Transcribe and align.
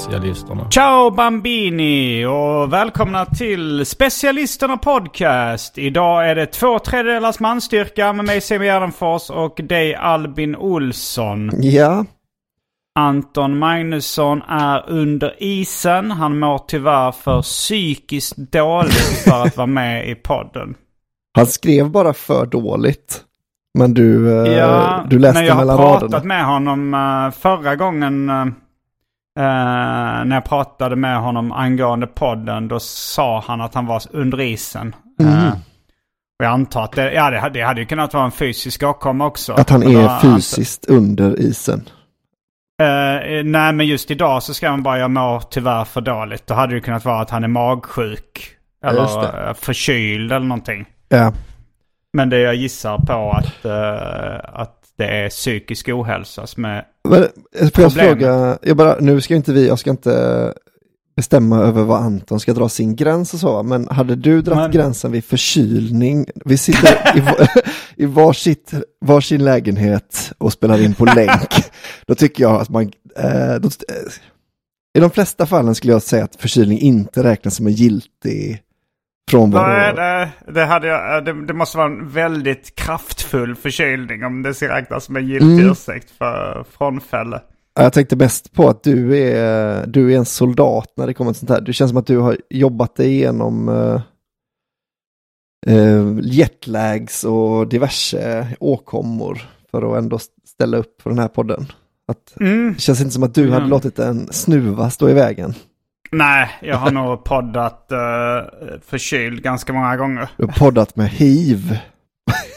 Specialisterna. 0.00 0.70
Ciao 0.70 1.10
Bambini 1.10 2.24
och 2.26 2.72
välkomna 2.72 3.24
till 3.24 3.86
Specialisterna 3.86 4.76
Podcast. 4.76 5.78
Idag 5.78 6.30
är 6.30 6.34
det 6.34 6.46
två 6.46 6.78
tredjedelars 6.78 7.40
manstyrka 7.40 8.12
med 8.12 8.24
mig 8.24 8.40
Semi 8.40 8.64
Gärdenfors 8.66 9.30
och 9.30 9.60
dig 9.62 9.94
Albin 9.94 10.56
Olsson. 10.56 11.50
Ja, 11.62 12.04
Anton 12.98 13.58
Magnusson 13.58 14.42
är 14.48 14.90
under 14.90 15.34
isen. 15.42 16.10
Han 16.10 16.38
mår 16.38 16.58
tyvärr 16.68 17.12
för 17.12 17.42
psykiskt 17.42 18.36
dåligt 18.36 19.24
för 19.24 19.42
att 19.42 19.56
vara 19.56 19.66
med 19.66 20.08
i 20.08 20.14
podden. 20.14 20.74
han 21.36 21.46
skrev 21.46 21.90
bara 21.90 22.12
för 22.12 22.46
dåligt. 22.46 23.20
Men 23.78 23.94
du, 23.94 24.32
eh, 24.46 24.52
Ja, 24.52 25.04
du 25.10 25.18
läste 25.18 25.40
när 25.40 25.46
jag 25.46 25.54
har 25.54 25.60
mellan 25.60 25.76
pratat 25.76 26.02
raderna. 26.02 26.24
med 26.24 26.44
honom 26.44 26.94
eh, 26.94 27.30
förra 27.40 27.76
gången 27.76 28.28
eh, 28.30 28.46
när 29.36 30.34
jag 30.34 30.44
pratade 30.44 30.96
med 30.96 31.20
honom 31.20 31.52
angående 31.52 32.06
podden 32.06 32.68
då 32.68 32.80
sa 32.80 33.44
han 33.46 33.60
att 33.60 33.74
han 33.74 33.86
var 33.86 34.02
under 34.10 34.40
isen. 34.40 34.94
Mm. 35.20 35.32
Eh, 35.32 35.52
och 36.38 36.44
jag 36.44 36.52
antar 36.52 36.84
att 36.84 36.92
det, 36.92 37.12
ja, 37.12 37.30
det, 37.30 37.38
hade- 37.40 37.58
det 37.58 37.64
hade 37.66 37.80
ju 37.80 37.86
kunnat 37.86 38.14
vara 38.14 38.24
en 38.24 38.30
fysisk 38.30 38.82
åkomma 38.82 39.26
också. 39.26 39.52
Att 39.52 39.70
han 39.70 39.80
då 39.80 39.98
är 40.00 40.18
fysiskt 40.18 40.84
under 40.88 41.40
isen. 41.40 41.88
Eh, 42.82 43.44
nej, 43.44 43.72
men 43.72 43.86
just 43.86 44.10
idag 44.10 44.42
så 44.42 44.54
ska 44.54 44.68
han 44.70 44.82
bara, 44.82 44.98
jag 44.98 45.10
mår 45.10 45.40
tyvärr 45.50 45.84
för 45.84 46.00
dåligt. 46.00 46.46
Då 46.46 46.54
hade 46.54 46.74
det 46.74 46.80
kunnat 46.80 47.04
vara 47.04 47.20
att 47.20 47.30
han 47.30 47.44
är 47.44 47.48
magsjuk. 47.48 48.56
Eller 48.84 49.48
eh, 49.48 49.54
förkyld 49.54 50.32
eller 50.32 50.46
någonting. 50.46 50.86
Ja, 51.08 51.32
Men 52.12 52.30
det 52.30 52.38
jag 52.38 52.54
gissar 52.54 52.98
på 52.98 53.30
att, 53.30 53.64
eh, 53.64 54.60
att 54.60 54.79
det 55.00 55.06
är 55.06 55.28
psykisk 55.28 55.88
ohälsa 55.88 56.46
som 56.46 56.64
är... 56.64 56.84
men, 57.08 57.22
eh, 57.58 57.70
får 57.70 57.82
jag 57.82 57.92
fråga, 57.92 58.58
jag 58.62 58.76
bara, 58.76 58.96
nu 59.00 59.20
ska 59.20 59.34
inte 59.34 59.52
vi, 59.52 59.68
jag 59.68 59.78
ska 59.78 59.90
inte 59.90 60.54
bestämma 61.16 61.58
över 61.58 61.82
vad 61.82 62.02
Anton 62.02 62.40
ska 62.40 62.52
dra 62.52 62.68
sin 62.68 62.96
gräns 62.96 63.34
och 63.34 63.40
så, 63.40 63.62
men 63.62 63.88
hade 63.88 64.14
du 64.14 64.42
dragit 64.42 64.62
Men- 64.62 64.70
gränsen 64.70 65.12
vid 65.12 65.24
förkylning? 65.24 66.26
Vi 66.44 66.56
sitter 66.56 67.18
i, 67.18 67.22
i 68.02 68.06
varsitt, 68.06 68.74
varsin 69.00 69.44
lägenhet 69.44 70.32
och 70.38 70.52
spelar 70.52 70.82
in 70.82 70.94
på 70.94 71.04
länk. 71.04 71.54
Då 72.06 72.14
tycker 72.14 72.42
jag 72.42 72.60
att 72.60 72.68
man, 72.68 72.82
eh, 73.16 73.54
då, 73.54 73.68
eh, 73.68 74.12
i 74.98 75.00
de 75.00 75.10
flesta 75.10 75.46
fallen 75.46 75.74
skulle 75.74 75.92
jag 75.92 76.02
säga 76.02 76.24
att 76.24 76.36
förkylning 76.36 76.78
inte 76.78 77.22
räknas 77.22 77.56
som 77.56 77.66
en 77.66 77.72
giltig 77.72 78.62
frånvaro. 79.30 79.68
Nej, 79.68 79.94
det, 79.94 80.52
det, 80.52 80.64
hade 80.64 80.86
jag, 80.86 81.16
eh, 81.16 81.24
det, 81.24 81.46
det 81.46 81.52
måste 81.54 81.76
vara 81.78 81.86
en 81.86 82.08
väldigt 82.08 82.74
kraftfull 82.74 83.56
förkylning 83.56 84.24
om 84.24 84.42
det 84.42 84.54
ska 84.54 84.68
räknas 84.76 85.04
som 85.04 85.16
en 85.16 85.26
giltig 85.26 85.52
Mm. 85.58 85.70
ursäkt 85.70 86.10
för 86.10 86.64
frånfälle. 86.78 87.40
Ja, 87.74 87.82
Jag 87.82 87.92
tänkte 87.92 88.16
mest 88.16 88.52
på 88.52 88.68
att 88.68 88.82
du 88.82 89.18
är, 89.18 89.86
du 89.86 90.12
är 90.12 90.16
en 90.18 90.24
soldat 90.24 90.92
när 90.96 91.06
det 91.06 91.14
kommer 91.14 91.32
till 91.32 91.38
sånt 91.40 91.50
här. 91.50 91.60
Det 91.60 91.72
känns 91.72 91.90
som 91.90 91.98
att 91.98 92.06
du 92.06 92.18
har 92.18 92.36
jobbat 92.50 92.96
dig 92.96 93.06
igenom 93.10 93.68
uh, 93.68 94.00
uh, 95.68 96.18
jetlags 96.22 97.24
och 97.24 97.68
diverse 97.68 98.48
åkommor 98.60 99.40
för 99.70 99.92
att 99.92 99.98
ändå 99.98 100.18
ställa 100.46 100.76
upp 100.76 101.02
för 101.02 101.10
den 101.10 101.18
här 101.18 101.28
podden. 101.28 101.66
Att, 102.08 102.40
Mm. 102.40 102.72
Det 102.72 102.80
känns 102.80 103.00
inte 103.00 103.10
som 103.14 103.22
att 103.22 103.34
du 103.34 103.44
hade 103.44 103.56
Mm. 103.56 103.70
låtit 103.70 103.98
en 103.98 104.32
snuva 104.32 104.90
stå 104.90 105.08
i 105.08 105.12
vägen. 105.14 105.54
Nej, 106.12 106.50
jag 106.62 106.76
har 106.76 106.90
nog 106.90 107.24
poddat 107.24 107.88
uh, 107.92 107.98
förkyld 108.86 109.42
ganska 109.42 109.72
många 109.72 109.96
gånger. 109.96 110.28
Du 110.36 110.44
har 110.44 110.52
poddat 110.52 110.96
med 110.96 111.08
hiv. 111.10 111.78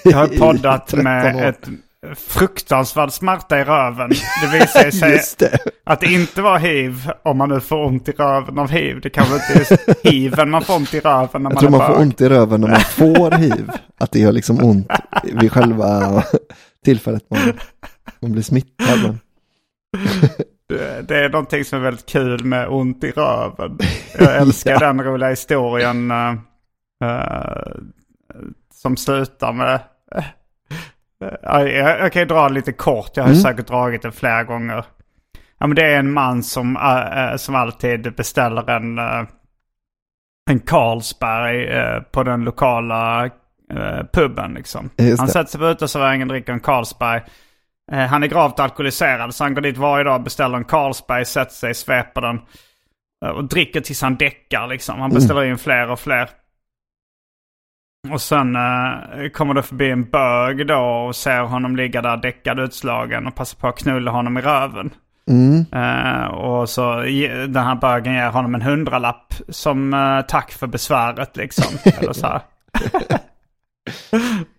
Jag 0.04 0.18
har 0.18 0.28
poddat 0.28 0.88
13 0.88 1.04
med 1.04 1.50
ett 1.50 1.70
fruktansvärd 2.18 3.12
smärta 3.12 3.60
i 3.60 3.64
röven. 3.64 4.10
Det 4.42 4.60
visade 4.60 4.92
sig 4.92 5.20
det. 5.40 5.58
att 5.84 6.00
det 6.00 6.06
inte 6.14 6.42
var 6.42 6.60
hiv 6.60 7.12
om 7.24 7.38
man 7.38 7.50
nu 7.50 7.60
får 7.60 7.86
ont 7.86 8.10
i 8.10 8.12
röven 8.12 8.60
av 8.60 8.70
hiv. 8.70 9.00
Det 9.02 9.10
kanske 9.10 9.34
inte 9.34 9.54
är 9.54 9.58
just 9.60 10.06
hiven 10.06 10.50
man 10.50 10.62
får 10.62 10.76
ont 10.76 10.94
i 10.94 11.00
röven 11.00 11.44
när 11.44 11.50
Jag 11.52 11.54
man 11.54 11.58
tror 11.58 11.68
är 11.68 11.78
man 11.78 11.88
får 11.88 11.94
bög. 11.94 12.02
ont 12.02 12.22
i 12.22 12.30
röven 12.30 12.62
när 12.62 12.68
man 12.68 12.80
får 12.80 13.32
hiv. 13.32 13.70
Att 14.00 14.12
det 14.12 14.20
gör 14.20 14.32
liksom 14.32 14.64
ont 14.64 14.88
vid 15.24 15.52
själva 15.52 16.24
tillfället 16.86 17.24
man, 17.30 17.40
man 18.20 18.32
blir 18.32 18.44
smittad. 18.44 19.18
Men... 20.78 21.06
Det- 21.06 21.26
är 21.26 21.30
någonting 21.30 21.66
som 21.66 21.80
är 21.80 21.84
väldigt 21.84 22.06
kul 22.10 22.44
med 22.46 22.68
ont 22.68 23.04
i 23.04 23.12
röven. 23.12 23.78
Jag 24.20 24.36
älskar 24.38 24.72
Ja. 24.72 24.80
den 24.80 25.04
roliga 25.04 25.30
historien 25.30 26.12
eh, 26.12 26.36
eh, 27.04 27.74
som 28.74 28.98
slutar 28.98 29.54
med... 29.54 29.80
eh, 30.16 30.24
jag, 31.42 31.70
jag 32.00 32.12
kan 32.14 32.22
ju 32.22 32.26
dra 32.28 32.48
lite 32.48 32.72
kort, 32.72 33.12
jag 33.14 33.24
har 33.24 33.30
Mm. 33.30 33.42
säkert 33.42 33.68
dragit 33.68 34.02
det 34.02 34.12
flera 34.12 34.44
gånger. 34.44 34.86
Ja, 35.58 35.68
men 35.68 35.76
det 35.76 35.84
är 35.94 36.00
en 36.00 36.12
man 36.12 36.44
som, 36.44 36.78
eh, 36.78 37.24
eh, 37.32 37.36
som 37.36 37.56
alltid 37.56 38.16
beställer 38.16 38.70
en, 38.70 38.98
eh, 39.00 39.24
en 40.52 40.60
Carlsberg 40.60 41.68
eh, 41.68 42.00
på 42.02 42.24
den 42.24 42.44
lokala 42.44 43.26
eh, 43.74 44.04
puben. 44.14 44.54
Liksom. 44.54 44.90
Han 45.18 45.28
sätter 45.28 45.52
sig 45.52 45.60
på 45.60 45.68
uteserveringen, 45.68 46.28
dricker 46.28 46.54
en 46.54 46.60
Carlsberg. 46.60 47.22
Eh, 47.92 48.06
han 48.06 48.24
är 48.24 48.28
gravt 48.28 48.60
alkoholiserad 48.60 49.36
så 49.36 49.44
han 49.44 49.54
går 49.54 49.62
dit 49.62 49.78
varje 49.78 50.04
dag, 50.04 50.24
beställer 50.24 50.58
en 50.58 50.66
Carlsberg, 50.66 51.26
sätter 51.26 51.54
sig, 51.54 51.74
sveper 51.74 52.22
den. 52.22 52.42
eh, 53.26 53.32
Och 53.32 53.44
dricker 53.44 53.82
tills 53.82 54.02
han 54.02 54.16
däckar 54.16 54.68
liksom. 54.68 55.00
Han 55.00 55.10
beställer 55.14 55.44
in 55.44 55.58
fler 55.58 55.90
och 55.90 56.00
fler. 56.00 56.30
Och 58.12 58.22
sen 58.22 58.56
eh, 58.56 59.30
kommer 59.34 59.54
det 59.54 59.64
förbi 59.64 59.90
en 59.92 60.04
bög 60.10 60.68
då 60.68 60.80
och 60.80 61.16
ser 61.16 61.42
honom 61.42 61.76
ligga 61.76 62.02
där 62.02 62.18
däckad 62.18 62.60
utslagen 62.60 63.28
och 63.28 63.36
passar 63.36 63.60
på 63.60 63.68
att 63.68 63.78
knulla 63.78 64.12
honom 64.12 64.38
i 64.38 64.42
röven. 64.42 64.94
Mm. 65.30 65.66
Eh, 65.72 66.26
och 66.28 66.70
så 66.70 66.96
den 67.48 67.56
här 67.58 67.76
bögen 67.76 68.14
ger 68.14 68.30
honom 68.30 68.56
en 68.56 68.62
hundralapp 68.62 69.34
som 69.50 69.94
eh, 69.94 70.22
tack 70.22 70.52
för 70.52 70.68
besväret 70.68 71.38
liksom. 71.38 71.78
Eller 72.00 72.14
så. 72.14 72.42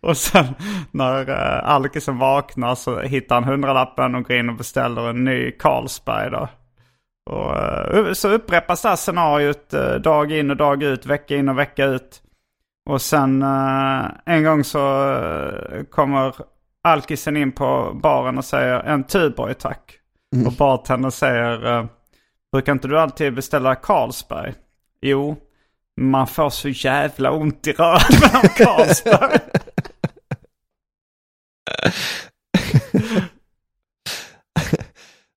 och 0.04 0.16
sen 0.16 0.44
när 0.90 1.30
uh, 1.30 1.70
alkisen 1.70 2.18
vaknar 2.18 2.74
så 2.74 3.00
hittar 3.00 3.34
han 3.34 3.44
hundralappen 3.44 4.14
och 4.14 4.24
går 4.24 4.36
in 4.36 4.48
och 4.48 4.56
beställer 4.56 5.08
en 5.10 5.24
ny 5.24 5.50
Carlsberg 5.50 6.30
då. 6.30 6.48
Och, 7.30 7.56
eh, 7.56 8.12
så 8.12 8.28
upprepas 8.28 8.82
det 8.82 8.88
här 8.88 8.96
scenariot 8.96 9.74
eh, 9.74 9.94
dag 9.94 10.32
in 10.32 10.50
och 10.50 10.56
dag 10.56 10.82
ut, 10.82 11.06
vecka 11.06 11.36
in 11.36 11.48
och 11.48 11.58
vecka 11.58 11.84
ut. 11.84 12.22
Och 12.90 13.02
sen 13.02 13.42
eh, 13.42 14.04
en 14.24 14.44
gång 14.44 14.64
så 14.64 15.12
eh, 15.12 15.84
kommer 15.90 16.34
alkisen 16.82 17.36
in 17.36 17.52
på 17.52 18.00
baren 18.02 18.38
och 18.38 18.44
säger 18.44 18.80
en 18.80 19.04
Tuborg 19.04 19.54
tack. 19.54 19.98
Och 20.46 20.52
bartendern 20.52 21.10
säger 21.10 21.78
eh, 21.78 21.84
Brukar 22.52 22.72
inte 22.72 22.88
du 22.88 23.00
alltid 23.00 23.34
beställa 23.34 23.74
Carlsberg? 23.74 24.54
Jo, 25.00 25.36
man 26.00 26.26
får 26.26 26.50
så 26.50 26.68
jävla 26.68 27.30
ont 27.30 27.66
i 27.66 27.72
röven 27.72 28.30
av 28.34 28.48
Carlsberg. 28.48 29.38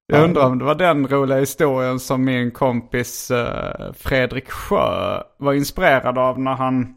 Jag 0.10 0.24
undrar 0.24 0.46
om 0.46 0.60
det 0.60 0.66
var 0.66 0.76
den 0.76 1.08
roliga 1.08 1.40
historien 1.40 2.00
som 2.00 2.26
min 2.26 2.52
kompis 2.52 3.32
eh, 3.32 3.94
Fredrik 3.94 4.50
Sjö 4.50 5.24
var 5.38 5.54
inspirerad 5.54 6.18
av 6.18 6.40
när 6.40 6.54
han 6.54 6.96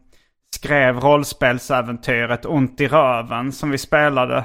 skrev 0.56 1.00
rollspelsäventyret 1.00 2.46
Ont 2.46 2.80
i 2.80 2.88
röven 2.88 3.52
som 3.52 3.70
vi 3.70 3.78
spelade 3.78 4.44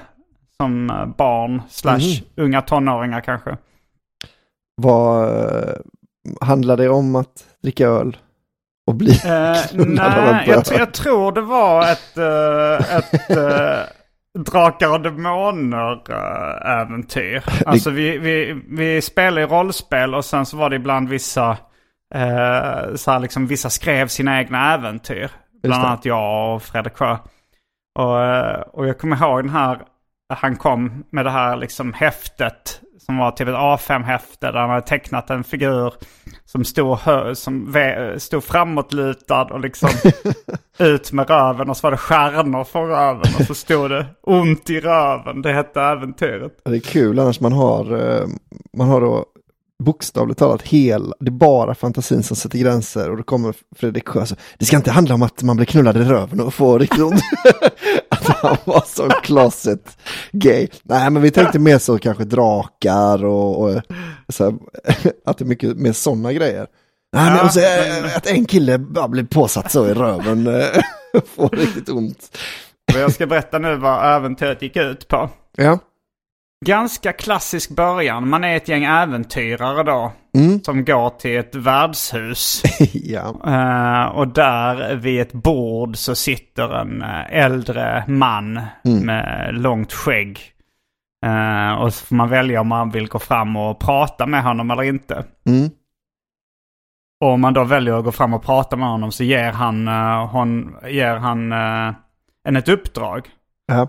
som 0.58 0.90
eh, 0.90 1.06
barn 1.06 1.62
slash 1.70 2.22
unga 2.36 2.62
tonåringar 2.62 3.22
kanske. 3.22 3.58
Vad 4.82 5.30
eh, 5.30 5.76
handlar 6.42 6.78
det 6.78 6.90
om 6.90 7.16
att 7.16 7.46
dricka 7.64 7.88
öl? 7.88 8.18
Och 8.88 8.96
bli 8.96 9.22
en 9.26 9.56
nej, 9.74 10.44
jag, 10.48 10.64
jag 10.72 10.94
tror 10.94 11.32
det 11.32 11.42
var 11.42 11.92
ett, 11.92 12.18
uh, 12.18 12.98
ett 12.98 13.38
uh, 13.38 13.96
Drakar 14.36 14.92
och 14.92 15.02
Demoner-äventyr. 15.02 17.44
Alltså 17.66 17.90
vi, 17.90 18.18
vi, 18.18 18.62
vi 18.70 19.02
spelade 19.02 19.42
i 19.42 19.46
rollspel 19.46 20.16
och 20.16 20.26
sen 20.26 20.46
så 20.46 20.58
var 20.58 20.70
det 20.70 20.76
ibland 20.76 21.10
vissa, 21.10 21.50
uh, 22.16 22.96
så 22.96 23.12
här 23.12 23.20
liksom, 23.20 23.48
vissa 23.48 23.70
skrev 23.70 24.08
sina 24.08 24.40
egna 24.40 24.74
äventyr. 24.74 25.32
Bland 25.64 25.86
annat 25.86 26.06
jag 26.06 26.56
och 26.56 26.64
Fredrik 26.64 26.98
Sjö. 26.98 27.18
Och, 28.00 28.24
eh, 28.24 28.60
och 28.60 28.88
jag 28.88 28.98
kommer 28.98 29.16
ihåg 29.16 29.44
den 29.44 29.50
här, 29.50 29.82
han 30.34 30.56
kom 30.56 31.04
med 31.10 31.26
det 31.26 31.32
här 31.32 31.58
liksom 31.58 31.94
häftet 31.94 32.82
som 33.06 33.18
var 33.18 33.32
typ 33.32 33.48
ett 33.48 33.56
A5-häfte 33.56 34.52
där 34.52 34.60
han 34.60 34.70
hade 34.70 34.88
tecknat 34.88 35.30
en 35.30 35.44
figur 35.44 35.94
som 36.46 36.66
stod, 36.66 36.98
hö, 36.98 37.36
som 37.36 37.72
ve, 37.72 38.20
stod 38.20 38.44
framåtlutad 38.44 39.44
och 39.44 39.60
liksom 39.60 39.90
ut 40.80 41.12
med 41.12 41.30
röven 41.30 41.70
och 41.70 41.78
så 41.78 41.88
var 41.88 41.92
det 41.92 41.98
stjärnor 41.98 42.64
för 42.64 42.86
röven 42.86 43.36
och 43.40 43.46
så 43.46 43.56
stod 43.56 43.90
det 43.90 44.06
ont 44.22 44.70
i 44.70 44.80
röven. 44.80 45.42
Det 45.42 45.54
hette 45.54 45.82
äventyret. 45.82 46.52
Det 46.66 46.76
är 46.76 46.80
kul 46.80 47.20
annars 47.20 47.40
man 47.40 47.54
har, 47.54 47.98
eh, 47.98 48.28
man 48.78 48.88
har 48.88 49.02
då 49.02 49.26
bokstavligt 49.84 50.40
talat 50.40 50.62
hel, 50.62 51.14
det 51.20 51.30
är 51.30 51.32
bara 51.32 51.76
fantasin 51.76 52.24
som 52.24 52.36
sätter 52.36 52.60
gränser 52.60 53.12
och 53.12 53.18
då 53.18 53.24
kommer 53.24 53.56
Fredrik 53.76 54.08
Sjö 54.08 54.26
så, 54.26 54.36
det 54.58 54.66
ska 54.66 54.78
inte 54.78 54.92
handla 54.92 55.16
om 55.16 55.22
att 55.22 55.44
man 55.44 55.56
blir 55.56 55.66
knullad 55.66 55.98
i 55.98 56.00
röven 56.00 56.40
och 56.40 56.54
får 56.54 56.80
riktigt 56.80 57.02
ont. 57.02 57.22
han 58.34 58.58
var 58.64 58.84
så 58.88 59.10
closet 59.10 59.98
gay. 60.32 60.68
Nej 60.84 61.10
men 61.10 61.22
vi 61.22 61.32
tänkte 61.32 61.60
mer 61.60 61.78
så 61.78 61.98
kanske 62.00 62.24
drakar 62.24 63.26
och, 63.26 63.64
och 63.64 63.82
så 64.30 64.44
här, 64.44 64.54
att 65.26 65.38
det 65.38 65.44
är 65.44 65.46
mycket 65.48 65.78
mer 65.78 65.94
sådana 65.94 66.34
grejer. 66.34 66.68
Nej 67.14 67.32
men 67.32 67.46
också, 67.46 67.60
men- 67.60 68.06
eh, 68.06 68.16
att 68.18 68.28
en 68.28 68.46
kille 68.46 68.78
bara 68.78 69.08
blir 69.08 69.24
påsatt 69.24 69.72
så 69.72 69.88
i 69.88 69.94
röven 69.94 70.48
eh, 70.48 70.64
får 71.36 71.50
riktigt 71.50 71.90
ont. 71.90 72.38
Och 72.94 73.00
jag 73.00 73.12
ska 73.14 73.28
berätta 73.28 73.60
nu 73.60 73.76
vad 73.76 74.16
äventyret 74.16 74.62
gick 74.62 74.76
ut 74.76 75.08
på. 75.08 75.30
Ja, 75.58 75.80
Ganska 76.66 77.14
klassisk 77.14 77.70
början. 77.70 78.30
Man 78.30 78.44
är 78.44 78.56
ett 78.56 78.68
gäng 78.68 78.84
äventyrare 78.84 79.84
då. 79.84 80.12
Som 80.64 80.86
går 80.86 81.10
till 81.10 81.38
ett 81.38 81.56
värdshus. 81.56 82.64
ja. 82.94 83.36
Eh, 83.46 84.18
och 84.18 84.28
där 84.28 84.96
vid 84.96 85.22
ett 85.22 85.34
bord 85.34 85.98
så 85.98 86.16
sitter 86.16 86.82
en 86.82 87.02
eh, 87.02 87.44
äldre 87.44 88.04
man 88.08 88.62
med 88.84 89.50
långt 89.52 89.94
skägg. 89.94 90.40
Eh, 91.26 91.82
och 91.82 91.94
så 91.94 92.06
får 92.06 92.16
man 92.16 92.30
välja 92.30 92.62
om 92.62 92.68
man 92.68 92.90
vill 92.90 93.08
gå 93.08 93.20
fram 93.20 93.56
och 93.56 93.80
prata 93.80 94.26
med 94.26 94.44
honom 94.44 94.72
eller 94.72 94.84
inte. 94.84 95.24
Mm. 95.46 95.70
Och 97.22 97.32
om 97.32 97.42
man 97.42 97.54
då 97.54 97.64
väljer 97.64 98.00
att 98.00 98.06
gå 98.06 98.12
fram 98.12 98.34
och 98.34 98.44
prata 98.44 98.76
med 98.76 98.88
honom 98.88 99.12
så 99.12 99.24
ger 99.24 99.52
han, 99.52 99.88
eh, 99.88 100.28
hon, 100.28 100.76
ger 100.88 101.16
han 101.16 101.52
eh, 101.52 101.94
en 102.48 102.56
ett 102.56 102.70
uppdrag. 102.70 103.28
Ja. 103.66 103.88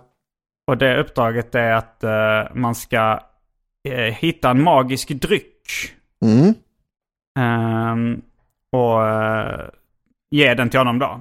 Och 0.67 0.79
det 0.79 1.01
uppdraget 1.01 1.55
är 1.55 1.73
att 1.73 2.05
eh, 2.05 2.55
man 2.55 2.75
ska 2.75 3.21
eh, 3.89 4.15
hitta 4.15 4.51
en 4.51 4.63
magisk 4.63 5.09
dryck. 5.09 5.93
Mm. 6.23 6.55
Ehm, 7.39 8.23
och 8.73 9.09
eh, 9.09 9.61
ge 10.31 10.55
den 10.55 10.71
till 10.71 10.81
honom 10.81 10.99
då. 10.99 11.21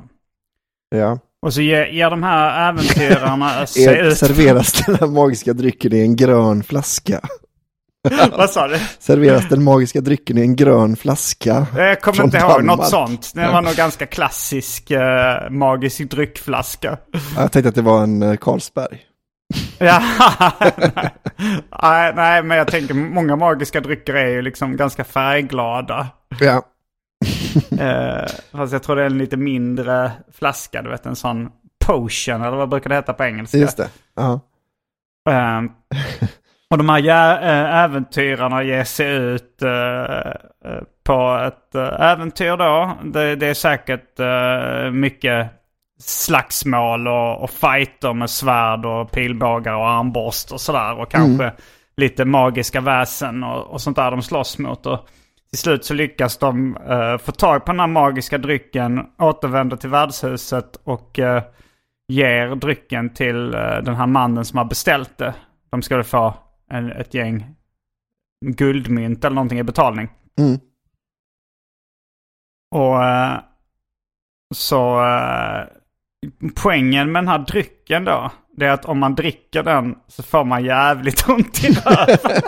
Ja. 0.90 1.20
Och 1.42 1.54
så 1.54 1.62
ger, 1.62 1.86
ger 1.86 2.10
de 2.10 2.24
här 2.24 2.70
äventyrarna 2.70 3.66
sig 3.66 4.08
ut... 4.08 4.18
serveras 4.18 4.86
den 4.86 4.96
här 4.96 5.08
magiska 5.08 5.54
drycken 5.54 5.94
i 5.94 6.00
en 6.02 6.16
grön 6.16 6.64
flaska? 6.64 7.22
Vad 8.38 8.50
sa 8.50 8.68
du? 8.68 8.80
Serveras 9.00 9.50
den 9.50 9.64
magiska 9.64 10.02
drycken 10.02 10.38
i 10.38 10.42
en 10.42 10.56
grön 10.56 10.96
flaska? 10.96 11.68
Jag 11.76 12.02
kommer 12.02 12.24
inte 12.24 12.38
ihåg 12.38 12.50
Danmark. 12.50 12.78
något 12.78 12.90
sånt. 12.90 13.32
Det 13.36 13.48
var 13.48 13.62
nog 13.62 13.74
ganska 13.74 14.06
klassisk 14.06 14.92
eh, 14.92 15.50
magisk 15.50 16.10
dryckflaska. 16.10 16.98
Jag 17.38 17.52
tänkte 17.52 17.70
att 17.70 17.76
det 17.76 17.82
var 17.82 18.04
en 18.04 18.24
eh, 18.24 18.36
Carlsberg. 18.36 19.00
Ja, 19.80 20.02
nej. 21.82 22.14
nej, 22.16 22.44
men 22.44 22.58
jag 22.58 22.68
tänker 22.68 22.94
många 22.94 23.36
magiska 23.36 23.82
drycker 23.82 24.14
är 24.14 24.28
ju 24.28 24.42
liksom 24.42 24.78
ganska 24.78 25.04
färgglada. 25.04 26.08
Ja. 26.40 26.62
Eh, 27.80 28.26
fast 28.52 28.74
jag 28.74 28.84
tror 28.84 28.96
det 28.96 29.02
är 29.02 29.06
en 29.06 29.18
lite 29.18 29.38
mindre 29.38 30.12
flaska, 30.34 30.82
du 30.82 30.90
vet 30.90 31.06
en 31.06 31.16
sån 31.16 31.50
potion 31.86 32.42
eller 32.42 32.58
vad 32.58 32.70
brukar 32.70 32.90
det 32.90 32.96
heta 32.96 33.14
på 33.14 33.24
engelska? 33.24 33.58
Just 33.58 33.78
det. 33.78 33.90
Ja. 34.16 34.40
Eh, 35.30 35.62
och 36.70 36.78
de 36.78 36.90
här 36.90 37.08
äh, 37.44 37.84
äventyrarna 37.84 38.64
ger 38.64 38.84
sig 38.84 39.12
ut 39.12 39.62
eh, 39.62 40.30
eh, 40.72 40.82
på 41.04 41.42
ett 41.48 41.76
eh, 41.76 42.02
äventyr 42.02 42.58
då. 42.58 42.98
Det, 43.04 43.36
det 43.36 43.48
är 43.48 43.54
säkert 43.54 44.20
eh, 44.20 44.92
mycket 44.92 45.52
slagsmål 46.00 47.08
och, 47.08 47.44
och 47.44 47.50
fighter 47.50 48.14
med 48.14 48.30
svärd 48.30 48.86
och 48.86 49.12
pilbågar 49.12 49.74
och 49.74 49.90
armborst 49.90 50.52
och 50.52 50.62
sådär. 50.62 51.00
Och 51.00 51.12
kanske 51.12 51.54
lite 51.98 52.26
magiska 52.26 52.82
väsen 52.82 53.44
och, 53.44 53.68
och 53.68 53.82
sånt 53.82 53.96
där 53.98 54.12
de 54.12 54.22
slåss 54.22 54.58
mot. 54.58 54.86
Och 54.86 55.08
till 55.50 55.60
slut 55.60 55.86
så 55.86 55.94
lyckas 55.94 56.38
de 56.38 56.78
eh, 56.78 57.18
få 57.18 57.32
tag 57.32 57.66
på 57.66 57.72
den 57.72 57.80
här 57.80 57.88
magiska 57.88 58.38
drycken, 58.38 59.06
återvänder 59.18 59.78
till 59.78 59.90
värdshuset 59.90 60.76
och 60.84 61.20
eh, 61.20 61.44
ger 62.08 62.56
drycken 62.56 63.14
till 63.14 63.54
eh, 63.54 63.78
den 63.84 63.96
här 63.96 64.08
mannen 64.08 64.46
som 64.46 64.58
har 64.58 64.66
beställt 64.66 65.18
det. 65.18 65.36
De 65.70 65.82
skulle 65.82 66.04
få 66.04 66.34
en, 66.70 66.92
ett 66.92 67.14
gäng 67.14 67.56
guldmynt 68.46 69.26
eller 69.26 69.36
någonting 69.36 69.60
i 69.60 69.64
betalning. 69.64 70.10
Mm. 70.40 70.60
Och 72.72 73.00
så 74.56 75.02
poängen 76.56 77.12
med 77.12 77.24
den 77.24 77.28
här 77.28 77.40
drycken 77.40 78.06
då, 78.06 78.32
det 78.58 78.66
är 78.66 78.72
att 78.72 78.86
om 78.86 79.00
man 79.00 79.16
dricker 79.16 79.64
den 79.64 79.96
så 80.08 80.24
får 80.24 80.44
man 80.44 80.66
jävligt 80.66 81.30
ont 81.30 81.64
i 81.64 81.68
röven. 81.68 82.42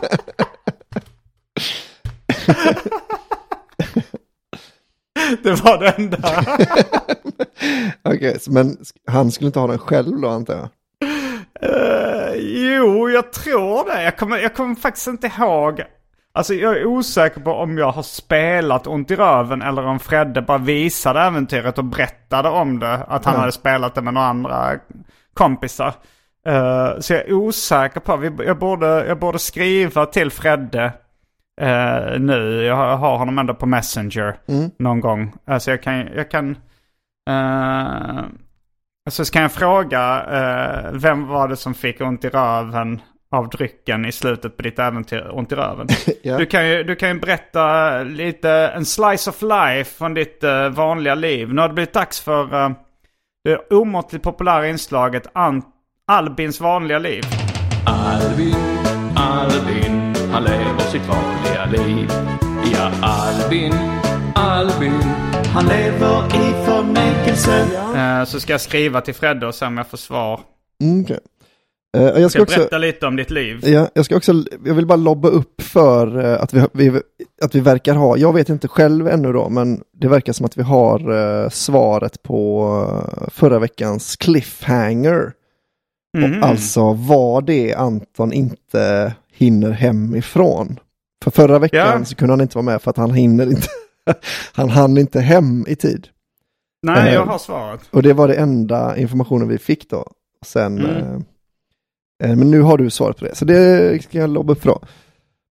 det 5.44 5.52
var 5.64 5.78
det 5.78 5.90
enda. 5.90 6.46
Okej, 8.16 8.40
så 8.40 8.52
men 8.52 8.78
han 9.08 9.32
skulle 9.32 9.48
inte 9.48 9.60
ha 9.60 9.68
den 9.68 9.80
själv 9.80 10.22
då 10.22 10.28
antar 10.30 10.54
jag? 10.54 10.70
Eh, 11.62 12.34
jo, 12.36 13.10
jag 13.10 13.34
tror 13.34 13.86
det. 13.86 14.04
Jag 14.04 14.18
kommer, 14.18 14.38
jag 14.38 14.56
kommer 14.56 14.76
faktiskt 14.76 15.08
inte 15.08 15.28
ihåg. 15.38 15.84
Alltså 16.38 16.54
jag 16.54 16.78
är 16.78 16.86
osäker 16.86 17.42
på 17.42 17.52
om 17.52 17.78
jag 17.78 17.92
har 17.92 18.04
spelat 18.04 18.88
Ont 18.88 19.12
i 19.12 19.16
röven 19.16 19.62
eller 19.62 19.86
om 19.86 20.00
Fredde 20.00 20.42
bara 20.42 20.58
visade 20.58 21.20
äventyret 21.22 21.78
och 21.78 21.84
berättade 21.86 22.50
om 22.50 22.80
det. 22.80 22.94
Att 22.96 23.26
han 23.26 23.34
Ja. 23.34 23.40
hade 23.40 23.52
spelat 23.52 23.96
det 23.96 24.02
med 24.02 24.14
några 24.14 24.28
andra 24.28 24.72
kompisar. 25.34 25.94
Eh, 26.48 27.00
så 27.00 27.14
jag 27.14 27.22
är 27.22 27.34
osäker 27.34 28.00
på, 28.00 28.18
vi- 28.18 28.46
jag 28.46 28.58
borde, 28.60 29.06
jag 29.08 29.20
borde 29.20 29.40
skriva 29.40 30.06
till 30.06 30.32
Fredde 30.32 30.84
eh, 31.62 32.20
nu. 32.20 32.64
Jag 32.64 32.76
har- 32.76 33.18
honom 33.18 33.40
ändå 33.40 33.54
på 33.54 33.66
Messenger 33.66 34.36
någon 34.80 35.02
gång. 35.02 35.34
Alltså 35.48 35.72
jag 35.72 35.84
kan, 35.84 36.08
jag 36.16 36.32
kan 36.32 36.50
eh, 37.30 38.24
så 39.10 39.26
kan 39.26 39.42
jag 39.42 39.52
fråga, 39.52 40.24
vem 40.92 41.28
var 41.28 41.48
det 41.48 41.56
som 41.56 41.74
fick 41.74 42.02
ont 42.02 42.26
i 42.26 42.30
röven 42.30 43.02
av 43.32 43.50
drycken 43.50 44.06
i 44.06 44.12
slutet 44.12 44.58
på 44.58 44.64
ditt 44.64 44.80
äventyr 44.80 45.30
Ont 45.34 45.52
i 45.52 45.56
röven? 45.56 45.88
Ja. 46.24 46.38
du, 46.38 46.46
kan 46.46 46.70
ju, 46.70 46.84
du 46.84 46.96
kan 46.96 47.10
ju 47.10 47.20
berätta 47.20 47.98
lite, 48.04 48.50
en 48.52 48.86
slice 48.86 49.30
of 49.30 49.42
life 49.42 49.98
från 49.98 50.14
ditt 50.14 50.44
eh, 50.44 50.70
vanliga 50.70 51.16
liv. 51.16 51.54
Nu 51.54 51.62
har 51.62 51.68
det 51.68 51.74
blivit 51.74 51.94
dags 51.94 52.20
för 52.20 52.64
eh, 52.66 52.70
det 53.44 53.74
omåttligt 53.76 54.24
populära 54.24 54.68
inslaget 54.68 55.28
An- 55.34 55.62
Albins 56.08 56.62
vanliga 56.62 57.00
liv. 57.00 57.24
Albin, 57.86 58.56
Albin, 59.16 60.16
han 60.32 60.44
lever 60.44 60.80
sitt 60.80 61.02
vanliga 61.08 61.66
liv. 61.86 62.10
Ja, 62.74 62.92
Albin, 63.02 63.74
Albin, 64.36 64.94
han 65.54 65.66
lever 65.66 66.26
i 66.28 66.66
förnekelse. 66.66 67.66
Eh, 67.96 68.24
så 68.26 68.40
ska 68.40 68.54
jag 68.54 68.62
skriva 68.62 69.02
till 69.02 69.14
Fredde 69.16 69.48
och 69.48 69.56
se 69.56 69.66
om 69.66 69.78
jag 69.78 69.88
får 69.88 69.98
svar. 69.98 70.40
Mm, 70.84 71.04
okej. 71.04 71.20
Eh, 71.98 72.22
jag 72.22 72.32
ska 72.32 72.42
också... 72.42 72.60
berätta 72.60 72.78
lite 72.78 73.08
om 73.08 73.16
ditt 73.16 73.30
liv. 73.32 73.60
Ja, 73.64 73.88
jag 73.94 74.06
ska 74.06 74.16
också, 74.18 74.34
jag 74.66 74.74
vill 74.74 74.86
bara 74.86 74.96
lobba 74.96 75.28
upp 75.28 75.62
för 75.62 76.26
eh, 76.26 76.42
att 76.44 76.54
vi, 76.54 76.62
vi, 76.74 77.02
att 77.42 77.56
vi 77.56 77.60
verkar 77.60 77.96
ha, 77.96 78.18
jag 78.18 78.34
vet 78.34 78.50
inte 78.50 78.68
själv 78.68 79.08
ännu 79.08 79.34
då, 79.34 79.50
men 79.50 79.82
det 79.94 80.08
verkar 80.08 80.34
som 80.34 80.46
att 80.46 80.58
vi 80.58 80.62
har 80.64 81.12
eh, 81.44 81.50
svaret 81.50 82.24
på 82.24 83.04
förra 83.32 83.60
veckans 83.60 84.16
cliffhanger. 84.16 85.32
Mhm. 86.18 86.40
Och 86.44 86.48
alltså 86.50 86.94
vad 86.94 87.46
det 87.46 87.72
är 87.72 87.78
Anton 87.78 88.34
inte 88.34 89.14
hinner 89.34 89.72
hemifrån. 89.72 90.80
För 91.24 91.32
förra 91.32 91.60
veckan 91.60 92.00
Ja. 92.00 92.06
så 92.06 92.16
kunde 92.16 92.32
han 92.34 92.42
inte 92.42 92.58
vara 92.58 92.66
med 92.66 92.82
för 92.82 92.90
att 92.92 92.98
han 92.98 93.12
hinner 93.14 93.46
inte, 93.50 93.68
han 94.54 94.70
hann 94.70 94.98
inte 94.98 95.20
hem 95.20 95.66
i 95.68 95.76
tid. 95.76 96.08
Nej, 96.84 97.14
jag 97.14 97.26
har 97.26 97.38
svaret. 97.38 97.82
Och 97.92 98.04
det 98.04 98.14
var 98.14 98.28
det 98.28 98.36
enda 98.36 98.98
informationen 98.98 99.48
vi 99.48 99.58
fick 99.58 99.90
då. 99.90 100.12
Sen, 100.46 100.78
Mm. 100.86 101.24
Eh, 102.24 102.36
men 102.36 102.52
nu 102.52 102.62
har 102.62 102.78
du 102.78 102.90
svaret 102.90 103.18
på 103.18 103.26
det, 103.26 103.36
så 103.36 103.46
det 103.46 104.04
ska 104.04 104.18
jag 104.18 104.30
lobba 104.30 104.54
upp 104.54 104.62
för. 104.62 104.70
då. 104.70 104.82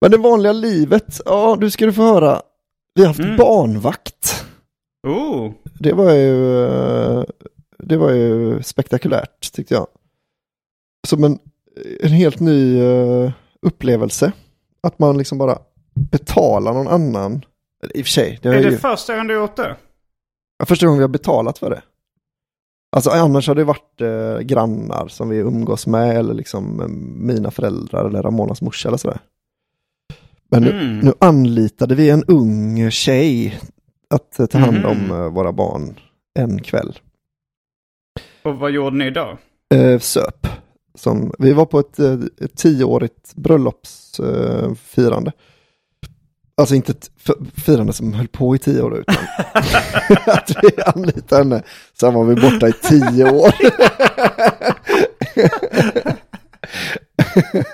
Men 0.00 0.10
det 0.10 0.16
vanliga 0.18 0.52
livet, 0.52 1.20
ja 1.24 1.56
du 1.60 1.70
ska 1.70 1.86
du 1.86 1.92
få 1.92 2.02
höra. 2.02 2.42
Vi 2.94 3.02
har 3.02 3.08
haft 3.08 3.20
Mm. 3.20 3.36
barnvakt. 3.36 4.44
Oh, 5.08 5.50
Det 5.80 5.92
var 5.92 6.12
ju, 6.12 6.64
eh, 6.66 7.24
det 7.78 7.96
var 7.96 8.10
ju 8.10 8.62
spektakulärt 8.62 9.52
tyckte 9.52 9.74
jag. 9.74 9.86
Som 11.08 11.24
en, 11.24 11.38
en 12.00 12.08
helt 12.12 12.40
ny 12.40 12.80
eh, 12.80 13.30
upplevelse. 13.62 14.32
Att 14.82 14.98
man 14.98 15.18
liksom 15.18 15.38
bara 15.38 15.58
betalar 15.94 16.72
någon 16.74 16.88
annan. 16.88 17.44
I 17.94 18.02
och 18.02 18.06
för 18.06 18.10
sig, 18.10 18.38
det 18.42 18.48
är, 18.48 18.52
det 18.62 18.70
ju 18.70 18.78
första 18.78 19.12
gången 19.12 19.26
du 19.26 19.34
gjort 19.34 19.56
det? 19.56 19.76
första 20.66 20.86
gången 20.86 20.98
vi 20.98 21.02
har 21.02 21.08
betalat 21.08 21.58
för 21.58 21.70
det. 21.70 21.82
Alltså 22.92 23.10
annars 23.10 23.48
har 23.48 23.54
det 23.54 23.64
varit 23.64 24.00
eh, 24.00 24.38
grannar 24.38 25.08
som 25.08 25.28
vi 25.28 25.36
umgås 25.36 25.86
med 25.86 26.16
eller 26.16 26.34
liksom 26.34 26.80
eh, 26.80 26.88
mina 27.26 27.50
föräldrar 27.50 28.04
eller 28.04 28.22
Ramonas 28.22 28.62
morsa 28.62 28.88
eller 28.88 28.98
sådär. 28.98 29.18
Men 30.50 30.62
nu, 30.62 30.70
Mm. 30.70 30.98
nu 30.98 31.12
anlitade 31.18 31.94
vi 31.94 32.10
en 32.10 32.24
ung 32.24 32.90
tjej 32.90 33.58
att 34.10 34.38
eh, 34.40 34.46
ta 34.46 34.58
hand 34.58 34.86
om 34.86 34.98
Mhm. 34.98 35.10
eh, 35.10 35.28
våra 35.32 35.52
barn 35.52 35.94
en 36.38 36.62
kväll. 36.62 36.98
Och 38.42 38.56
vad 38.58 38.70
gjorde 38.70 38.96
ni 38.96 39.10
då? 39.10 39.38
eh, 39.74 39.98
söp. 39.98 40.46
Som, 40.94 41.32
vi 41.38 41.52
var 41.52 41.66
på 41.66 41.78
ett, 41.78 41.98
eh, 41.98 42.12
ett 42.40 42.56
tioårigt 42.56 43.34
bröllopsfirande. 43.36 44.66
Eh, 44.66 44.74
firande. 44.74 45.32
Alltså 46.56 46.74
inte 46.74 46.92
ett 46.92 47.10
firande 47.64 47.92
som 47.92 48.14
höll 48.14 48.28
på 48.28 48.54
i 48.54 48.58
tio 48.58 48.82
år 48.82 48.98
utan 48.98 49.16
att 50.34 50.56
vi 50.62 50.82
anlitade 50.82 51.42
henne. 51.42 51.62
Sen 52.00 52.14
var 52.14 52.24
vi 52.24 52.34
borta 52.34 52.68
i 52.68 52.72
tio 52.72 53.30
år. 53.30 53.52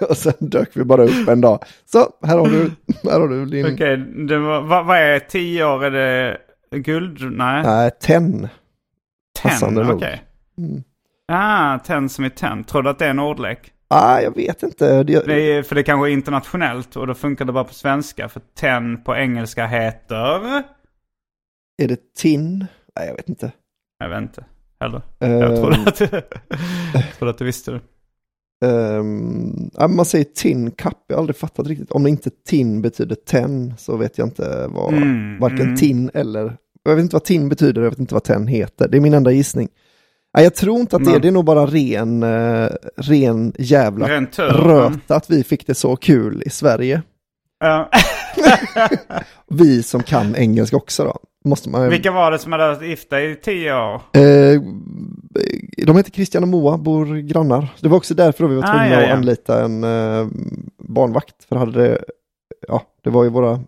Och 0.10 0.16
sen 0.16 0.32
dök 0.38 0.76
vi 0.76 0.84
bara 0.84 1.04
upp 1.04 1.28
en 1.28 1.40
dag. 1.40 1.58
Så, 1.92 2.10
här 2.26 2.38
har 2.38 2.46
du, 2.46 2.70
här 3.04 3.20
har 3.20 3.28
du 3.28 3.46
din... 3.46 3.74
Okej, 3.74 3.96
var, 4.38 4.60
vad, 4.60 4.86
vad 4.86 4.96
är 4.96 5.18
tio 5.18 5.64
år? 5.64 5.84
Är 5.84 5.90
det 6.70 6.78
guld? 6.78 7.32
Nej, 7.32 7.62
Nej, 7.62 7.90
tenn. 8.00 8.48
nog. 9.70 9.96
Okej. 9.96 10.22
Mm. 10.58 10.82
Ah, 11.28 11.78
tenn 11.78 12.08
som 12.08 12.24
är 12.24 12.28
tenn. 12.28 12.64
Tror 12.64 12.82
du 12.82 12.90
att 12.90 12.98
det 12.98 13.06
är 13.06 13.10
en 13.10 13.18
ordlek? 13.18 13.71
Ah, 13.94 14.20
jag 14.20 14.36
vet 14.36 14.62
inte. 14.62 15.02
Det, 15.02 15.26
Det 15.26 15.34
är, 15.52 15.62
för 15.62 15.74
det 15.74 15.82
kanske 15.82 16.08
är 16.08 16.12
internationellt 16.12 16.96
och 16.96 17.06
då 17.06 17.14
funkar 17.14 17.44
det 17.44 17.52
bara 17.52 17.64
på 17.64 17.74
svenska. 17.74 18.28
För 18.28 18.40
tenn 18.54 19.02
på 19.04 19.16
engelska 19.16 19.66
heter... 19.66 20.62
är 21.82 21.88
det 21.88 22.14
tin? 22.14 22.66
Nej, 22.96 23.08
jag 23.08 23.16
vet 23.16 23.28
inte. 23.28 23.52
Jag 23.98 24.08
vet 24.08 24.22
inte 24.22 24.44
heller. 24.80 25.02
Eh, 25.20 25.30
Jag 25.30 25.56
trodde 25.56 25.76
att, 25.86 26.00
jag 26.94 27.12
trodde 27.18 27.30
att 27.30 27.38
du 27.38 27.44
visste 27.44 27.70
det. 27.70 27.80
Ehm, 28.66 29.70
ja, 29.74 29.88
man 29.88 30.04
säger 30.04 30.24
tin 30.24 30.70
cup, 30.70 30.94
jag 31.06 31.16
har 31.16 31.20
aldrig 31.20 31.36
fattat 31.36 31.66
riktigt. 31.66 31.90
Om 31.90 32.02
det 32.02 32.10
inte 32.10 32.30
tin 32.46 32.82
betyder 32.82 33.14
ten 33.14 33.74
så 33.78 33.96
vet 33.96 34.18
jag 34.18 34.26
inte 34.26 34.66
vad, 34.70 34.92
Mm, 34.94 35.38
varken 35.38 35.60
mm. 35.60 35.76
tin 35.76 36.10
eller, 36.14 36.56
jag 36.82 36.94
vet 36.96 37.02
inte 37.02 37.14
vad 37.16 37.24
tin 37.24 37.48
betyder, 37.48 37.82
jag 37.82 37.90
vet 37.90 37.98
inte 37.98 38.14
vad 38.14 38.24
ten 38.24 38.46
heter. 38.46 38.88
Det 38.88 38.96
är 38.96 39.00
min 39.00 39.14
enda 39.14 39.32
gissning. 39.32 39.68
Nej, 40.34 40.44
jag 40.44 40.54
tror 40.54 40.80
inte 40.80 40.96
att 40.96 41.04
det 41.04 41.10
är, 41.10 41.20
det 41.20 41.28
är 41.28 41.32
nog 41.32 41.44
bara 41.44 41.66
ren, 41.66 42.22
eh, 42.22 42.68
ren 42.96 43.52
jävla 43.58 44.08
Ren 44.08 44.26
tur. 44.26 44.48
röta 44.48 45.16
att 45.16 45.30
vi 45.30 45.44
fick 45.44 45.66
det 45.66 45.74
så 45.74 45.96
kul 45.96 46.42
i 46.46 46.50
Sverige. 46.50 47.02
Ja. 47.60 47.90
Vi 49.50 49.82
som 49.82 50.02
kan 50.02 50.36
engelska 50.36 50.76
också 50.76 51.04
då. 51.04 51.16
Måste 51.44 51.68
man, 51.70 51.88
Vilka 51.88 52.10
var 52.10 52.30
det 52.30 52.38
som 52.38 52.52
hade 52.52 52.66
varit 52.66 52.82
gifta 52.88 53.20
i 53.20 53.36
tio 53.36 53.74
år? 53.74 53.94
Eh, 54.12 54.60
de 55.86 55.96
heter 55.96 56.10
Christian 56.10 56.42
och 56.42 56.48
Moa, 56.48 56.78
bor 56.78 57.16
grannar. 57.16 57.68
Det 57.80 57.88
var 57.88 57.96
också 57.96 58.14
därför 58.14 58.46
vi 58.46 58.54
var 58.56 58.62
Ah, 58.64 58.66
tvungna 58.66 58.88
ja, 58.90 59.02
att 59.02 59.08
ja. 59.08 59.14
anlita 59.14 59.64
en 59.64 59.84
eh, 59.84 60.26
barnvakt. 60.78 61.44
För 61.48 61.56
hade 61.56 61.82
det, 61.82 61.98
ja, 62.68 62.82
det 63.04 63.10
var 63.10 63.24
ju 63.24 63.30
våra 63.30 63.60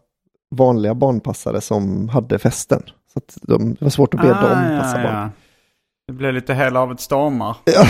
vanliga 0.50 0.94
barnpassare 0.94 1.60
som 1.60 2.08
hade 2.08 2.38
festen. 2.38 2.82
Så 3.12 3.18
att 3.18 3.38
de, 3.42 3.70
det 3.74 3.82
var 3.84 3.90
svårt 3.90 4.14
att 4.14 4.20
be 4.20 4.28
dem 4.28 4.78
passa 4.80 5.02
barn. 5.02 5.30
Det 6.06 6.12
blev 6.12 6.34
lite 6.34 6.54
hela 6.54 6.80
av 6.80 6.92
ett 6.92 7.00
stormar. 7.00 7.56
Ja. 7.66 7.86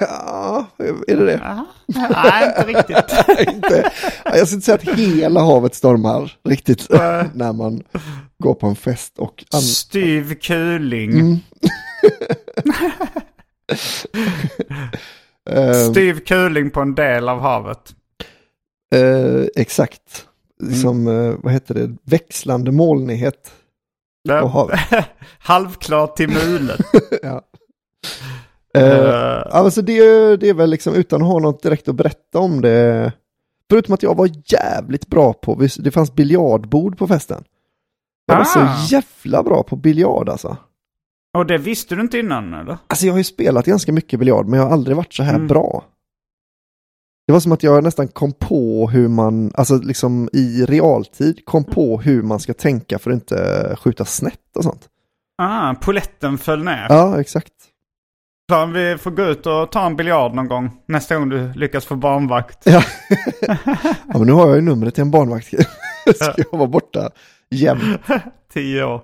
ja, 0.00 0.66
är 1.08 1.16
det 1.16 1.24
det? 1.26 1.40
Aha. 1.42 1.66
Nej, 1.86 2.46
inte 2.46 2.66
riktigt. 2.78 3.48
inte, 3.54 3.90
ja, 4.24 4.36
jag 4.36 4.48
skulle 4.48 4.56
inte 4.56 4.60
säga 4.66 4.74
att 4.74 4.98
hela 4.98 5.40
havet 5.40 5.74
stormar 5.74 6.32
riktigt 6.44 6.88
när 7.34 7.52
man 7.52 7.82
går 8.38 8.54
på 8.54 8.66
en 8.66 8.76
fest 8.76 9.18
och 9.18 9.44
an- 9.54 9.60
Styv 9.60 10.34
kuling. 10.34 11.10
Mm. 11.20 11.36
Eh, 15.50 15.90
Styv 15.90 16.20
kuling 16.20 16.70
på 16.70 16.80
en 16.80 16.94
del 16.94 17.28
av 17.28 17.40
havet. 17.40 17.94
Eh, 18.94 19.44
exakt. 19.56 20.26
Mm. 20.62 20.74
Som, 20.74 21.08
eh, 21.08 21.34
vad 21.42 21.52
heter 21.52 21.74
det, 21.74 21.96
växlande 22.04 22.72
molnighet. 22.72 23.50
Ja. 24.34 24.70
Halvklart 25.38 26.16
till 26.16 26.28
mulet. 26.28 26.80
ja. 27.22 27.42
Eh, 28.74 29.42
alltså 29.50 29.82
det, 29.82 30.36
det 30.36 30.48
är 30.48 30.54
väl 30.54 30.70
liksom 30.70 30.94
utan 30.94 31.22
att 31.22 31.28
ha 31.28 31.38
något 31.38 31.62
direkt 31.62 31.88
att 31.88 31.94
berätta 31.94 32.38
om 32.38 32.60
det. 32.60 33.12
Förutom 33.70 33.94
att 33.94 34.02
jag 34.02 34.16
var 34.16 34.30
jävligt 34.44 35.06
bra 35.06 35.32
på, 35.32 35.66
det 35.78 35.90
fanns 35.90 36.14
biljardbord 36.14 36.98
på 36.98 37.06
festen. 37.08 37.44
Jag 38.26 38.34
var 38.34 38.42
Ah. 38.42 38.44
så 38.44 38.94
jävla 38.94 39.42
bra 39.42 39.62
på 39.62 39.76
biljard 39.76 40.28
alltså. 40.28 40.56
och 41.38 41.46
det 41.46 41.58
visste 41.58 41.94
du 41.94 42.00
inte 42.00 42.18
innan 42.18 42.54
eller? 42.54 42.78
Alltså 42.86 43.06
jag 43.06 43.12
har 43.12 43.18
ju 43.18 43.24
spelat 43.24 43.66
ganska 43.66 43.92
mycket 43.92 44.18
biljard 44.18 44.46
men 44.46 44.58
jag 44.60 44.66
har 44.66 44.72
aldrig 44.72 44.96
varit 44.96 45.12
så 45.14 45.22
här 45.22 45.34
Mm. 45.34 45.46
bra. 45.46 45.84
Det 47.28 47.32
var 47.32 47.40
som 47.40 47.52
att 47.52 47.62
jag 47.62 47.84
nästan 47.84 48.08
kom 48.08 48.32
på 48.32 48.90
hur 48.90 49.08
man, 49.08 49.52
alltså 49.54 49.76
liksom 49.76 50.28
i 50.32 50.64
realtid 50.64 51.44
kom 51.44 51.64
på 51.64 52.00
hur 52.00 52.22
man 52.22 52.40
ska 52.40 52.54
tänka 52.54 52.98
för 52.98 53.10
att 53.10 53.14
inte 53.14 53.76
skjuta 53.80 54.04
snett 54.04 54.56
och 54.56 54.64
sånt. 54.64 54.88
Ah, 55.42 55.74
poletten 55.74 56.38
föll 56.38 56.64
ner. 56.64 56.86
Ja, 56.88 57.20
exakt. 57.20 57.52
Fan, 58.50 58.72
vi 58.72 58.98
får 58.98 59.10
gå 59.10 59.22
ut 59.22 59.46
och 59.46 59.72
ta 59.72 59.86
en 59.86 59.96
biljard 59.96 60.34
någon 60.34 60.48
gång. 60.48 60.70
Nästa 60.86 61.16
gång 61.16 61.28
du 61.28 61.52
lyckas 61.52 61.84
få 61.84 61.96
barnvakt. 61.96 62.58
Ja. 62.64 62.82
ja, 63.40 63.88
men 64.06 64.26
nu 64.26 64.32
har 64.32 64.46
jag 64.46 64.56
ju 64.56 64.62
numret 64.62 64.94
till 64.94 65.02
en 65.02 65.10
barnvakt. 65.10 65.46
Ska 66.14 66.34
jag 66.36 66.58
vara 66.58 66.68
borta 66.68 67.10
jämt? 67.50 68.00
Tio 68.52 68.84
år. 68.84 69.02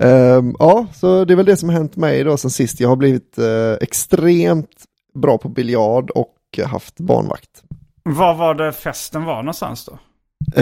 Ehm, 0.00 0.54
ja, 0.58 0.86
så 0.94 1.24
det 1.24 1.34
är 1.34 1.36
väl 1.36 1.46
det 1.46 1.56
som 1.56 1.68
har 1.68 1.76
hänt 1.76 1.96
mig 1.96 2.24
då 2.24 2.36
sen 2.36 2.50
sist. 2.50 2.80
Jag 2.80 2.88
har 2.88 2.96
blivit 2.96 3.38
eh, 3.38 3.72
extremt 3.80 4.86
bra 5.16 5.38
på 5.38 5.48
biljard 5.48 6.10
och 6.10 6.34
haft 6.64 7.00
barnvakt. 7.00 7.62
Var 8.02 8.34
var 8.34 8.54
det 8.54 8.72
festen 8.72 9.24
var 9.24 9.36
någonstans 9.36 9.84
då? 9.84 9.98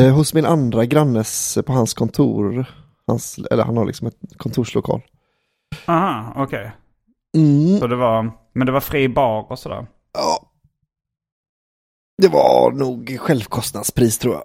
Eh, 0.01 0.15
hos 0.15 0.35
min 0.35 0.47
andra 0.47 0.85
grannes 0.85 1.59
på 1.67 1.73
hans 1.73 1.95
kontor. 1.95 2.67
Hans, 3.07 3.39
eller 3.51 3.65
han 3.65 3.77
har 3.77 3.85
liksom 3.85 4.07
ett 4.07 4.19
kontorslokal. 4.37 5.03
Aha, 5.87 6.33
okej. 6.37 6.73
Mm. 7.37 7.79
Så 7.79 7.87
det 7.87 7.97
var, 7.97 8.31
men 8.53 8.67
det 8.67 8.73
var 8.73 8.81
fri 8.81 9.09
bar 9.09 9.53
och 9.53 9.59
sådär. 9.59 9.87
Ja. 10.13 10.51
Det 12.23 12.29
var 12.29 12.73
nog 12.73 13.17
självkostnadspris 13.21 14.19
tror 14.19 14.35
jag. 14.35 14.45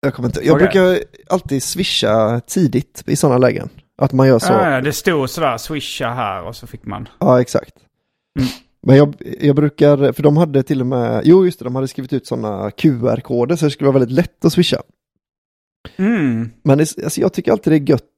Jag, 0.00 0.14
kommer 0.14 0.28
inte, 0.28 0.46
jag 0.46 0.54
Okej. 0.54 0.66
brukar 0.66 1.04
alltid 1.30 1.62
swisha 1.62 2.40
tidigt 2.40 3.02
i 3.06 3.16
sådana 3.16 3.38
lägen. 3.38 3.68
Att 3.98 4.12
man 4.12 4.28
gör 4.28 4.38
så. 4.38 4.52
Ja, 4.52 4.80
det 4.80 4.92
stod 4.92 5.30
sådär, 5.30 5.58
swisha 5.58 6.10
här 6.10 6.42
och 6.42 6.56
så 6.56 6.66
fick 6.66 6.86
man. 6.86 7.08
Ja, 7.18 7.40
exakt. 7.40 7.74
Mm. 8.38 8.48
Men 8.86 8.96
jag, 8.96 9.14
jag 9.40 9.56
brukar, 9.56 10.12
för 10.12 10.22
de 10.22 10.36
hade 10.36 10.62
till 10.62 10.80
och 10.80 10.86
med, 10.86 11.22
jo 11.24 11.44
just 11.44 11.58
det, 11.58 11.64
de 11.64 11.74
hade 11.74 11.88
skrivit 11.88 12.12
ut 12.12 12.26
sådana 12.26 12.70
QR-koder 12.70 13.56
så 13.56 13.64
det 13.64 13.70
skulle 13.70 13.88
vara 13.90 13.98
väldigt 13.98 14.16
lätt 14.16 14.44
att 14.44 14.52
swisha. 14.52 14.82
Mm. 15.96 16.50
Men 16.62 16.78
det, 16.78 16.98
alltså 17.04 17.20
jag 17.20 17.32
tycker 17.32 17.52
alltid 17.52 17.72
det 17.72 17.76
är 17.76 17.90
gött 17.90 18.08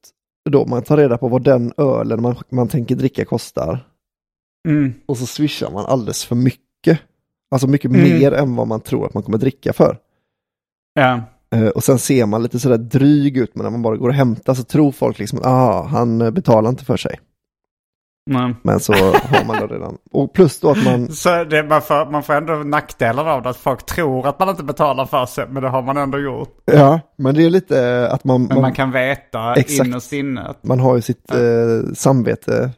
då 0.49 0.65
man 0.65 0.83
tar 0.83 0.97
reda 0.97 1.17
på 1.17 1.27
vad 1.27 1.43
den 1.43 1.73
ölen 1.77 2.21
man, 2.21 2.35
man 2.49 2.67
tänker 2.67 2.95
dricka 2.95 3.25
kostar. 3.25 3.87
Mm. 4.67 4.93
Och 5.05 5.17
så 5.17 5.25
swishar 5.25 5.71
man 5.71 5.85
alldeles 5.85 6.25
för 6.25 6.35
mycket. 6.35 6.99
Alltså 7.51 7.67
mycket 7.67 7.91
Mm. 7.91 8.01
mer 8.19 8.31
än 8.31 8.55
vad 8.55 8.67
man 8.67 8.81
tror 8.81 9.05
att 9.05 9.13
man 9.13 9.23
kommer 9.23 9.37
dricka 9.37 9.73
för. 9.73 9.97
Ja. 10.93 11.21
Eh, 11.55 11.67
Och 11.67 11.83
sen 11.83 11.99
ser 11.99 12.25
man 12.25 12.43
lite 12.43 12.59
sådär 12.59 12.77
dryg 12.77 13.37
ut, 13.37 13.55
men 13.55 13.63
när 13.63 13.71
man 13.71 13.81
bara 13.81 13.97
går 13.97 14.07
och 14.09 14.15
hämtar 14.15 14.53
så 14.53 14.63
tror 14.63 14.91
folk 14.91 15.19
liksom, 15.19 15.39
ah, 15.43 15.83
han 15.83 16.33
betalar 16.33 16.69
inte 16.69 16.85
för 16.85 16.97
sig. 16.97 17.19
Nej. 18.25 18.55
Men 18.63 18.79
så 18.79 18.93
har 18.93 19.45
man 19.45 19.59
då 19.59 19.67
redan. 19.67 19.97
Och 20.11 20.33
plus 20.33 20.59
då 20.59 20.71
att 20.71 20.83
man, 20.85 21.11
Så 21.11 21.43
det, 21.43 21.63
man, 21.63 21.81
får, 21.81 22.11
man 22.11 22.23
får 22.23 22.33
ändå 22.33 22.53
nackdelar 22.53 23.25
av 23.25 23.41
det. 23.43 23.49
Att 23.49 23.57
folk 23.57 23.85
tror 23.85 24.27
att 24.27 24.39
man 24.39 24.49
inte 24.49 24.63
betalar 24.63 25.05
för 25.05 25.25
sig. 25.25 25.45
Men 25.49 25.63
det 25.63 25.69
har 25.69 25.81
man 25.81 25.97
ändå 25.97 26.19
gjort. 26.19 26.49
ja, 26.65 26.99
men 27.17 27.35
det 27.35 27.45
är 27.45 27.49
lite 27.49 28.09
att 28.11 28.23
man, 28.23 28.41
Men 28.41 28.53
man, 28.55 28.61
man 28.61 28.73
kan 28.73 28.91
veta 28.91 29.53
Exakt. 29.55 29.87
innerst 29.87 30.13
inne 30.13 30.41
att 30.41 30.63
man 30.63 30.79
har 30.79 30.95
ju 30.95 31.01
sitt 31.01 31.31
eh, 31.31 31.93
samvete. 31.93 32.71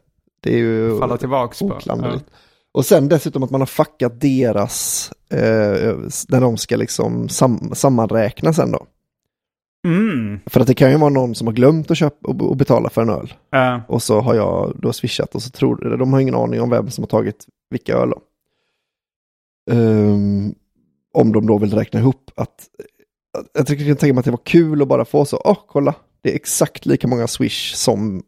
Det 0.44 0.54
är 0.54 0.58
ju 0.58 1.00
falla 1.00 1.18
tillbaks 1.18 1.60
på. 1.60 1.66
oklanderligt. 1.66 2.26
Och 2.74 2.86
sen 2.86 3.08
dessutom 3.10 3.44
att 3.44 3.50
man 3.52 3.62
har 3.62 3.66
fuckat 3.66 4.22
deras, 4.22 5.12
eh, 5.34 5.40
när 6.30 6.42
de 6.42 6.58
ska 6.58 6.76
liksom 6.76 7.30
sam, 7.30 7.72
sammanräkna 7.74 8.54
sen 8.54 8.72
då. 8.72 8.86
Mm. 9.88 10.40
För 10.46 10.60
att 10.60 10.68
det 10.68 10.74
kan 10.74 10.92
ju 10.92 10.98
vara 10.98 11.10
någon 11.10 11.36
som 11.36 11.48
har 11.48 11.54
glömt 11.54 11.92
att 11.92 11.98
köpa 11.98 12.28
och, 12.28 12.42
och 12.42 12.58
betala 12.58 12.90
för 12.90 13.02
en 13.02 13.10
öl. 13.10 13.34
Eh, 13.56 13.80
Och 13.88 14.04
så 14.04 14.20
har 14.22 14.36
jag 14.36 14.74
då 14.80 14.94
swishat 14.94 15.36
och 15.36 15.42
så 15.42 15.50
tror 15.50 15.98
de 15.98 16.14
har 16.14 16.20
ingen 16.20 16.36
aning 16.36 16.62
om 16.62 16.70
vem 16.70 16.90
som 16.90 17.02
har 17.02 17.08
tagit 17.08 17.46
vilka 17.70 17.94
öl. 17.98 18.14
Ehm, 19.72 20.56
om 21.14 21.32
de 21.32 21.48
då 21.48 21.58
vill 21.58 21.74
räkna 21.74 22.00
ihop 22.00 22.32
att, 22.36 22.68
att 23.38 23.48
jag 23.54 23.68
tycker 23.68 23.84
jag 23.84 23.90
kan 23.90 23.98
tänka 24.00 24.14
mig 24.14 24.20
att 24.20 24.26
det 24.26 24.32
var 24.32 24.40
kul 24.44 24.82
att 24.82 24.88
bara 24.88 25.06
få 25.06 25.26
så, 25.26 25.42
åh 25.46 25.58
kolla, 25.68 25.94
det 26.22 26.32
är 26.32 26.36
exakt 26.36 26.86
lika 26.86 27.08
många 27.08 27.28
swish 27.28 27.74
som 27.76 28.24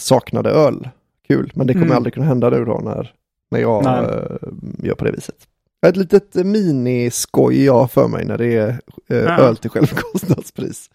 saknade 0.00 0.50
öl. 0.50 0.88
Kul, 1.28 1.52
men 1.54 1.66
det 1.66 1.72
kommer 1.72 1.86
Mm. 1.86 1.96
aldrig 1.96 2.14
kunna 2.14 2.26
hända 2.26 2.50
nu 2.50 2.64
då 2.64 2.80
när, 2.84 3.12
när 3.50 3.60
jag 3.60 3.84
eh, 3.86 4.36
gör 4.82 4.94
på 4.94 5.04
det 5.04 5.12
viset. 5.12 5.36
Ett 5.86 5.96
litet 5.96 6.34
miniskoj 6.34 7.64
jag 7.64 7.74
har 7.74 7.88
för 7.88 8.08
mig 8.08 8.24
när 8.24 8.38
det 8.38 8.56
är 8.56 8.80
Ja. 9.06 9.16
öl 9.38 9.56
till 9.56 9.70
självkostnadspris. 9.70 10.90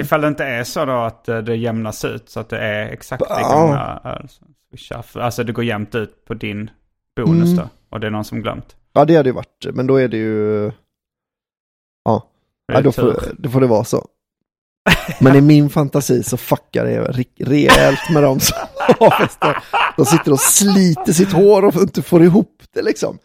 Ifall 0.00 0.20
det 0.20 0.28
inte 0.28 0.44
är 0.44 0.64
så 0.64 0.84
då 0.84 0.92
att 0.92 1.28
eh, 1.28 1.38
det 1.38 1.56
jämnas 1.56 2.04
ut 2.04 2.28
så 2.28 2.40
att 2.40 2.48
det 2.48 2.58
är 2.58 2.86
exakt 2.88 3.20
lika 3.20 3.56
många. 3.58 4.00
För- 5.02 5.20
Alltså 5.20 5.44
det 5.44 5.52
går 5.52 5.64
jämnt 5.64 5.94
ut 5.94 6.24
på 6.24 6.34
din 6.34 6.70
bonus 7.16 7.48
Mm. 7.52 7.56
då. 7.56 7.68
Och 7.90 8.00
det 8.00 8.06
är 8.06 8.10
någon 8.10 8.24
som 8.24 8.40
glömt. 8.42 8.76
Ja, 8.92 9.04
det 9.04 9.16
hade 9.16 9.28
ju 9.28 9.34
varit, 9.34 9.66
men 9.72 9.86
då 9.86 9.96
är 9.96 10.08
det 10.08 10.16
ju... 10.16 10.64
Ja, 12.04 12.26
Det 12.68 12.74
ja 12.74 12.80
då, 12.80 12.92
tur. 12.92 13.02
får, 13.02 13.22
då 13.38 13.50
får 13.50 13.60
det 13.60 13.66
vara 13.66 13.84
så. 13.84 14.06
Men 15.20 15.36
i 15.36 15.40
min 15.40 15.70
fantasi 15.70 16.22
så 16.22 16.36
fuckar 16.36 16.84
det 16.84 17.00
re- 17.12 17.44
rejält 17.46 18.10
med 18.14 18.22
dem 18.22 18.40
som 18.40 18.58
har. 18.98 19.28
De 19.96 20.04
sitter 20.06 20.32
och 20.32 20.40
sliter 20.40 21.12
sitt 21.12 21.32
hår 21.32 21.64
och 21.64 21.74
inte 21.74 22.02
får 22.02 22.22
ihop 22.22 22.62
det 22.74 22.82
liksom. 22.82 23.18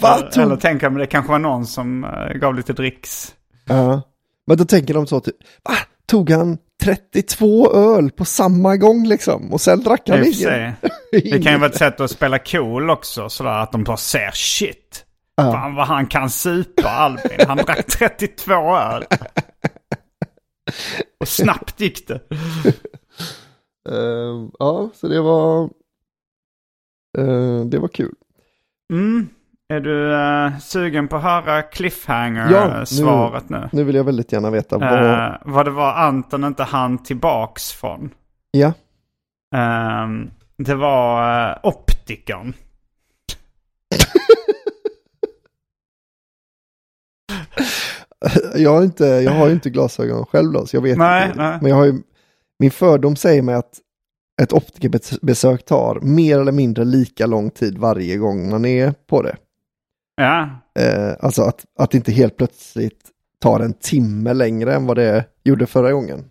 Vad 0.00 0.38
Eller 0.38 0.48
tog... 0.50 0.60
tänker 0.60 0.86
jag, 0.86 0.92
men 0.92 1.00
det 1.00 1.06
kanske 1.06 1.32
var 1.32 1.38
någon 1.38 1.66
som 1.66 2.04
eh, 2.04 2.32
gav 2.34 2.54
lite 2.54 2.72
dricks. 2.72 3.34
Ja. 3.64 4.02
Men 4.46 4.56
då 4.56 4.64
tänker 4.64 4.94
de 4.94 5.06
så 5.06 5.20
typ, 5.20 5.36
va? 5.64 5.74
Tog 6.06 6.30
han 6.30 6.58
32 6.82 7.72
öl 7.72 8.10
på 8.10 8.24
samma 8.24 8.76
gång 8.76 9.06
liksom? 9.06 9.52
Och 9.52 9.60
sen 9.60 9.80
drack 9.82 10.08
han 10.08 10.18
ingen. 10.26 10.72
Det 11.12 11.42
kan 11.42 11.52
ju 11.52 11.58
vara 11.58 11.70
ett 11.70 11.76
sätt 11.78 12.00
att 12.00 12.10
spela 12.10 12.38
cool 12.38 12.90
också. 12.90 13.28
Sådär 13.28 13.50
att 13.58 13.72
de 13.72 13.84
bara 13.84 13.96
ser 13.96 14.30
shit. 14.30 15.04
Ja. 15.36 15.52
Fan 15.52 15.74
vad 15.74 15.86
han 15.86 16.06
kan 16.06 16.30
supa 16.30 16.88
Albin. 16.88 17.38
Han 17.48 17.56
drack 17.56 17.86
32 17.86 18.52
öl. 18.76 19.04
Och 21.20 21.28
snabbt 21.28 21.80
gick 21.80 22.08
det. 22.08 22.20
Ehm, 23.88 24.50
ja, 24.58 24.90
så 24.94 25.08
det 25.08 25.20
var... 25.20 25.62
eh, 27.18 27.64
det 27.64 27.78
var 27.78 27.88
kul. 27.88 28.14
Mm. 28.92 29.28
Är 29.70 29.80
du 29.80 30.14
eh, 30.14 30.58
sugen 30.58 31.08
på 31.08 31.16
att 31.16 31.22
höra 31.22 31.56
Ja, 31.56 31.62
cliffhanger-svaret 31.62 33.48
nu? 33.48 33.68
Nu 33.72 33.84
vill 33.84 33.94
jag 33.94 34.04
väldigt 34.04 34.32
gärna 34.32 34.50
veta 34.50 34.78
vad... 34.78 35.04
Eh, 35.04 35.32
vad 35.44 35.66
det 35.66 35.70
var 35.70 35.92
Anton 35.92 36.44
inte 36.44 36.62
hann 36.62 37.02
tillbaks 37.02 37.72
från. 37.72 38.10
Ja. 38.50 38.72
Ehm, 39.56 40.30
det 40.56 40.74
var 40.74 41.50
uh, 41.50 41.56
optikern. 41.62 42.52
Jag 48.54 48.70
har, 48.70 48.82
inte, 48.82 49.04
jag 49.04 49.32
har 49.32 49.46
ju 49.46 49.52
inte 49.52 49.70
glasögon 49.70 50.26
själv 50.26 50.52
då, 50.52 50.66
så 50.66 50.76
jag 50.76 50.82
vet 50.82 50.98
Nej, 50.98 51.26
inte. 51.28 51.38
nej. 51.38 51.58
Men 51.60 51.70
jag 51.70 51.76
har 51.76 51.84
ju, 51.84 52.02
min 52.58 52.70
fördom 52.70 53.16
säger 53.16 53.42
mig 53.42 53.54
att 53.54 53.78
ett 54.42 54.52
optikerbesök 54.52 55.64
tar 55.64 56.00
mer 56.00 56.40
eller 56.40 56.52
mindre 56.52 56.84
lika 56.84 57.26
lång 57.26 57.50
tid 57.50 57.78
varje 57.78 58.16
gång 58.16 58.50
man 58.50 58.64
är 58.64 58.94
på 59.06 59.22
det. 59.22 59.36
Ja, 60.24 60.48
Eh, 60.82 61.12
alltså 61.20 61.42
att, 61.42 61.64
att 61.78 61.94
inte 61.94 62.12
helt 62.12 62.36
plötsligt 62.36 63.00
tar 63.42 63.60
en 63.60 63.72
timme 63.72 64.32
längre 64.34 64.74
än 64.74 64.86
vad 64.86 64.96
det 64.96 65.24
gjorde 65.44 65.66
förra 65.66 65.92
gången. 65.92 66.24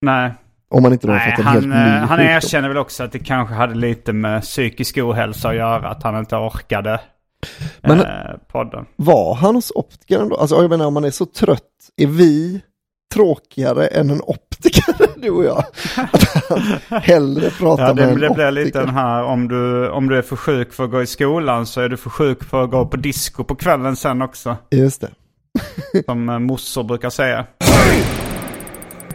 nej. 0.00 0.34
Om 0.68 0.82
man 0.82 0.92
inte 0.92 1.06
då 1.06 1.12
Nej, 1.12 1.30
fått 1.30 1.38
en 1.38 1.44
han, 1.44 1.54
helt 1.54 1.66
ny 1.66 1.72
eh, 1.74 1.80
han 1.80 2.08
sjukdom. 2.08 2.26
erkänner 2.26 2.68
väl 2.68 2.78
också 2.78 3.04
att 3.04 3.12
det 3.12 3.18
kanske 3.18 3.54
hade 3.54 3.74
lite 3.74 4.12
med 4.12 4.42
psykisk 4.42 4.98
ohälsa 4.98 5.48
att 5.48 5.54
göra. 5.56 5.88
Att 5.88 6.02
han 6.02 6.18
inte 6.18 6.36
orkade 6.36 7.00
Men- 7.80 8.00
eh, 8.00 8.06
podden. 8.48 8.86
Var 8.96 9.34
han 9.34 9.54
hos 9.54 9.72
optikern 9.74 10.28
då? 10.28 10.36
Alltså 10.36 10.56
jag 10.56 10.70
menar 10.70 10.86
om 10.86 10.94
man 10.94 11.04
är 11.04 11.10
så 11.10 11.26
trött, 11.26 11.62
är 11.96 12.06
vi 12.06 12.60
tråkigare 13.14 13.86
än 13.86 14.10
en 14.10 14.20
optiker, 14.20 15.05
du 15.26 15.30
och 15.30 15.44
jag? 15.44 15.64
Hellre 17.00 17.50
pratar 17.50 17.86
Ja, 17.88 17.94
med 17.94 18.04
det, 18.06 18.10
en 18.12 18.20
det 18.20 18.34
blir 18.34 18.50
lite 18.50 18.78
den 18.78 18.88
här 18.94 19.22
om 19.24 19.48
du, 19.48 19.88
om 19.88 20.08
du 20.08 20.18
är 20.18 20.22
för 20.22 20.36
sjuk 20.36 20.72
för 20.72 20.84
att 20.84 20.90
gå 20.90 21.02
i 21.02 21.06
skolan 21.06 21.66
så 21.66 21.80
är 21.80 21.88
du 21.88 21.96
för 21.96 22.10
sjuk 22.10 22.44
för 22.44 22.64
att 22.64 22.70
gå 22.70 22.86
på 22.86 22.96
disco 22.96 23.44
på 23.44 23.54
kvällen 23.54 23.96
sen 23.96 24.22
också. 24.22 24.56
Just 24.70 25.00
det. 25.00 25.10
Som 26.04 26.28
eh, 26.28 26.38
mossor 26.38 26.84
brukar 26.84 27.10
säga. 27.10 27.46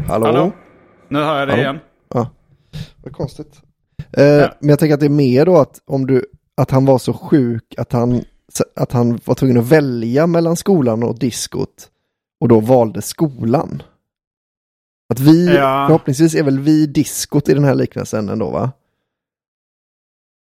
Hallå? 0.08 0.26
Hallå? 0.26 0.52
Nu 1.10 1.20
hör 1.20 1.40
jag 1.40 1.48
det 1.48 1.52
Hallå? 1.52 1.62
igen. 1.64 1.80
Ja, 2.14 2.30
vad 3.04 3.14
konstigt. 3.14 3.62
Eh, 4.14 4.50
Men 4.60 4.70
jag 4.70 4.80
tänker 4.80 4.94
att 4.94 5.00
det 5.00 5.06
är 5.06 5.10
mer 5.10 5.46
då 5.46 5.58
att 5.58 5.80
om 5.88 6.08
du, 6.08 6.26
att 6.62 6.72
han 6.72 6.86
var 6.86 6.98
så 6.98 7.14
sjuk 7.14 7.74
att 7.78 7.92
han, 7.94 8.22
att 8.76 8.92
han 8.92 9.20
var 9.26 9.36
tvungen 9.36 9.58
att 9.58 9.68
välja 9.68 10.28
mellan 10.28 10.56
skolan 10.56 11.04
och 11.04 11.20
diskot 11.20 11.88
och 12.42 12.48
då 12.48 12.60
valde 12.60 13.02
skolan. 13.02 13.84
Att 15.12 15.20
vi, 15.20 15.56
Ja. 15.56 15.86
förhoppningsvis 15.88 16.36
är 16.36 16.44
väl 16.44 16.60
vi 16.60 16.86
diskot 16.86 17.50
i 17.50 17.54
den 17.54 17.64
här 17.64 17.76
liknelsen 17.76 18.30
ändå 18.30 18.50
va? 18.50 18.72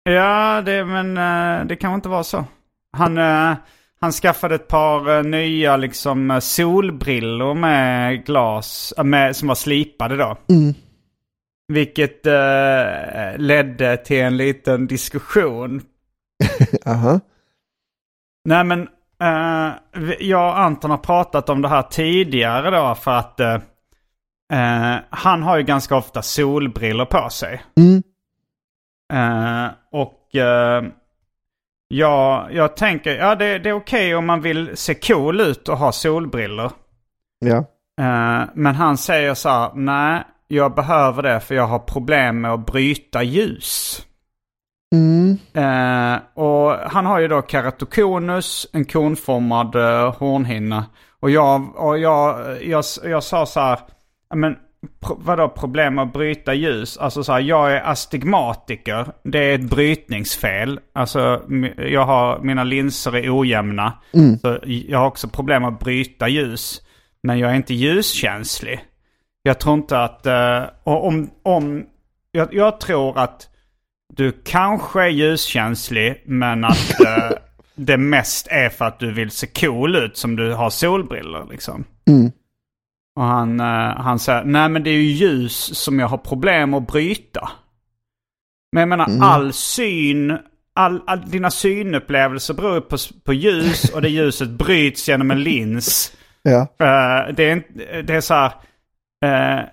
Ja, 0.03 0.63
det, 0.67 0.85
men 0.85 1.17
eh, 1.17 1.67
det 1.67 1.77
kan 1.77 1.95
inte 1.95 2.09
vara 2.09 2.25
så. 2.25 2.45
Han, 2.93 3.19
eh, 3.19 3.53
han 4.01 4.13
skaffade 4.13 4.55
ett 4.55 4.69
par 4.69 5.17
eh, 5.17 5.23
nya 5.23 5.77
liksom 5.77 6.39
solbrillor 6.43 7.55
med 7.55 8.27
glas, 8.27 8.95
med, 9.05 9.37
som 9.37 9.49
var 9.49 9.55
slipade 9.55 10.17
då. 10.17 10.37
Mm. 10.49 10.75
Vilket 11.73 12.27
eh, 12.27 13.37
ledde 13.37 13.97
till 13.97 14.21
en 14.21 14.37
liten 14.37 14.87
diskussion. 14.87 15.83
Aha. 16.87 17.21
Nej 18.49 18.65
men, 18.65 18.81
eh, 19.23 19.73
jag 20.21 20.49
och 20.51 20.59
Anton 20.61 20.91
har 20.91 20.99
pratat 20.99 21.49
om 21.49 21.63
det 21.63 21.69
här 21.69 21.83
tidigare 21.83 22.71
då 22.71 22.95
för 22.95 23.11
att 23.11 23.41
eh, 23.41 23.59
eh, 24.53 24.97
han 25.11 25.43
har 25.43 25.57
ju 25.57 25.63
ganska 25.63 25.97
ofta 25.97 26.23
solbrillor 26.23 27.05
på 27.05 27.31
sig. 27.31 27.63
Mm. 27.77 28.03
Eh, 29.13 29.71
och 29.93 30.37
eh, 30.37 30.85
ja, 31.89 32.49
jag 32.51 32.77
tänker, 32.77 33.17
ja 33.17 33.35
det, 33.35 33.59
det 33.59 33.69
är 33.69 33.73
okej 33.73 34.15
om 34.15 34.27
man 34.27 34.41
vill 34.41 34.77
se 34.77 34.95
cool 34.95 35.41
ut 35.41 35.69
och 35.69 35.79
ha 35.79 35.93
solbrillor. 35.93 36.73
Ja. 37.39 37.57
Eh, 38.01 38.49
men 38.55 38.75
han 38.75 38.97
säger 38.97 39.35
så 39.35 39.49
här, 39.49 39.71
nej, 39.75 40.23
jag 40.49 40.75
behöver 40.75 41.23
det 41.23 41.41
för 41.41 41.55
jag 41.55 41.67
har 41.67 41.79
problem 41.79 42.41
med 42.41 42.53
att 42.53 42.67
bryta 42.67 43.23
ljus. 43.23 44.03
Mm. 44.95 45.39
Eh, 45.55 46.19
och 46.35 46.71
han 46.71 47.07
har 47.07 47.19
ju 47.19 47.29
då 47.29 47.43
keratokonus, 47.43 48.67
en 48.73 48.85
konformad 48.85 49.75
eh, 49.77 50.15
hornhinna. 50.15 50.85
Och 51.21 51.31
jag, 51.31 51.77
och 51.77 51.99
jag, 51.99 52.63
jag, 52.63 52.85
jag 53.05 53.23
sa 53.23 53.47
så 53.47 53.61
här, 53.61 53.79
"Ja, 53.79 53.87
men 54.35 54.57
pro, 55.01 55.21
vadå 55.21 55.49
problem 55.49 55.99
att 55.99 56.13
bryta 56.13 56.55
ljus? 56.55 56.99
Alltså 56.99 57.25
så 57.25 57.33
här, 57.33 57.41
jag 57.41 57.73
är 57.73 57.81
astigmatiker, 57.81 59.07
det 59.23 59.39
är 59.39 59.55
ett 59.55 59.71
brytningsfel. 59.71 60.81
Alltså 60.93 61.43
jag 61.77 62.05
har, 62.05 62.39
mina 62.39 62.65
linser 62.65 63.17
är 63.17 63.41
ojämna. 63.41 63.93
Så 64.41 64.59
jag 64.65 64.99
har 64.99 65.07
också 65.07 65.29
problem 65.29 65.65
att 65.65 65.81
bryta 65.81 66.29
ljus. 66.29 66.83
Men 67.23 67.39
jag 67.39 67.51
är 67.51 67.55
inte 67.55 67.75
ljuskänslig. 67.75 68.81
Jag 69.43 69.61
tror 69.61 69.75
inte 69.75 69.99
att, 69.99 70.27
eh, 70.27 70.63
och 70.85 71.07
om, 71.07 71.31
om, 71.43 71.85
jag, 72.33 72.55
jag 72.55 72.81
tror 72.81 73.19
att 73.19 73.49
du 74.15 74.33
kanske 74.45 75.03
är 75.03 75.09
ljuskänslig 75.09 76.23
men 76.27 76.65
att 76.65 77.01
eh, 77.07 77.31
det 77.75 77.97
mest 77.97 78.47
är 78.51 78.69
för 78.69 78.85
att 78.85 78.99
du 78.99 79.13
vill 79.13 79.31
se 79.31 79.47
cool 79.47 79.97
ut 79.97 80.17
som 80.17 80.37
du 80.37 80.53
har 80.53 80.71
solbrillor 80.71 81.49
liksom. 81.51 81.85
Mm. 82.07 82.33
Och 83.17 83.25
han, 83.25 83.61
eh, 83.61 83.97
han 83.97 84.19
säger, 84.19 84.45
nej 84.45 84.69
men 84.69 84.83
det 84.83 84.91
är 84.91 84.95
ju 84.95 85.03
ljus 85.03 85.79
som 85.79 85.99
jag 85.99 86.09
har 86.09 86.19
problem 86.19 86.75
att 86.75 86.87
bryta. 86.87 87.51
Men 88.73 88.81
jag 88.81 88.89
menar 88.89 89.09
all 89.21 89.53
syn, 89.53 90.39
all, 90.75 91.03
all, 91.07 91.31
dina 91.31 91.51
synupplevelser 91.51 92.55
beror 92.55 92.81
på, 92.81 92.97
på 93.25 93.33
ljus 93.33 93.91
och 93.95 94.03
det 94.03 94.09
ljuset 94.09 94.51
bryts 94.51 95.09
genom 95.09 95.31
en 95.31 95.43
lins. 95.43 96.13
Ja. 96.47 96.61
Eh, 96.61 97.35
det, 97.35 97.51
är 97.51 97.63
det 98.03 98.15
är 98.15 98.21
så 98.21 98.35
här, 98.35 98.53
eh, 99.25 99.65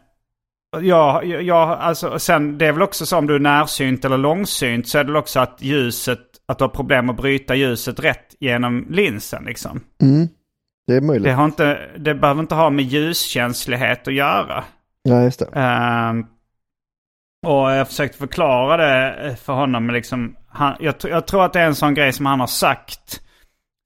Ja, 0.79 1.23
ja, 1.23 1.75
alltså 1.75 2.19
sen 2.19 2.57
det 2.57 2.65
är 2.65 2.71
väl 2.71 2.81
också 2.81 3.05
så 3.05 3.17
om 3.17 3.27
du 3.27 3.35
är 3.35 3.39
närsynt 3.39 4.05
eller 4.05 4.17
långsynt 4.17 4.87
så 4.87 4.97
är 4.97 5.03
det 5.03 5.11
väl 5.11 5.19
också 5.19 5.39
att 5.39 5.57
ljuset, 5.61 6.19
att 6.45 6.57
du 6.57 6.63
har 6.63 6.69
problem 6.69 7.09
att 7.09 7.17
bryta 7.17 7.55
ljuset 7.55 7.99
rätt 7.99 8.35
genom 8.39 8.87
linsen 8.89 9.43
liksom. 9.43 9.81
Mm. 10.01 10.27
Det 10.91 10.97
är 10.97 11.01
möjligt. 11.01 11.23
Det, 11.23 11.33
har 11.33 11.45
inte, 11.45 11.79
det 11.97 12.15
behöver 12.15 12.41
inte 12.41 12.55
ha 12.55 12.69
med 12.69 12.85
ljuskänslighet 12.85 14.07
att 14.07 14.13
göra. 14.13 14.63
Ja, 15.03 15.23
just 15.23 15.39
det. 15.39 15.45
Ehm, 15.53 16.25
och 17.47 17.71
jag 17.71 17.87
försökte 17.87 18.17
förklara 18.17 18.77
det 18.77 19.35
för 19.43 19.53
honom. 19.53 19.85
Men 19.85 19.95
liksom, 19.95 20.35
han, 20.49 20.75
jag, 20.79 20.95
jag 21.03 21.27
tror 21.27 21.45
att 21.45 21.53
det 21.53 21.59
är 21.59 21.65
en 21.65 21.75
sån 21.75 21.93
grej 21.93 22.13
som 22.13 22.25
han 22.25 22.39
har 22.39 22.47
sagt 22.47 23.21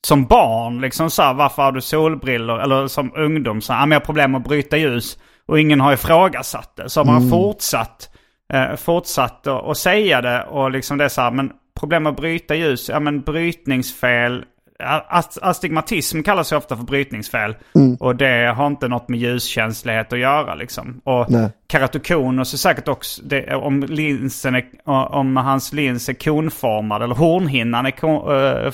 som 0.08 0.26
barn. 0.26 0.82
Liksom 0.82 1.10
så 1.10 1.22
här, 1.22 1.34
varför 1.34 1.63
har 1.63 1.72
du 1.72 1.82
solbrillor? 1.82 2.62
Eller 2.62 2.88
som 2.88 3.12
ungdom, 3.15 3.62
så 3.62 3.74
här, 3.74 3.84
"Ah, 3.84 3.86
men 3.86 3.91
jag 3.91 4.00
har 4.00 4.06
problem 4.06 4.36
att 4.36 4.44
bryta 4.44 4.78
ljus. 4.78 5.18
Och 5.48 5.60
ingen 5.60 5.82
har 5.82 5.94
ifrågasatt 5.94 6.76
det. 6.76 6.89
Så 6.89 7.00
har 7.00 7.06
man 7.06 7.30
fortsatt, 7.30 8.10
eh, 8.54 8.76
fortsatt 8.76 9.48
att 9.48 9.78
säga 9.78 10.22
det. 10.22 10.44
Och 10.44 10.72
liksom 10.72 10.98
det 10.98 11.04
är 11.06 11.10
så 11.10 11.22
här, 11.22 11.32
men 11.32 11.52
problem 11.80 12.06
att 12.06 12.15
bryta 12.15 12.56
ljus, 12.56 12.89
ja 12.89 13.00
men 13.00 13.22
brytningsfel. 13.22 14.46
Ast- 14.80 15.38
Astigmatism 15.42 16.22
kallas 16.22 16.52
ju 16.52 16.56
ofta 16.56 16.78
för 16.78 16.84
brytningsfel. 16.84 17.56
Och 18.00 18.16
det 18.16 18.54
har 18.56 18.68
inte 18.68 18.88
något 18.88 19.10
med 19.10 19.20
ljuskänslighet 19.20 20.14
att 20.14 20.20
göra 20.20 20.56
liksom. 20.56 21.02
Och 21.04 21.32
Nej. 21.32 21.50
keratokonus 21.72 22.54
är 22.54 22.58
säkert 22.58 22.88
också, 22.88 23.22
det, 23.24 23.56
om, 23.56 23.84
linsen 23.84 24.56
är, 24.56 24.66
om 24.86 25.38
hans 25.38 25.74
lins 25.74 26.10
är 26.10 26.14
konformad 26.14 27.04
eller 27.04 27.16
hornhinnan 27.16 27.86
är 27.86 27.92
kon, 27.92 28.32
äh, 28.32 28.74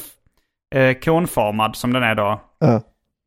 äh, 0.81 0.93
konformad 0.93 1.75
som 1.75 1.93
den 1.93 2.03
är 2.03 2.15
då. 2.15 2.41
Ja. 2.59 2.81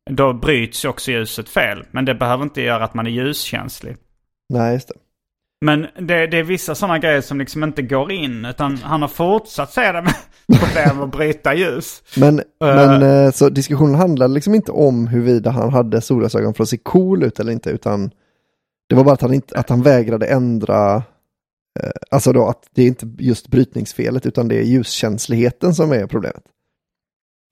Då 0.09 0.33
bryts 0.33 0.85
ju 0.85 0.89
också 0.89 1.11
ljuset 1.11 1.49
fel. 1.49 1.85
Men 1.91 2.05
det 2.05 2.15
behöver 2.15 2.43
inte 2.43 2.61
göra 2.61 2.83
att 2.83 2.93
man 2.93 3.07
är 3.07 3.11
ljuskänslig. 3.11 3.97
Nej, 4.49 4.73
just 4.73 4.87
det. 4.87 4.93
Men 5.61 5.81
det, 5.81 6.27
det 6.27 6.37
är 6.37 6.43
vissa 6.43 6.75
sådana 6.75 6.99
grejer 6.99 7.21
som 7.21 7.39
liksom 7.39 7.63
inte 7.63 7.81
går 7.81 8.11
in. 8.11 8.45
Utan 8.45 8.77
han 8.77 9.01
har 9.01 9.09
fortsatt 9.09 9.71
säga 9.71 9.93
det 9.93 10.01
med 10.01 10.15
problem 10.59 11.01
att 11.01 11.11
bryta 11.11 11.53
ljus. 11.53 12.03
Men, 12.17 12.41
men 12.59 13.01
eh, 13.01 13.31
så 13.31 13.49
diskussionen 13.49 13.95
handlade 13.95 14.33
liksom 14.33 14.55
inte 14.55 14.71
om 14.71 15.07
huruvida 15.07 15.51
han 15.51 15.73
hade 15.73 16.01
solglasögon 16.01 16.53
för 16.53 16.63
att 16.63 16.69
se 16.69 16.77
cool 16.77 17.23
ut 17.23 17.39
eller 17.39 17.51
inte, 17.51 17.69
utan 17.69 18.11
det 18.89 18.95
var 18.95 19.03
bara 19.03 19.13
att 19.13 19.21
han, 19.21 19.33
inte, 19.33 19.59
att 19.59 19.69
han 19.69 19.81
vägrade 19.81 20.25
ändra, 20.25 20.95
eh, 21.79 21.91
alltså 22.11 22.33
då 22.33 22.47
att 22.47 22.69
det 22.71 22.81
är 22.81 22.87
inte 22.87 23.07
just 23.19 23.47
brytningsfelet, 23.47 24.25
utan 24.25 24.47
det 24.47 24.55
är 24.55 24.63
ljuskänsligheten 24.63 25.75
som 25.75 25.91
är 25.91 26.07
problemet. 26.07 26.43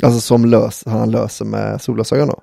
Alltså 0.03 0.19
som 0.19 0.45
lös, 0.45 0.83
han 0.85 1.11
löser 1.11 1.45
med 1.45 1.81
solglasögon 1.81 2.27
då. 2.27 2.41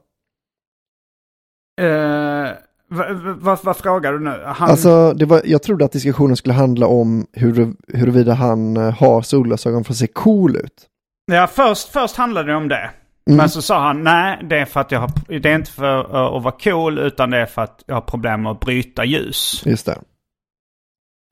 Eh, 1.84 2.50
vad 2.90 3.16
va, 3.16 3.58
vad 3.62 3.76
frågar 3.76 4.12
du 4.12 4.18
nu? 4.18 4.42
Han, 4.46 4.70
Alltså, 4.70 5.12
det 5.12 5.26
var, 5.26 5.42
jag 5.44 5.62
trodde 5.62 5.84
att 5.84 5.92
diskussionen 5.92 6.36
skulle 6.36 6.54
handla 6.54 6.86
om 6.86 7.26
hur, 7.32 7.74
huruvida 7.88 8.34
han 8.34 8.76
eh, 8.76 8.94
har 8.94 9.22
solglasögon 9.22 9.84
för 9.84 9.92
att 9.92 9.96
se 9.96 10.06
cool 10.06 10.56
ut. 10.56 10.86
Ja, 11.32 11.46
först, 11.46 11.88
först 11.88 12.16
handlade 12.16 12.52
det 12.52 12.56
om 12.56 12.68
det. 12.68 12.90
Men 13.26 13.50
så 13.50 13.62
sa 13.62 13.86
han 13.86 14.04
nej, 14.04 14.38
det 14.50 14.58
är 14.58 14.64
för 14.64 14.80
att 14.80 14.92
jag 14.92 15.00
har, 15.00 15.40
det 15.40 15.50
är 15.50 15.54
inte 15.54 15.70
för 15.70 16.16
uh, 16.16 16.36
att 16.36 16.42
vara 16.42 16.54
cool 16.60 16.98
utan 16.98 17.30
det 17.30 17.38
är 17.38 17.46
för 17.46 17.62
att 17.62 17.84
jag 17.86 17.94
har 17.94 18.00
problem 18.00 18.42
med 18.42 18.52
att 18.52 18.60
bryta 18.60 19.04
ljus. 19.04 19.62
Just 19.66 19.86
det. 19.86 19.98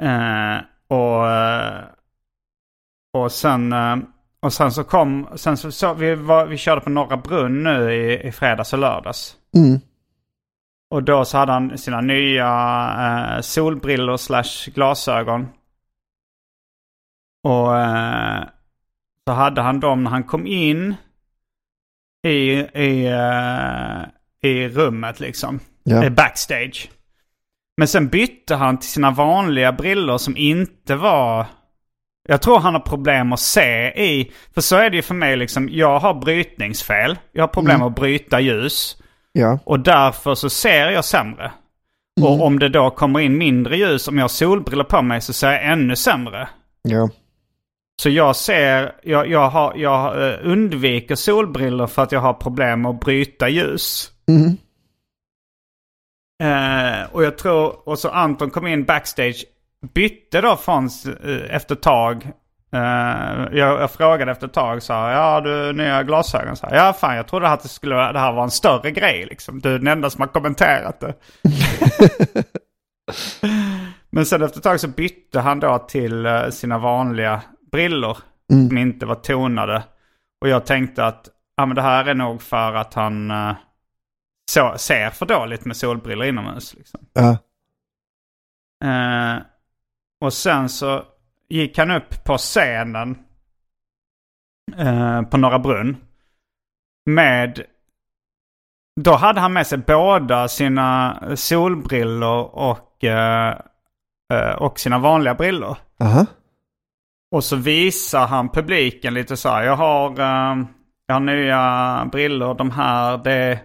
Eh, 0.02 0.58
och, 0.88 1.30
eh, 1.30 1.84
och 3.12 3.32
sen, 3.32 3.72
eh, 3.72 3.96
och 4.40 4.52
sen 4.52 4.72
så 4.72 4.84
kom, 4.84 5.28
sen 5.36 5.56
så, 5.56 5.72
så 5.72 5.94
vi, 5.94 6.14
var, 6.14 6.46
vi 6.46 6.56
körde 6.56 6.80
på 6.80 6.90
Norra 6.90 7.16
Brunn 7.16 7.62
nu 7.62 7.94
i, 7.94 8.28
i 8.28 8.32
fredags 8.32 8.72
och 8.72 8.78
lördags. 8.78 9.36
Mm. 9.56 9.80
Och 10.90 11.02
då 11.02 11.24
så 11.24 11.38
hade 11.38 11.52
han 11.52 11.78
sina 11.78 12.00
nya 12.00 12.50
eh, 13.00 13.40
solbrillor 13.40 14.16
slash 14.16 14.70
glasögon. 14.74 15.48
Och 17.42 17.76
eh, 17.78 18.44
så 19.26 19.32
hade 19.32 19.60
han 19.60 19.80
dem 19.80 20.04
när 20.04 20.10
han 20.10 20.24
kom 20.24 20.46
in 20.46 20.94
i, 22.26 22.50
i, 22.74 23.06
eh, 23.06 24.02
i 24.50 24.68
rummet 24.68 25.20
liksom. 25.20 25.60
Eh, 26.02 26.10
Backstage. 26.10 26.90
Men 27.76 27.88
sen 27.88 28.08
bytte 28.08 28.54
han 28.54 28.78
till 28.78 28.88
sina 28.88 29.10
vanliga 29.10 29.72
brillor 29.72 30.18
som 30.18 30.36
inte 30.36 30.96
var... 30.96 31.46
Jag 32.28 32.42
tror 32.42 32.58
han 32.58 32.74
har 32.74 32.80
problem 32.80 33.32
att 33.32 33.40
se 33.40 33.88
i... 34.04 34.32
För 34.54 34.60
så 34.60 34.76
är 34.76 34.90
det 34.90 34.96
ju 34.96 35.02
för 35.02 35.14
mig 35.14 35.36
liksom. 35.36 35.68
Jag 35.68 35.98
har 35.98 36.14
brytningsfel. 36.14 37.18
Jag 37.32 37.42
har 37.42 37.48
problem 37.48 37.82
att 37.82 37.94
bryta 37.94 38.40
ljus. 38.40 39.02
Ja. 39.32 39.58
Och 39.64 39.80
därför 39.80 40.34
så 40.34 40.50
ser 40.50 40.90
jag 40.90 41.04
sämre. 41.04 41.52
Och 42.20 42.42
om 42.46 42.58
det 42.58 42.68
då 42.68 42.90
kommer 42.90 43.20
in 43.20 43.38
mindre 43.38 43.76
ljus, 43.76 44.08
om 44.08 44.16
jag 44.16 44.24
har 44.24 44.28
solbrillor 44.28 44.84
på 44.84 45.02
mig 45.02 45.20
så 45.20 45.32
ser 45.32 45.52
jag 45.52 45.72
ännu 45.72 45.96
sämre. 45.96 46.48
Ja. 46.82 47.08
Så 48.02 48.08
jag 48.10 48.36
ser, 48.36 48.92
jag, 49.02 49.28
jag, 49.28 49.50
har, 49.50 49.74
jag 49.76 50.28
eh, 50.28 50.38
undviker 50.42 51.14
solbrillor 51.14 51.86
för 51.86 52.02
att 52.02 52.12
jag 52.12 52.20
har 52.20 52.34
problem 52.34 52.86
att 52.86 53.00
bryta 53.00 53.48
ljus. 53.48 54.12
Mm. 54.28 54.56
Eh, 56.42 57.12
och 57.12 57.24
jag 57.24 57.38
tror, 57.38 57.88
och 57.88 57.98
så 57.98 58.08
Anton 58.08 58.50
kom 58.50 58.66
in 58.66 58.84
backstage, 58.84 59.44
bytte 59.94 60.40
då 60.40 60.56
från, 60.56 60.84
eh, 61.24 61.54
efter 61.54 61.74
ett 61.74 61.82
tag. 61.82 62.32
Eh, 62.72 63.58
jag, 63.58 63.80
jag 63.80 63.90
frågade 63.90 64.32
efter 64.32 64.46
ett 64.46 64.52
tag, 64.52 64.82
sa 64.82 65.10
ja 65.10 65.40
du 65.40 65.72
nya 65.72 66.02
glasögon? 66.02 66.56
Så 66.56 66.66
här, 66.66 66.76
ja 66.76 66.92
fan 66.92 67.16
jag 67.16 67.26
trodde 67.26 67.48
att 67.48 67.62
det, 67.62 67.68
skulle, 67.68 68.12
det 68.12 68.18
här 68.18 68.32
var 68.32 68.42
en 68.42 68.50
större 68.50 68.90
grej 68.90 69.26
liksom. 69.26 69.60
Du 69.60 69.74
är 69.74 69.78
den 69.78 69.86
enda 69.86 70.10
som 70.10 70.20
har 70.20 70.28
kommenterat 70.28 71.00
det. 71.00 71.14
Men 74.10 74.26
sen 74.26 74.42
efter 74.42 74.58
ett 74.58 74.64
tag 74.64 74.80
så 74.80 74.88
bytte 74.88 75.40
han 75.40 75.60
då 75.60 75.78
till 75.78 76.26
eh, 76.26 76.48
sina 76.48 76.78
vanliga 76.78 77.42
brillor. 77.72 78.18
Som 78.68 78.78
inte 78.78 79.06
var 79.06 79.14
tonade. 79.14 79.82
Och 80.40 80.48
jag 80.48 80.66
tänkte 80.66 81.04
att 81.04 81.28
ja, 81.56 81.66
men 81.66 81.76
det 81.76 81.82
här 81.82 82.04
är 82.04 82.14
nog 82.14 82.42
för 82.42 82.74
att 82.74 82.94
han 82.94 83.30
eh, 83.30 83.52
så, 84.50 84.74
ser 84.76 85.10
för 85.10 85.26
dåligt 85.26 85.64
med 85.64 85.76
solbrillor 85.76 86.26
inomhus. 86.26 86.74
Liksom. 86.74 87.00
Eh, 88.84 89.36
och 90.20 90.32
sen 90.32 90.68
så 90.68 91.04
gick 91.48 91.78
han 91.78 91.90
upp 91.90 92.24
på 92.24 92.38
scenen 92.38 93.18
eh, 94.76 95.22
på 95.22 95.36
Norra 95.36 95.58
Brunn. 95.58 95.96
Med... 97.06 97.64
Då 99.00 99.14
hade 99.14 99.40
han 99.40 99.52
med 99.52 99.66
sig 99.66 99.78
båda 99.78 100.48
sina 100.48 101.18
solbrillor 101.34 102.42
och, 102.42 103.04
eh, 103.04 103.56
eh, 104.32 104.54
och 104.58 104.78
sina 104.78 104.98
vanliga 104.98 105.34
brillor. 105.34 105.76
Aha. 106.00 106.26
Och 107.30 107.44
så 107.44 107.56
visar 107.56 108.26
han 108.26 108.48
publiken 108.48 109.14
lite 109.14 109.36
så 109.36 109.48
här. 109.48 109.62
Jag 109.62 109.76
har, 109.76 110.10
eh, 110.10 110.64
jag 111.06 111.14
har 111.14 111.20
nya 111.20 112.08
brillor. 112.12 112.54
De 112.54 112.70
här, 112.70 113.18
det... 113.18 113.60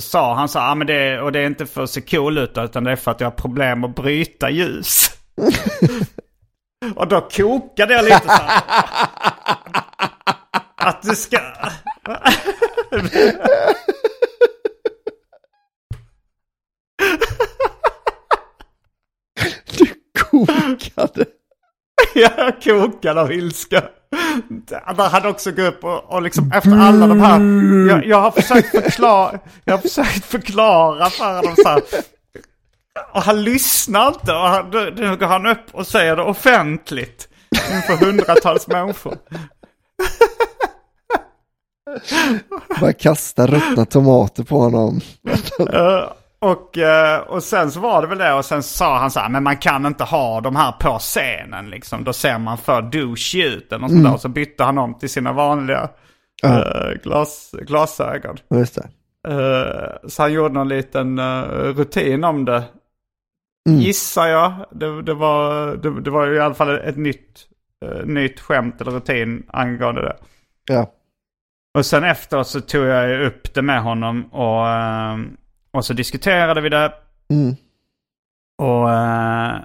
Så 0.00 0.02
sa 0.02 0.34
han 0.34 0.48
så 0.48 0.58
här, 0.58 0.72
ah, 0.72 0.74
men 0.74 0.86
det, 0.86 1.20
och 1.20 1.32
det 1.32 1.40
är 1.40 1.46
inte 1.46 1.66
för 1.66 1.82
att 1.82 1.90
se 1.90 2.00
cool 2.00 2.38
ut 2.38 2.58
utan 2.58 2.84
det 2.84 2.92
är 2.92 2.96
för 2.96 3.10
att 3.10 3.20
jag 3.20 3.26
har 3.26 3.36
problem 3.36 3.84
att 3.84 3.94
bryta 3.94 4.50
ljus. 4.50 5.10
och 6.96 7.08
då 7.08 7.20
kokade 7.20 7.94
jag 7.94 8.04
lite 8.04 8.20
så 8.20 8.30
här. 8.30 8.62
Att 10.76 11.02
du 11.02 11.14
ska... 11.14 11.38
Du 19.78 19.86
kokade. 20.30 21.24
Jag 22.14 22.62
kokade 22.62 23.20
av 23.20 23.32
ilska. 23.32 23.84
Han 24.84 24.98
hade 24.98 25.28
också 25.28 25.50
gått 25.50 25.58
upp 25.58 25.84
och, 25.84 26.04
och 26.04 26.22
liksom 26.22 26.52
efter 26.52 26.78
alla 26.78 27.06
de 27.06 27.20
här... 27.20 27.40
Jag, 27.88 28.06
jag 28.06 28.20
har 28.20 28.30
försökt 28.30 28.70
förklara, 28.70 29.38
jag 29.64 29.74
har 29.74 29.78
försökt 29.78 30.24
förklara 30.24 31.10
för 31.10 31.36
honom 31.36 31.54
så 31.56 31.68
här. 31.68 31.82
Och 33.12 33.22
han 33.22 33.42
lyssnar 33.44 34.08
inte 34.08 34.32
och 34.32 34.48
han, 34.48 34.70
nu 34.70 35.16
går 35.16 35.26
han 35.26 35.46
upp 35.46 35.64
och 35.72 35.86
säger 35.86 36.16
det 36.16 36.22
offentligt. 36.22 37.28
Inför 37.72 38.06
hundratals 38.06 38.68
människor. 38.68 39.16
Bara 42.80 42.92
kasta 42.92 43.46
ruttna 43.46 43.84
tomater 43.84 44.44
på 44.44 44.58
honom. 44.58 45.00
Eh, 45.72 46.04
och, 46.40 46.78
eh, 46.78 47.20
och 47.20 47.42
sen 47.42 47.70
så 47.70 47.80
var 47.80 48.02
det 48.02 48.08
väl 48.08 48.18
det 48.18 48.32
och 48.32 48.44
sen 48.44 48.62
sa 48.62 48.98
han 48.98 49.10
så 49.10 49.20
här, 49.20 49.28
men 49.28 49.42
man 49.42 49.56
kan 49.56 49.86
inte 49.86 50.04
ha 50.04 50.40
de 50.40 50.56
här 50.56 50.72
på 50.72 50.98
scenen 50.98 51.70
liksom. 51.70 52.04
Då 52.04 52.12
ser 52.12 52.38
man 52.38 52.58
för 52.58 52.82
douchey 52.82 53.42
ut 53.46 53.72
eller 53.72 53.88
något 53.88 54.04
där. 54.04 54.14
Och 54.14 54.20
så 54.20 54.28
bytte 54.28 54.64
han 54.64 54.78
om 54.78 54.94
till 54.94 55.10
sina 55.10 55.32
vanliga 55.32 55.88
eh, 56.44 56.90
glas, 57.02 57.50
glasögon. 57.62 58.36
Just 58.50 58.74
det. 58.74 58.88
Så 60.08 60.22
han 60.22 60.32
gjorde 60.32 60.54
någon 60.54 60.68
liten 60.68 61.20
rutin 61.74 62.24
om 62.24 62.44
det. 62.44 62.62
Gissar 63.76 64.26
jag. 64.26 64.52
Det, 64.70 65.02
det, 65.02 65.14
var, 65.14 65.66
det, 65.76 66.00
det 66.00 66.10
var 66.10 66.32
i 66.32 66.40
alla 66.40 66.54
fall 66.54 66.78
ett 66.78 66.96
nytt, 66.96 67.46
uh, 67.84 68.06
nytt 68.06 68.40
skämt 68.40 68.80
eller 68.80 68.90
rutin 68.90 69.46
angående 69.48 70.02
det. 70.02 70.16
Ja. 70.64 70.92
Och 71.78 71.86
sen 71.86 72.04
efteråt 72.04 72.46
så 72.46 72.60
tog 72.60 72.86
jag 72.86 73.20
upp 73.22 73.54
det 73.54 73.62
med 73.62 73.82
honom 73.82 74.24
och, 74.24 74.68
eh, 74.68 75.18
och 75.70 75.84
så 75.84 75.92
diskuterade 75.92 76.60
vi 76.60 76.68
det. 76.68 76.92
Mm. 77.30 77.56
Och, 78.62 78.90
eh, 78.90 79.56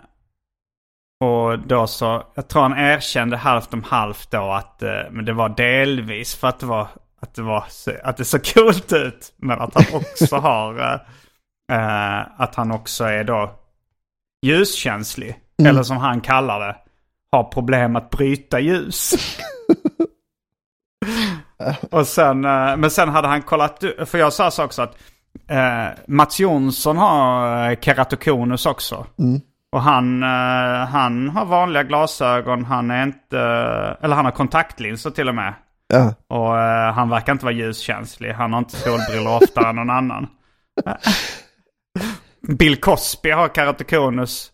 och 1.24 1.60
då 1.60 1.88
så, 1.88 2.24
jag 2.36 2.48
tror 2.48 2.62
han 2.62 2.78
erkände 2.78 3.38
halvt 3.38 3.74
om 3.74 3.84
halvt 3.84 4.32
då 4.32 4.52
att 4.52 4.84
men 5.12 5.26
det 5.26 5.34
var 5.34 5.50
delvis 5.50 6.36
för 6.36 6.48
att 6.48 6.60
det 6.60 6.66
var 6.66 6.88
att 7.20 7.34
det, 7.36 7.42
var, 7.42 7.64
att 8.04 8.18
det 8.18 8.26
såg 8.26 8.46
coolt 8.54 8.94
ut. 8.94 9.34
Men 9.38 9.60
att 9.60 9.74
han 9.74 10.02
också 10.02 10.36
har, 10.36 11.02
att 12.38 12.56
han 12.56 12.72
också 12.72 13.04
är 13.04 13.24
då 13.24 13.56
ljuskänslig. 14.44 15.36
Eller 15.70 15.84
som 15.84 15.98
han 15.98 16.22
kallar 16.22 16.60
det, 16.60 16.76
har 17.32 17.44
problem 17.44 17.96
att 17.96 18.10
bryta 18.10 18.60
ljus. 18.60 19.14
Och 21.92 22.08
sen, 22.08 22.46
eh, 22.46 22.78
men 22.78 22.90
sen 22.92 23.10
hade 23.10 23.28
han 23.28 23.42
kollat, 23.42 23.84
för 24.06 24.18
jag 24.18 24.34
sa 24.34 24.52
så 24.52 24.64
också 24.64 24.82
att 24.82 24.98
eh, 25.48 25.86
Mats 26.08 26.40
Jonsson 26.40 26.98
har 26.98 27.70
eh, 27.72 27.78
keratokonus 27.80 28.66
också. 28.66 29.06
Och 29.72 29.82
han, 29.82 30.24
eh, 30.24 30.88
han 30.88 31.30
har 31.30 31.46
vanliga 31.46 31.84
glasögon, 31.84 32.66
han 32.66 32.92
är 32.92 33.04
inte, 33.04 33.40
eller 34.02 34.16
han 34.16 34.26
har 34.26 34.32
kontaktlinser 34.32 35.10
till 35.10 35.30
och 35.30 35.36
med. 35.36 35.54
Ja, 35.88 36.14
Och 36.30 36.60
eh, 36.60 36.94
han 36.94 37.10
verkar 37.10 37.32
inte 37.34 37.46
vara 37.46 37.56
ljuskänslig, 37.56 38.32
han 38.32 38.54
har 38.54 38.60
inte 38.60 38.76
solbrillor 38.76 39.36
oftare 39.44 39.70
än 39.70 39.76
någon 39.76 39.90
annan. 39.90 40.28
Bill 42.48 42.76
Cosby 42.82 43.32
har 43.32 43.48
keratokonus. 43.50 44.52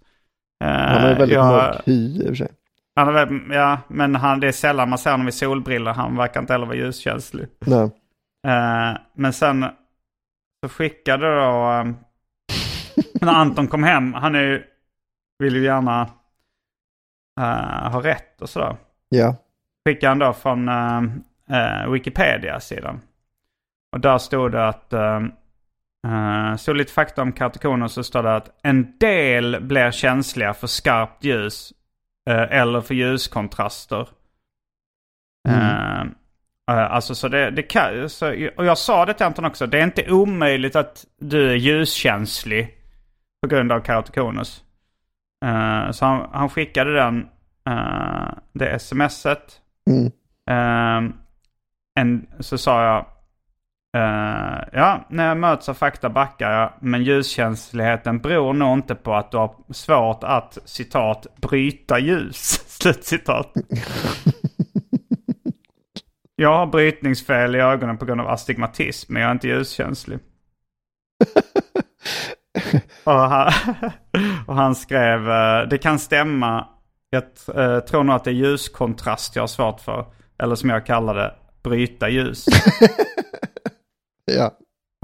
Eh, 0.64 0.70
han 0.70 1.02
har 1.02 1.10
ju 1.10 1.16
väldigt 1.16 1.36
jag- 1.36 1.46
mörk 1.48 1.82
hy 1.86 1.94
i 1.94 2.22
och 2.24 2.28
för 2.28 2.36
sig. 2.36 2.52
han 2.96 3.14
väl, 3.14 3.42
ja, 3.52 3.78
men 3.88 4.16
han, 4.16 4.40
det 4.40 4.48
är 4.48 4.52
sällan 4.52 4.90
man 4.90 4.98
ser 5.00 5.12
honom 5.12 5.28
i 5.28 5.32
solbrillor. 5.32 5.92
Han 5.92 6.16
verkar 6.18 6.40
inte 6.40 6.54
heller 6.54 6.66
vara 6.66 6.78
ljuskänslig. 6.78 7.48
Nej. 7.60 7.84
Eh, 8.48 8.98
men 9.14 9.34
sen 9.34 9.66
så 10.64 10.70
skickade 10.70 11.36
då, 11.36 11.72
eh, 11.72 11.86
när 13.22 13.34
Anton 13.34 13.68
kom 13.68 13.84
hem, 13.84 14.14
han 14.14 14.36
är 14.36 14.42
ju, 14.42 14.64
vill 15.44 15.56
ju 15.56 15.64
gärna 15.64 16.02
eh, 17.42 17.92
ha 17.92 18.04
rätt 18.04 18.42
och 18.42 18.50
sådär. 18.50 18.78
Ja. 19.10 19.36
Skickade 19.88 20.10
han 20.12 20.20
då 20.20 20.34
från 20.34 20.70
eh, 20.70 21.04
eh, 21.52 21.90
Wikipedia-sidan. 21.92 23.02
Och 23.92 24.00
där 24.00 24.18
stod 24.18 24.52
det 24.52 24.68
att, 24.68 24.94
uh, 26.08 26.40
uh, 26.50 26.56
stod 26.56 26.78
lite 26.78 26.94
fakta 26.94 27.22
om 27.22 27.32
kartokoner 27.32 27.88
så 27.88 28.04
står 28.04 28.24
det 28.24 28.36
att 28.36 28.60
en 28.64 28.98
del 29.00 29.62
blir 29.62 29.92
känsliga 29.92 30.54
för 30.54 30.68
skarpt 30.68 31.24
ljus 31.24 31.74
eh, 32.30 32.60
eller 32.60 32.82
för 32.82 32.94
ljuskontraster. 32.94 34.10
Eh, 35.50 36.02
eh, 36.72 36.92
alltså 36.92 37.16
så 37.16 37.28
det, 37.28 37.52
det 37.52 37.64
kan, 37.64 38.10
så, 38.10 38.50
och 38.58 38.66
jag 38.66 38.78
sa 38.78 39.06
det 39.06 39.14
till 39.14 39.26
Anton 39.26 39.46
också, 39.46 39.68
det 39.68 39.80
är 39.80 39.84
inte 39.84 40.12
omöjligt 40.12 40.76
att 40.76 41.06
du 41.20 41.50
är 41.50 41.56
ljuskänslig 41.56 42.76
på 43.42 43.48
grund 43.48 43.72
av 43.72 43.82
keratokonus. 43.82 44.64
Så 45.92 46.06
han, 46.06 46.30
han 46.32 46.50
skickade 46.50 46.94
den, 46.94 47.28
det 48.54 48.80
smset. 48.80 49.62
Mm. 49.90 51.14
En, 52.00 52.28
så 52.40 52.58
sa 52.58 52.86
jag, 52.86 53.06
eh, 53.98 54.68
ja, 54.74 55.06
när 55.10 55.28
jag 55.28 55.38
möts 55.38 55.70
av 55.70 55.74
fakta 55.74 56.10
backar 56.10 56.52
jag, 56.52 56.74
men 56.80 57.04
ljuskänsligheten 57.04 58.20
beror 58.20 58.54
nog 58.54 58.74
inte 58.74 58.96
på 58.96 59.14
att 59.14 59.32
du 59.32 59.38
har 59.38 59.74
svårt 59.74 60.24
att, 60.24 60.58
citat, 60.66 61.28
bryta 61.42 62.00
ljus, 62.00 62.64
slutcitat. 62.68 63.54
Jag 66.42 66.58
har 66.58 66.66
brytningsfel 66.66 67.56
i 67.56 67.60
ögonen 67.60 67.98
på 67.98 68.06
grund 68.06 68.22
av 68.22 68.28
astigmatism, 68.28 69.14
men 69.14 69.22
jag 69.22 69.30
är 69.30 69.34
inte 69.34 69.48
ljuskänslig. 69.48 70.20
och, 73.04 73.14
han, 73.14 73.54
och 74.48 74.56
han 74.56 74.76
skrev, 74.76 75.30
eh, 75.30 75.68
det 75.70 75.78
kan 75.78 76.00
stämma. 76.00 76.68
Jag 77.10 77.24
eh, 77.56 77.80
tror 77.80 78.04
nog 78.04 78.16
att 78.16 78.24
det 78.24 78.30
är 78.30 78.34
ljuskontrast 78.34 79.36
jag 79.36 79.44
har 79.44 79.48
svårt 79.48 79.80
för. 79.80 80.06
Eller 80.38 80.56
som 80.56 80.70
jag 80.70 80.86
kallar 80.86 81.16
det, 81.16 81.36
bryta 81.64 82.10
ljus. 82.10 82.46
Ja. 84.38 84.52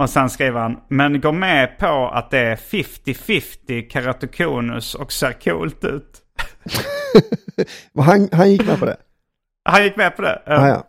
och 0.01 0.09
sen 0.09 0.29
skriver 0.29 0.59
han, 0.59 0.77
men 0.89 1.21
gå 1.21 1.31
med 1.31 1.77
på 1.79 2.09
att 2.13 2.31
det 2.31 2.39
är 2.39 2.55
50-50 2.55 3.89
keratokonus 3.91 4.95
och 4.95 5.11
ser 5.11 5.31
coolt 5.31 5.83
ut. 5.83 6.21
Han, 8.05 8.29
han 8.31 8.51
gick 8.51 8.67
med 8.67 8.79
på 8.79 8.85
det. 8.85 8.97
Han 9.69 9.83
gick 9.83 9.95
med 9.95 10.15
på 10.15 10.21
det. 10.21 10.41
Ah, 10.45 10.67
ja. 10.67 10.83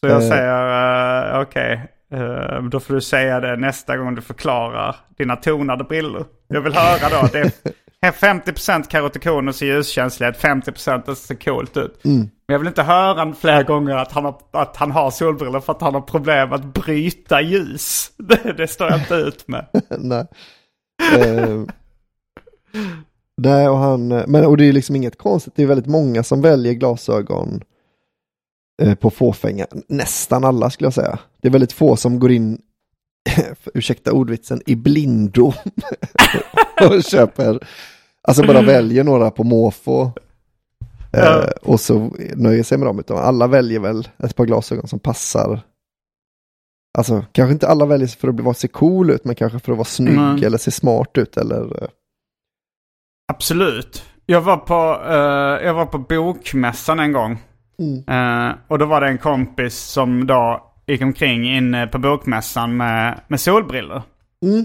Så 0.00 0.08
jag 0.08 0.22
Eh. 0.22 0.28
säger, 0.28 1.34
uh, 1.34 1.40
okej, 1.42 1.92
eh, 2.12 2.62
då 2.62 2.80
får 2.80 2.94
du 2.94 3.00
säga 3.00 3.40
det 3.40 3.56
nästa 3.56 3.96
gång 3.96 4.14
du 4.14 4.22
förklarar 4.22 4.96
dina 5.18 5.36
tonade 5.36 5.84
brillor. 5.84 6.26
Jag 6.48 6.60
vill 6.60 6.74
höra 6.74 7.20
då, 7.22 7.28
det 7.32 7.38
är 8.00 8.10
50% 8.12 8.90
keratokonus 8.90 9.62
i 9.62 9.66
ljuskänslighet, 9.66 10.42
50% 10.42 11.02
det 11.06 11.16
ser 11.16 11.34
coolt 11.34 11.76
ut. 11.76 12.04
Mm. 12.04 12.28
Men 12.46 12.54
jag 12.54 12.58
vill 12.58 12.68
inte 12.68 12.82
höra 12.82 13.34
flera 13.34 13.62
gånger 13.62 13.96
att 13.96 14.12
han, 14.12 14.24
har, 14.24 14.40
att 14.50 14.76
han 14.76 14.90
har 14.90 15.10
solbrillor 15.10 15.60
för 15.60 15.72
att 15.72 15.80
han 15.80 15.94
har 15.94 16.00
problem 16.00 16.52
att 16.52 16.64
bryta 16.64 17.40
ljus. 17.40 18.10
Det, 18.16 18.52
det 18.52 18.68
står 18.68 18.90
jag 18.90 19.00
inte 19.00 19.14
ut 19.14 19.48
med. 19.48 19.66
Nej. 19.98 20.26
Eh, 21.18 21.62
nej, 23.36 23.68
och 23.68 23.78
han, 23.78 24.08
men 24.08 24.46
och 24.46 24.56
det 24.56 24.64
är 24.64 24.72
liksom 24.72 24.96
inget 24.96 25.18
konstigt, 25.18 25.52
det 25.56 25.62
är 25.62 25.66
väldigt 25.66 25.86
många 25.86 26.22
som 26.22 26.42
väljer 26.42 26.72
glasögon 26.72 27.62
eh, 28.82 28.94
på 28.94 29.10
fåfänga, 29.10 29.66
nästan 29.88 30.44
alla 30.44 30.70
skulle 30.70 30.86
jag 30.86 30.94
säga. 30.94 31.18
Det 31.42 31.48
är 31.48 31.52
väldigt 31.52 31.72
få 31.72 31.96
som 31.96 32.20
går 32.20 32.32
in, 32.32 32.58
ursäkta 33.74 34.12
ordvitsen, 34.12 34.62
i 34.66 34.74
blindo 34.76 35.52
och 36.80 37.04
köper, 37.04 37.66
alltså 38.22 38.46
bara 38.46 38.62
väljer 38.62 39.04
några 39.04 39.30
på 39.30 39.44
måfå 39.44 40.12
Ja. 41.18 41.44
och 41.62 41.80
så 41.80 42.10
nöjer 42.36 42.62
sig 42.62 42.78
med 42.78 42.86
dem, 42.86 42.98
utan 42.98 43.18
alla 43.18 43.46
väljer 43.46 43.80
väl 43.80 44.08
ett 44.18 44.36
par 44.36 44.44
glasögon 44.46 44.88
som 44.88 44.98
passar 44.98 45.60
Alltså 46.98 47.24
kanske 47.32 47.52
inte 47.52 47.68
alla 47.68 47.86
väljer 47.86 48.08
för 48.08 48.28
att 48.28 48.40
vara 48.40 48.54
se 48.54 48.68
cool 48.68 49.10
ut, 49.10 49.24
men 49.24 49.34
kanske 49.34 49.58
för 49.58 49.72
att 49.72 49.78
vara 49.78 49.84
snygg 49.84 50.14
Mm. 50.18 50.44
eller 50.44 50.58
se 50.58 50.70
smart 50.70 51.18
ut 51.18 51.36
eller... 51.36 51.82
eh, 51.82 51.88
Absolut. 53.32 54.04
Jag 54.26 54.40
var 54.40 54.56
på, 54.56 55.02
eh, 55.08 55.66
jag 55.66 55.74
var 55.74 55.86
på 55.86 55.98
bokmässan 55.98 57.00
en 57.00 57.12
gång. 57.12 57.32
Eh, 58.08 58.52
och 58.68 58.78
då 58.78 58.86
var 58.86 59.00
det 59.00 59.06
en 59.06 59.18
kompis 59.18 59.78
som 59.78 60.26
då 60.26 60.72
gick 60.86 61.02
omkring 61.02 61.56
inne 61.56 61.86
på 61.86 61.98
bokmässan 61.98 62.76
med, 62.76 63.20
med 63.28 63.40
solbrillor. 63.40 64.02
Mm. 64.42 64.64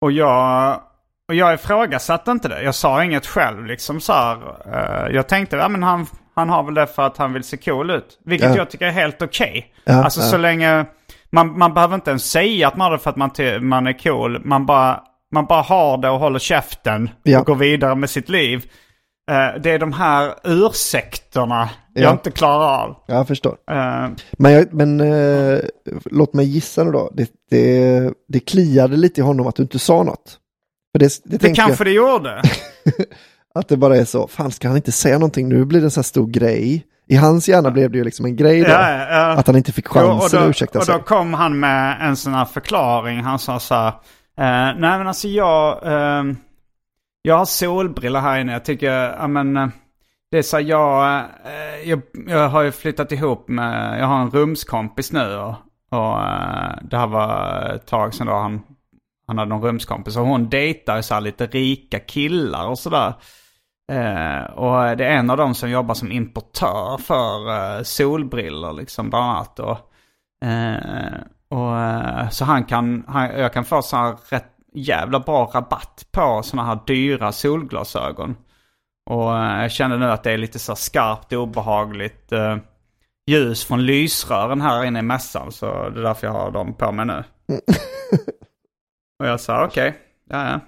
Och 0.00 0.12
jag, 0.12 0.80
och 1.28 1.34
jag 1.34 1.54
ifrågasatte 1.54 2.30
inte 2.30 2.48
det. 2.48 2.62
Jag 2.62 2.74
sa 2.74 3.04
inget 3.04 3.26
själv 3.26 3.66
liksom 3.66 4.00
så 4.00 4.12
här. 4.12 4.36
eh, 4.74 5.14
jag 5.14 5.28
tänkte, 5.28 5.56
ja 5.56 5.68
men 5.68 5.82
han, 5.82 6.06
han 6.34 6.48
har 6.48 6.62
väl 6.62 6.74
det 6.74 6.86
för 6.86 7.02
att 7.06 7.16
han 7.16 7.32
vill 7.32 7.44
se 7.44 7.56
cool 7.56 7.90
ut. 7.90 8.18
Vilket 8.24 8.48
Ja. 8.50 8.56
jag 8.56 8.70
tycker 8.70 8.86
är 8.86 8.90
helt 8.90 9.22
okej. 9.22 9.66
Ja, 9.84 10.04
alltså 10.04 10.20
ja. 10.20 10.26
så 10.26 10.36
länge, 10.36 10.84
man, 11.32 11.58
man 11.58 11.74
behöver 11.74 11.94
inte 11.94 12.10
ens 12.10 12.30
säga 12.30 12.68
att 12.68 12.76
man 12.76 12.84
har 12.84 12.92
det 12.92 12.98
för 13.02 13.10
att 13.10 13.16
man, 13.16 13.30
man 13.60 13.86
är 13.86 13.92
cool. 13.98 14.40
Man 14.44 14.66
bara, 14.66 15.00
man 15.34 15.46
bara 15.46 15.62
har 15.62 15.98
det 15.98 16.08
och 16.10 16.18
håller 16.18 16.38
käften 16.38 17.10
och 17.38 17.46
går 17.46 17.54
vidare 17.56 17.94
med 17.94 18.10
sitt 18.10 18.28
liv. 18.28 18.64
Eh, 19.30 19.60
det 19.62 19.70
är 19.70 19.78
de 19.78 19.92
här 19.92 20.34
ursäkterna 20.44 21.68
jag 21.94 22.04
Ja. 22.04 22.10
inte 22.12 22.30
klarar 22.30 22.82
av. 22.84 22.96
Jag 23.06 23.26
förstår. 23.28 23.56
Eh, 23.70 24.08
Men, 24.32 24.52
jag, 24.52 24.74
men 24.74 25.02
låt 26.04 26.34
mig 26.34 26.46
gissa 26.46 26.84
nu 26.84 26.90
då. 26.92 27.10
Det, 27.14 27.30
det, 27.50 28.12
det 28.28 28.40
kliade 28.40 28.96
lite 28.96 29.20
i 29.20 29.24
honom 29.24 29.46
att 29.46 29.56
du 29.56 29.62
inte 29.62 29.78
sa 29.78 30.02
något. 30.02 30.38
För 30.96 30.98
det, 30.98 31.20
det, 31.24 31.36
det 31.36 31.54
kanske 31.54 31.84
jag, 31.84 31.86
det 31.86 31.92
gjorde. 31.92 32.42
att 33.54 33.68
det 33.68 33.76
bara 33.76 33.96
är 33.96 34.04
så, 34.04 34.28
fan 34.28 34.50
ska 34.50 34.68
han 34.68 34.76
inte 34.76 34.92
säga 34.92 35.18
någonting 35.18 35.48
nu 35.48 35.64
blir 35.64 35.80
det 35.80 35.86
en 35.86 35.90
sån 35.90 36.00
här 36.00 36.04
stor 36.04 36.26
grej. 36.26 36.86
I 37.08 37.16
hans 37.16 37.48
hjärna 37.48 37.70
blev 37.70 37.90
det 37.90 37.98
ju 37.98 38.04
liksom 38.04 38.26
en 38.26 38.36
grej 38.36 38.60
då. 38.60 38.68
Ja, 38.68 38.90
ja, 38.90 39.06
ja. 39.10 39.32
Att 39.32 39.46
han 39.46 39.56
inte 39.56 39.72
fick 39.72 39.88
chansen 39.88 40.16
och 40.18 40.24
att 40.24 40.32
då, 40.32 40.50
ursäkta 40.50 40.78
och 40.78 40.84
sig. 40.84 40.94
då 40.94 41.00
kom 41.00 41.34
han 41.34 41.60
med 41.60 42.08
en 42.08 42.16
sån 42.16 42.34
här 42.34 42.44
förklaring. 42.44 43.20
Han 43.20 43.38
sa 43.38 43.60
så 43.60 43.74
här. 43.74 43.88
Eh, 43.88 44.78
nej 44.78 44.98
men 44.98 45.06
alltså 45.06 45.28
jag, 45.28 45.80
ehm, 45.84 46.36
jag 47.22 47.38
har 47.38 47.44
solbrillor 47.44 48.20
här 48.20 48.40
inne. 48.40 48.52
Jag 48.52 48.64
tycker, 48.64 48.90
ja 48.92 49.26
men. 49.26 49.56
eh, 49.56 49.68
det 50.30 50.38
är 50.38 50.42
så 50.42 50.56
här, 50.56 50.64
jag, 50.64 51.18
eh, 51.18 51.90
jag, 51.90 52.02
jag 52.26 52.48
har 52.48 52.62
ju 52.62 52.72
flyttat 52.72 53.12
ihop 53.12 53.48
med, 53.48 54.00
jag 54.00 54.06
har 54.06 54.20
en 54.22 54.30
rumskompis 54.30 55.12
nu 55.12 55.36
och, 55.36 55.54
och 55.90 56.20
eh, 56.22 56.78
det 56.82 56.96
här 56.96 57.06
var 57.06 57.62
ett 57.74 57.86
tag 57.86 58.14
sedan 58.14 58.26
då 58.26 58.32
han, 58.32 58.62
han 59.26 59.38
hade 59.38 59.48
någon 59.48 59.62
rumskompis 59.62 60.16
och 60.16 60.26
hon 60.26 60.48
dejtar 60.48 61.02
så 61.02 61.14
här 61.14 61.20
lite 61.20 61.46
rika 61.46 61.98
killar 61.98 62.68
och 62.68 62.78
sådär. 62.78 63.14
Eh, 63.92 64.44
och 64.44 64.96
det 64.96 65.06
är 65.06 65.16
en 65.16 65.30
av 65.30 65.36
dem 65.36 65.54
som 65.54 65.70
jobbar 65.70 65.94
som 65.94 66.12
importör 66.12 66.98
för 66.98 67.50
eh, 67.50 67.82
solbrillor 67.82 68.72
liksom 68.72 69.10
bland 69.10 69.24
annat. 69.24 69.58
Eh, 69.58 69.76
och, 71.48 71.78
eh, 71.78 72.26
och, 72.26 72.32
så 72.32 72.44
han 72.44 72.64
kan, 72.64 73.04
han, 73.08 73.40
jag 73.40 73.52
kan 73.52 73.64
få 73.64 73.82
så 73.82 73.96
här 73.96 74.16
rätt 74.28 74.52
jävla 74.74 75.20
bra 75.20 75.50
rabatt 75.54 76.06
på 76.12 76.42
sådana 76.44 76.68
här 76.68 76.78
dyra 76.86 77.32
solglasögon. 77.32 78.36
Och 79.10 79.38
eh, 79.38 79.62
jag 79.62 79.72
känner 79.72 79.98
nu 79.98 80.10
att 80.10 80.22
det 80.22 80.32
är 80.32 80.38
lite 80.38 80.58
så 80.58 80.72
här 80.72 80.76
skarpt 80.76 81.32
obehagligt 81.32 82.32
eh, 82.32 82.56
ljus 83.26 83.64
från 83.64 83.86
lysrören 83.86 84.60
här 84.60 84.84
inne 84.84 84.98
i 84.98 85.02
mässan. 85.02 85.52
Så 85.52 85.66
det 85.66 86.00
är 86.00 86.02
därför 86.02 86.26
jag 86.26 86.34
har 86.34 86.50
dem 86.50 86.74
på 86.74 86.92
mig 86.92 87.06
nu. 87.06 87.24
och 89.18 89.26
jag 89.26 89.40
sa 89.40 89.64
okej, 89.64 89.98
ja 90.30 90.50
ja. 90.50 90.60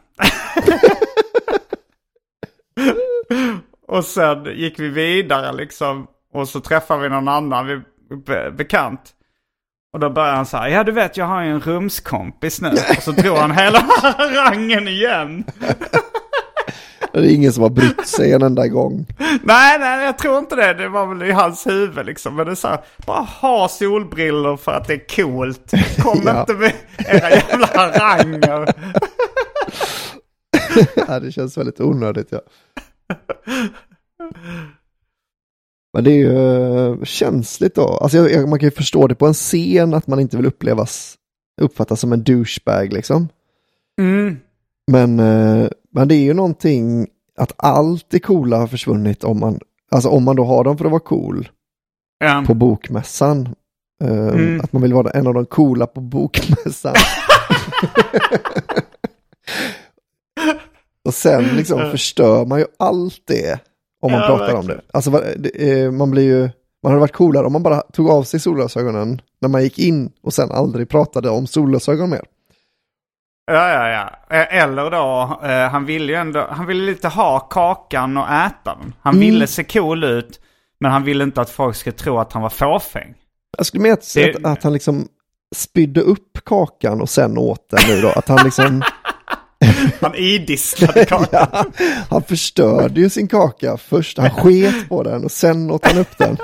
och 3.88 4.04
sen 4.04 4.44
gick 4.44 4.78
vi 4.78 4.88
vidare 4.88 5.52
liksom. 5.52 6.06
Och 6.32 6.48
så 6.48 6.61
träffade 6.61 7.02
vi 7.02 7.08
någon 7.08 7.28
annan 7.28 7.66
vi, 7.66 7.80
be, 8.16 8.50
bekant. 8.50 9.14
Och 9.92 10.00
då 10.00 10.11
började 10.11 10.37
han 10.37 10.46
så 10.46 10.56
här, 10.56 10.68
ja 10.68 10.84
du 10.84 10.92
vet 10.92 11.16
jag 11.16 11.24
har 11.24 11.42
ju 11.42 11.50
en 11.50 11.61
rumskompis 11.61 12.61
nu. 12.61 12.68
Och 12.68 13.02
så 13.02 13.12
drog 13.12 13.37
han 13.37 13.50
hela 13.50 13.78
harangen 14.02 14.88
igen. 14.88 15.44
Det 17.12 17.18
är 17.18 17.34
ingen 17.34 17.52
som 17.52 17.62
har 17.62 17.70
brytt 17.70 18.06
sig 18.06 18.32
en 18.32 18.42
enda 18.42 18.68
gång. 18.68 19.06
Nej, 19.42 19.78
nej, 19.78 20.04
jag 20.04 20.18
tror 20.18 20.38
inte 20.38 20.56
det. 20.56 20.74
Det 20.74 20.88
var 20.88 21.06
väl 21.14 21.28
i 21.28 21.32
hans 21.32 21.66
huvud 21.66 22.06
liksom. 22.06 22.36
Men 22.36 22.46
det 22.46 22.52
är 22.52 22.56
så 22.56 22.68
här, 22.68 22.80
bara 23.06 23.20
ha 23.20 23.68
solbrillor 23.68 24.56
för 24.56 24.72
att 24.72 24.86
det 24.86 24.94
är 24.94 25.16
coolt. 25.16 25.72
Kom 26.02 26.22
Ja. 26.26 26.40
inte 26.40 26.54
med 26.54 26.72
era 26.98 27.30
jävla 27.30 27.66
haranger. 27.66 28.74
ja, 31.08 31.20
det 31.20 31.32
känns 31.32 31.58
väldigt 31.58 31.80
onödigt 31.80 32.28
ja. 32.30 32.40
Men 35.94 36.04
det 36.04 36.10
är 36.10 36.16
ju 36.16 36.36
eh, 36.92 37.02
känsligt 37.04 37.74
då. 37.74 37.86
Alltså 37.88 38.16
man 38.46 38.58
kan 38.58 38.66
ju 38.66 38.70
förstå 38.70 39.06
det 39.06 39.14
på 39.14 39.26
en 39.26 39.34
scen 39.34 39.94
att 39.94 40.06
man 40.06 40.20
inte 40.20 40.36
vill 40.36 40.46
upplevas, 40.46 41.14
uppfattas 41.60 42.00
som 42.00 42.12
en 42.12 42.24
douchebag 42.24 42.92
liksom. 42.92 43.28
Mm. 44.00 44.36
Men, 44.88 45.18
eh, 45.20 45.68
men 45.92 46.09
det 46.09 46.14
är 46.14 46.22
ju 46.22 46.35
någonting 46.35 47.07
att 47.37 47.53
allt 47.57 48.07
det 48.11 48.18
coola 48.20 48.57
har 48.59 48.66
försvunnit 48.66 49.24
om 49.24 49.40
man, 49.40 49.61
alltså 49.90 50.09
om 50.09 50.24
man 50.24 50.37
då 50.37 50.44
har 50.44 50.64
dem 50.64 50.79
för 50.79 50.85
att 50.85 50.90
vara 50.90 51.01
cool 51.01 51.48
Ja. 52.18 52.44
på 52.46 52.55
bokmässan. 52.55 53.48
Eh, 54.05 54.29
Mm. 54.29 54.61
Att 54.61 54.72
man 54.72 54.83
vill 54.83 54.92
vara 54.94 55.11
en 55.11 55.27
av 55.27 55.35
de 55.35 55.46
coola 55.46 55.87
på 55.87 56.01
bokmässan. 56.01 56.94
Och 61.05 61.14
sen 61.14 61.44
liksom 61.44 61.90
förstör 61.90 62.46
man 62.46 62.59
ju 62.59 62.66
allt 62.79 63.20
det 63.24 63.61
om 64.03 64.12
man 64.12 64.20
Ja, 64.20 64.27
pratar 64.27 64.55
om 64.55 64.66
verkligen. 64.66 64.77
det. 64.77 64.83
Alltså 64.92 65.24
eh, 65.62 65.90
man 65.90 66.11
blir 66.11 66.22
ju, 66.22 66.40
man 66.83 66.92
hade 66.92 67.01
varit 67.01 67.12
coolare 67.12 67.46
om 67.46 67.53
man 67.53 67.62
bara 67.62 67.81
tog 67.81 68.11
av 68.11 68.22
sig 68.22 68.40
solglasögonen 68.40 69.20
när 69.40 69.48
man 69.48 69.62
gick 69.62 69.79
in 69.79 70.11
och 70.22 70.35
sen 70.35 70.51
aldrig 70.51 70.88
pratade 70.88 71.31
om 71.31 71.46
solglasögon 71.46 72.11
mer. 72.11 72.24
Ja, 73.48 73.70
ja, 73.72 73.88
ja. 73.88 74.37
Eh, 74.37 74.62
Eller 74.62 74.90
då, 74.90 75.38
eh, 75.48 75.68
han 75.70 75.84
ville 75.84 76.12
ju 76.12 76.18
ändå, 76.18 76.46
han 76.50 76.66
ville 76.66 76.87
lite 76.87 77.08
ha 77.08 77.40
kakan 77.40 78.16
och 78.16 78.28
äta 78.30 78.74
den. 78.80 78.94
Han 79.02 79.14
Mm. 79.14 79.20
ville 79.20 79.46
se 79.46 79.64
cool 79.64 80.04
ut, 80.04 80.40
men 80.80 80.90
han 80.92 81.04
ville 81.04 81.24
inte 81.24 81.40
att 81.40 81.50
folk 81.50 81.76
skulle 81.76 81.96
tro 81.96 82.18
att 82.18 82.32
han 82.32 82.42
var 82.42 82.50
fåfäng. 82.50 83.14
Jag 83.56 83.66
skulle 83.66 83.82
mena 83.82 83.92
att, 83.94 84.14
Det- 84.14 84.37
att, 84.37 84.44
att 84.44 84.62
han 84.62 84.72
liksom 84.72 85.08
spydde 85.56 86.00
upp 86.00 86.38
kakan 86.44 87.00
och 87.00 87.08
sen 87.11 87.38
åt 87.38 87.70
den 87.70 87.80
nu 87.96 88.00
då. 88.00 88.08
Att 88.08 88.28
han 88.28 88.44
liksom, 88.44 88.82
Han 90.00 90.14
idisslade 90.14 91.04
kakan. 91.08 91.46
ja, 91.52 91.64
han 92.11 92.22
förstörde 92.22 93.00
ju 93.00 93.11
sin 93.11 93.28
kaka 93.28 93.76
först. 93.76 94.18
Han 94.18 94.30
sket 94.30 94.88
på 94.88 95.02
den 95.02 95.24
och 95.24 95.32
sen 95.32 95.70
åt 95.70 95.87
han 95.87 95.98
upp 95.98 96.18
den. 96.18 96.37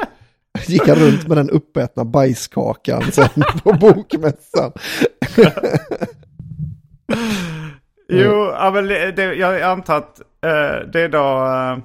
Gick 0.67 0.88
han 0.88 0.97
runt 0.97 1.29
med 1.29 1.37
den 1.37 1.51
uppätna 1.51 2.05
bajskakan 2.05 3.12
sen 3.12 3.29
på 3.64 3.73
bokmässan. 3.73 4.73
Jo, 8.09 8.50
ja, 8.59 8.70
men 8.74 8.87
det, 8.87 9.35
jag 9.35 9.62
antar 9.62 9.96
att 9.96 10.20
eh, 10.20 10.88
det 10.92 11.00
är 11.00 11.09
då 11.09 11.44
eh, 11.46 11.79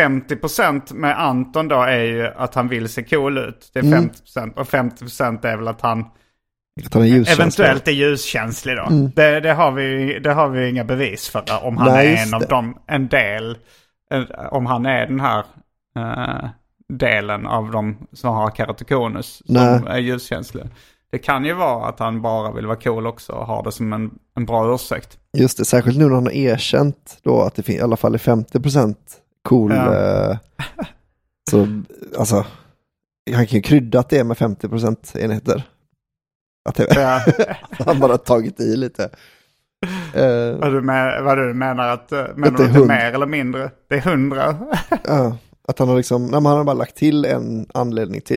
50% 0.00 0.94
med 0.94 1.20
Anton 1.20 1.68
då 1.68 1.82
är 1.82 2.00
ju 2.04 2.26
att 2.26 2.54
han 2.54 2.68
vill 2.68 2.88
se 2.88 3.02
cool 3.02 3.38
ut. 3.38 3.70
Det 3.72 3.78
är 3.78 3.84
Mm. 3.84 4.10
50% 4.26 4.54
och 4.54 4.66
50% 4.66 5.46
är 5.46 5.56
väl 5.56 5.68
att 5.68 5.80
han 5.80 6.04
Att 6.86 6.94
han 6.94 7.02
är 7.02 7.32
eventuellt 7.32 7.88
är 7.88 7.92
ljuskänslig 7.92 8.76
då. 8.76 8.82
Mm. 8.86 9.10
Det, 9.16 9.40
det, 9.40 9.52
har 9.52 9.72
vi, 9.72 10.18
det 10.18 10.32
har 10.32 10.48
vi 10.48 10.68
inga 10.68 10.84
bevis 10.84 11.28
för 11.28 11.64
om 11.64 11.76
han 11.76 11.92
Nej, 11.92 12.14
är 12.14 12.26
en 12.26 12.34
av 12.34 12.40
det. 12.40 12.46
dem, 12.46 12.78
en 12.86 13.08
del, 13.08 13.58
om 14.50 14.66
han 14.66 14.86
är 14.86 15.06
den 15.06 15.20
här 15.20 15.44
eh, 15.96 16.48
delen 16.88 17.46
av 17.46 17.70
dem 17.70 18.06
som 18.12 18.34
har 18.34 18.50
keratokonus 18.50 19.42
som 19.46 19.86
är 19.86 19.98
ljuskänsliga. 19.98 20.66
Det 21.10 21.18
kan 21.18 21.44
ju 21.44 21.52
vara 21.52 21.86
att 21.88 21.98
han 21.98 22.22
bara 22.22 22.52
vill 22.52 22.66
vara 22.66 22.76
cool 22.76 23.06
också 23.06 23.32
och 23.32 23.46
har 23.46 23.62
det 23.62 23.72
som 23.72 23.92
en, 23.92 24.10
en 24.36 24.46
bra 24.46 24.74
ursäkt. 24.74 25.18
Just 25.36 25.58
det, 25.58 25.64
särskilt 25.64 25.98
nu 25.98 26.04
när 26.04 26.14
han 26.14 26.24
har 26.26 26.32
erkänt 26.32 27.18
då 27.22 27.42
att 27.42 27.54
det 27.54 27.68
i 27.68 27.80
alla 27.80 27.96
fall 27.96 28.14
är 28.14 28.18
50% 28.18 28.94
cool. 29.48 29.72
Ja. 29.74 29.94
Eh, 30.30 30.36
så 31.50 31.82
alltså, 32.18 32.46
han 33.34 33.46
kan 33.46 33.56
ju 33.56 33.62
krydda 33.62 33.98
att 34.00 34.08
det 34.08 34.18
är 34.18 34.24
med 34.24 34.36
50% 34.36 35.18
enheter. 35.18 35.62
Att 36.68 36.74
det, 36.74 36.86
Ja. 36.94 37.20
han 37.86 38.00
bara 38.00 38.18
tagit 38.18 38.60
i 38.60 38.76
lite. 38.76 39.04
Eh, 40.14 40.58
Vad 40.58 40.72
du, 40.72 40.80
med, 40.80 41.22
vad 41.24 41.38
du 41.38 41.54
menar 41.54 41.88
att, 41.88 42.12
eh, 42.12 42.24
menar 42.34 42.48
Att 42.48 42.56
det 42.56 42.64
är 42.64 42.68
att 42.68 42.74
det 42.74 42.80
är 42.80 42.86
mer 42.86 43.12
eller 43.12 43.26
mindre? 43.26 43.70
Det 43.88 43.94
är 43.94 44.00
hundra. 44.00 44.56
ja, 45.04 45.36
att 45.68 45.78
han 45.78 45.88
har 45.88 45.96
liksom, 45.96 46.22
nej, 46.26 46.34
han 46.34 46.46
har 46.46 46.64
bara 46.64 46.74
lagt 46.74 46.96
till 46.96 47.24
en 47.24 47.66
anledning 47.74 48.20
till. 48.20 48.36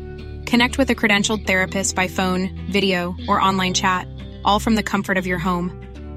Connect 0.51 0.77
with 0.77 0.89
a 0.91 0.95
credentialed 0.95 1.45
therapist 1.47 1.95
by 1.95 2.07
phone, 2.09 2.49
video, 2.71 3.15
or 3.29 3.39
online 3.47 3.73
chat, 3.73 4.05
all 4.43 4.59
from 4.59 4.75
the 4.75 4.83
comfort 4.83 5.17
of 5.17 5.25
your 5.25 5.39
home. 5.39 5.71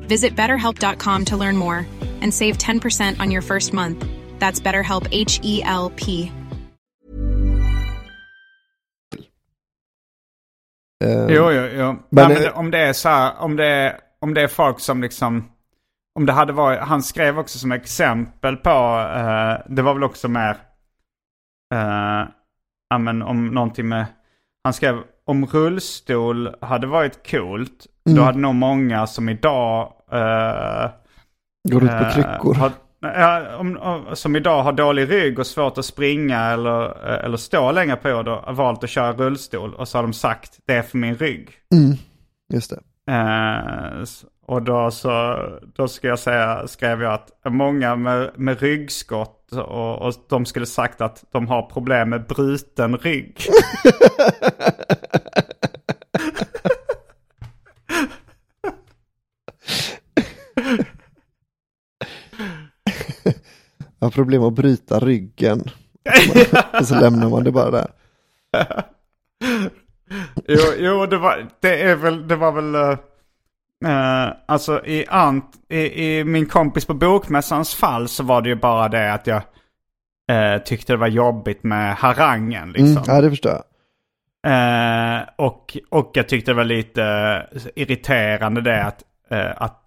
Visit 0.09 0.35
betterhelp.com 0.37 1.25
to 1.27 1.37
learn 1.37 1.57
more 1.57 1.87
and 2.23 2.35
save 2.35 2.59
10% 2.59 3.20
on 3.20 3.31
your 3.31 3.42
first 3.42 3.73
month. 3.73 4.05
That's 4.40 4.61
BetterHelp 4.61 5.07
H 5.12 5.40
E 5.42 5.62
L 5.62 5.92
P. 5.97 6.33
Eh, 11.05 11.27
Jo, 11.35 11.51
jo, 11.51 11.62
jo. 11.66 11.92
Men, 11.92 12.03
Men, 12.11 12.29
men 12.33 12.42
det- 12.42 12.51
om 12.53 12.70
det 12.70 12.79
är 12.79 12.92
så 12.92 13.09
här, 13.09 13.33
om 13.38 13.56
det 13.56 13.67
är, 13.67 13.98
om 14.21 14.35
det 14.35 14.42
är 14.42 14.48
folk 14.48 14.81
som 14.81 15.02
liksom, 15.02 15.48
om 16.19 16.27
det 16.27 16.33
hade 16.33 16.52
varit, 16.52 16.79
han 16.81 17.02
skrev 17.02 17.38
också 17.38 17.59
som 17.59 17.73
exempel 17.73 18.56
på, 18.56 18.71
eh, 19.17 19.73
det 19.75 19.83
var 19.83 19.94
väl 19.94 20.04
också 20.04 20.29
mer, 20.29 20.56
eh, 21.75 22.29
ja 22.90 22.98
men 22.98 23.23
om 23.23 23.46
någonting 23.46 23.88
med, 23.88 24.06
han 24.65 24.73
skrev 24.73 24.98
om 25.27 25.46
rullstol 25.46 26.54
hade 26.60 26.87
varit 26.87 27.31
coolt, 27.31 27.87
då 28.04 28.10
Mm. 28.10 28.25
hade 28.25 28.38
nog 28.38 28.54
många 28.54 29.06
som 29.06 29.29
idag 29.29 29.92
eh, 30.12 30.90
Går 31.69 31.85
ut 31.85 31.90
på 31.90 31.96
Eh, 31.96 32.15
kryckor. 32.15 32.54
Har, 32.54 32.73
ja, 33.00 33.56
om, 33.56 33.77
om, 33.77 34.17
som 34.17 34.37
idag 34.37 34.62
har 34.62 34.73
dålig 34.73 35.10
rygg 35.10 35.38
och 35.38 35.46
svårt 35.46 35.79
att 35.79 35.85
springa 35.85 36.40
eller, 36.40 36.85
eh, 36.85 37.25
eller 37.25 37.37
stå 37.37 37.73
längre 37.73 37.96
har 38.44 38.52
valt 38.52 38.85
att 38.85 38.90
köra 38.90 39.12
rullstol. 39.12 39.75
Och 39.75 39.88
så 39.88 39.98
har 39.98 40.02
de 40.02 40.12
sagt 40.12 40.58
det 40.67 40.73
är 40.75 40.83
för 40.83 40.98
min 40.98 41.15
rygg. 41.15 41.50
Mm, 41.75 41.96
just 42.52 42.71
det. 42.71 43.12
Eh, 43.12 44.04
och 44.47 44.63
då, 44.63 44.90
så, 44.90 45.37
då 45.75 45.88
ska 45.88 46.09
jag 46.09 46.19
säga, 46.19 46.67
skrev 46.67 47.03
jag 47.03 47.13
att 47.13 47.31
många 47.45 47.97
med, 47.97 48.31
med 48.37 48.61
ryggskott 48.61 49.53
och, 49.53 50.03
och 50.03 50.15
de 50.29 50.47
skulle 50.47 50.67
sagt 50.67 51.01
att 51.01 51.25
de 51.33 51.49
har 51.49 51.63
problem 51.63 52.11
med 52.11 52.27
bruten 52.27 52.97
rygg. 52.97 53.38
Jag 63.99 64.07
har 64.07 64.11
problem 64.11 64.42
att 64.42 64.53
bryta 64.53 65.01
ryggen. 65.01 65.61
Och 66.81 66.87
så 66.87 67.01
lämnar 67.01 67.31
man 67.31 67.45
det 67.45 67.53
bara 67.53 67.71
där. 67.71 67.90
Jo, 70.49 70.61
jo 70.79 71.07
det, 71.07 71.19
var, 71.19 71.49
det, 71.61 71.83
är 71.83 71.97
väl, 71.97 72.29
det 72.29 72.37
var 72.37 72.53
väl... 72.53 72.97
Uh, 73.85 74.33
alltså 74.47 74.87
i, 74.87 75.07
Ant, 75.09 75.45
i, 75.69 76.05
i 76.05 76.25
min 76.25 76.47
kompis 76.47 76.85
på 76.85 76.95
bokmässans 76.95 77.75
fall 77.75 78.09
så 78.09 78.23
var 78.23 78.43
det 78.43 78.49
ju 78.49 78.55
bara 78.55 78.89
det 78.89 79.13
att 79.13 79.27
jag 79.27 79.43
uh, 80.33 80.63
tyckte 80.65 80.93
det 80.93 80.97
var 80.97 81.09
jobbigt 81.09 81.65
med 81.65 81.97
harangen. 81.97 82.69
Liksom. 82.73 82.87
Mm, 82.87 83.03
ja, 83.07 83.21
det 83.21 83.31
förstår 83.31 83.53
jag. 83.53 83.63
Uh, 84.47 85.23
och, 85.37 85.77
och 85.91 86.11
jag 86.15 86.29
tyckte 86.29 86.51
det 86.51 86.57
var 86.57 86.65
lite 86.65 87.03
irriterande 87.75 88.61
det 88.61 88.85
att, 88.85 89.03
att, 89.57 89.81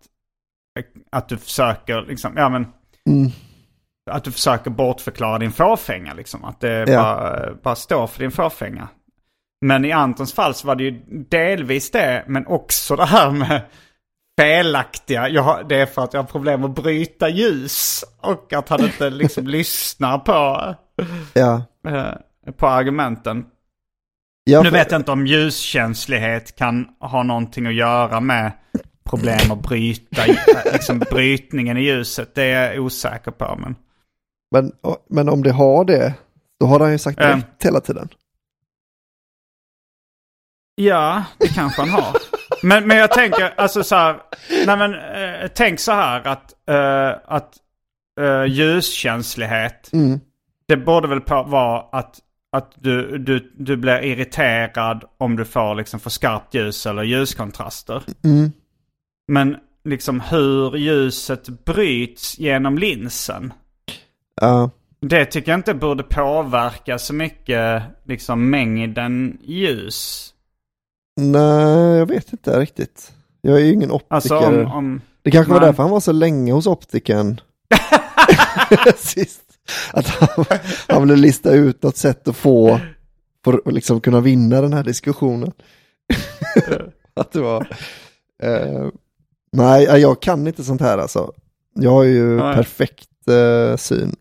att 1.11 1.29
du 1.29 1.37
försöker 1.37 2.01
liksom, 2.01 2.33
ja 2.35 2.49
men... 2.49 2.67
Mm. 3.09 3.31
Att 4.11 4.23
du 4.23 4.31
försöker 4.31 4.69
bortförklara 4.69 5.37
din 5.37 5.51
fåfänga 5.51 6.13
liksom. 6.13 6.45
Att 6.45 6.59
det 6.59 6.91
Ja. 6.91 7.01
bara, 7.03 7.53
bara 7.63 7.75
står 7.75 8.07
för 8.07 8.19
din 8.19 8.31
fåfänga. 8.31 8.87
Men 9.61 9.85
i 9.85 9.91
Antons 9.91 10.33
fall 10.33 10.53
så 10.53 10.67
var 10.67 10.75
det 10.75 10.83
ju 10.83 11.01
delvis 11.29 11.91
det, 11.91 12.23
men 12.27 12.47
också 12.47 12.95
det 12.95 13.05
här 13.05 13.31
med 13.31 13.61
felaktiga. 14.39 15.29
Jag 15.29 15.67
det 15.69 15.75
är 15.75 15.85
för 15.85 16.03
att 16.03 16.13
jag 16.13 16.21
har 16.21 16.27
problem 16.27 16.63
att 16.63 16.75
bryta 16.75 17.29
ljus. 17.29 18.03
Och 18.21 18.53
att 18.53 18.69
han 18.69 18.83
inte 18.85 19.09
liksom 19.09 19.47
lyssnar 19.47 20.17
på, 20.19 20.75
Ja. 21.33 21.61
eh, 21.87 22.51
på 22.51 22.67
argumenten. 22.67 23.45
Ja, 24.43 24.61
Nu 24.63 24.69
för- 24.69 24.77
vet 24.77 24.91
jag 24.91 25.01
inte 25.01 25.11
om 25.11 25.27
ljuskänslighet 25.27 26.55
kan 26.55 26.85
ha 26.99 27.23
någonting 27.23 27.65
att 27.67 27.73
göra 27.75 28.19
med 28.19 28.51
problem 29.03 29.51
att 29.51 29.61
bryta 29.61 30.25
eh, 30.25 30.35
liksom 30.73 30.99
brytningen 30.99 31.77
i 31.77 31.81
ljuset. 31.81 32.35
Det 32.35 32.43
är 32.43 32.73
jag 32.73 32.83
osäker 32.85 33.31
på. 33.31 33.55
Men... 33.61 33.75
Men, 34.51 34.71
men 35.09 35.29
om 35.29 35.43
det 35.43 35.51
har 35.51 35.85
det, 35.85 36.13
då 36.59 36.65
har 36.65 36.79
han 36.79 36.91
ju 36.91 36.97
sagt 36.97 37.19
Eh. 37.19 37.35
rätt 37.35 37.63
hela 37.63 37.79
tiden. 37.79 38.09
Ja, 40.75 41.23
det 41.37 41.47
kanske 41.47 41.81
han 41.81 41.89
har. 41.89 42.15
Men, 42.63 42.87
men 42.87 42.97
jag 42.97 43.11
tänker, 43.11 43.53
alltså 43.57 43.83
så 43.83 43.95
här, 43.95 44.15
nej 44.65 44.77
men 44.77 44.93
eh, 44.93 45.47
tänk 45.55 45.79
så 45.79 45.91
här 45.91 46.27
att, 46.27 46.53
eh, 46.69 47.19
att 47.25 47.53
eh, 48.19 48.45
ljuskänslighet, 48.45 49.89
Mm. 49.93 50.19
det 50.67 50.77
borde 50.77 51.07
väl 51.07 51.21
på, 51.21 51.43
vara 51.43 51.79
att, 51.91 52.19
att 52.51 52.71
du, 52.75 53.17
du, 53.17 53.53
du 53.57 53.77
blir 53.77 54.03
irriterad 54.03 55.03
om 55.17 55.35
du 55.35 55.45
får 55.45 55.75
liksom 55.75 55.99
för 55.99 56.09
skarpt 56.09 56.53
ljus 56.53 56.85
eller 56.85 57.03
ljuskontraster. 57.03 58.03
Mm. 58.23 58.51
Men 59.27 59.57
liksom 59.85 60.19
hur 60.21 60.77
ljuset 60.77 61.65
bryts 61.65 62.39
genom 62.39 62.77
linsen, 62.77 63.53
Ja. 64.41 64.69
det 65.01 65.25
tycker 65.25 65.51
jag 65.51 65.59
inte 65.59 65.73
borde 65.73 66.03
påverka 66.03 66.97
så 66.99 67.13
mycket 67.13 67.83
liksom 68.05 68.49
mängden 68.49 69.37
ljus. 69.43 70.33
Nej, 71.17 71.97
jag 71.97 72.05
vet 72.05 72.31
inte 72.31 72.59
riktigt. 72.59 73.13
Jag 73.41 73.55
är 73.55 73.65
ju 73.65 73.73
ingen 73.73 73.91
optiker. 73.91 74.15
Alltså 74.15 74.37
om, 74.37 74.71
om 74.71 75.01
det 75.21 75.31
kanske 75.31 75.53
var 75.53 75.59
därför 75.59 75.83
han 75.83 75.91
var 75.91 75.99
så 75.99 76.11
länge 76.11 76.51
hos 76.51 76.67
optiken. 76.67 77.41
Sist. 78.97 79.41
Att 79.93 80.07
han, 80.07 80.45
han 80.87 81.01
ville 81.01 81.15
lista 81.15 81.51
ut 81.51 81.83
något 81.83 81.97
sätt 81.97 82.27
att 82.27 82.35
få, 82.35 82.79
för 83.43 83.61
att 83.65 83.73
liksom 83.73 84.01
kunna 84.01 84.19
vinna 84.19 84.61
den 84.61 84.73
här 84.73 84.83
diskussionen. 84.83 85.51
att 87.13 87.31
det 87.31 87.41
var... 87.41 87.67
Eh, 88.43 88.87
nej, 89.51 89.83
jag 89.83 90.21
kan 90.21 90.47
inte 90.47 90.63
sånt 90.63 90.81
här 90.81 90.97
alltså. 90.97 91.31
Jag 91.73 91.91
har 91.91 92.03
ju 92.03 92.37
Nej. 92.37 92.55
perfekt 92.55 93.27
eh, 93.27 93.77
syn. 93.77 94.15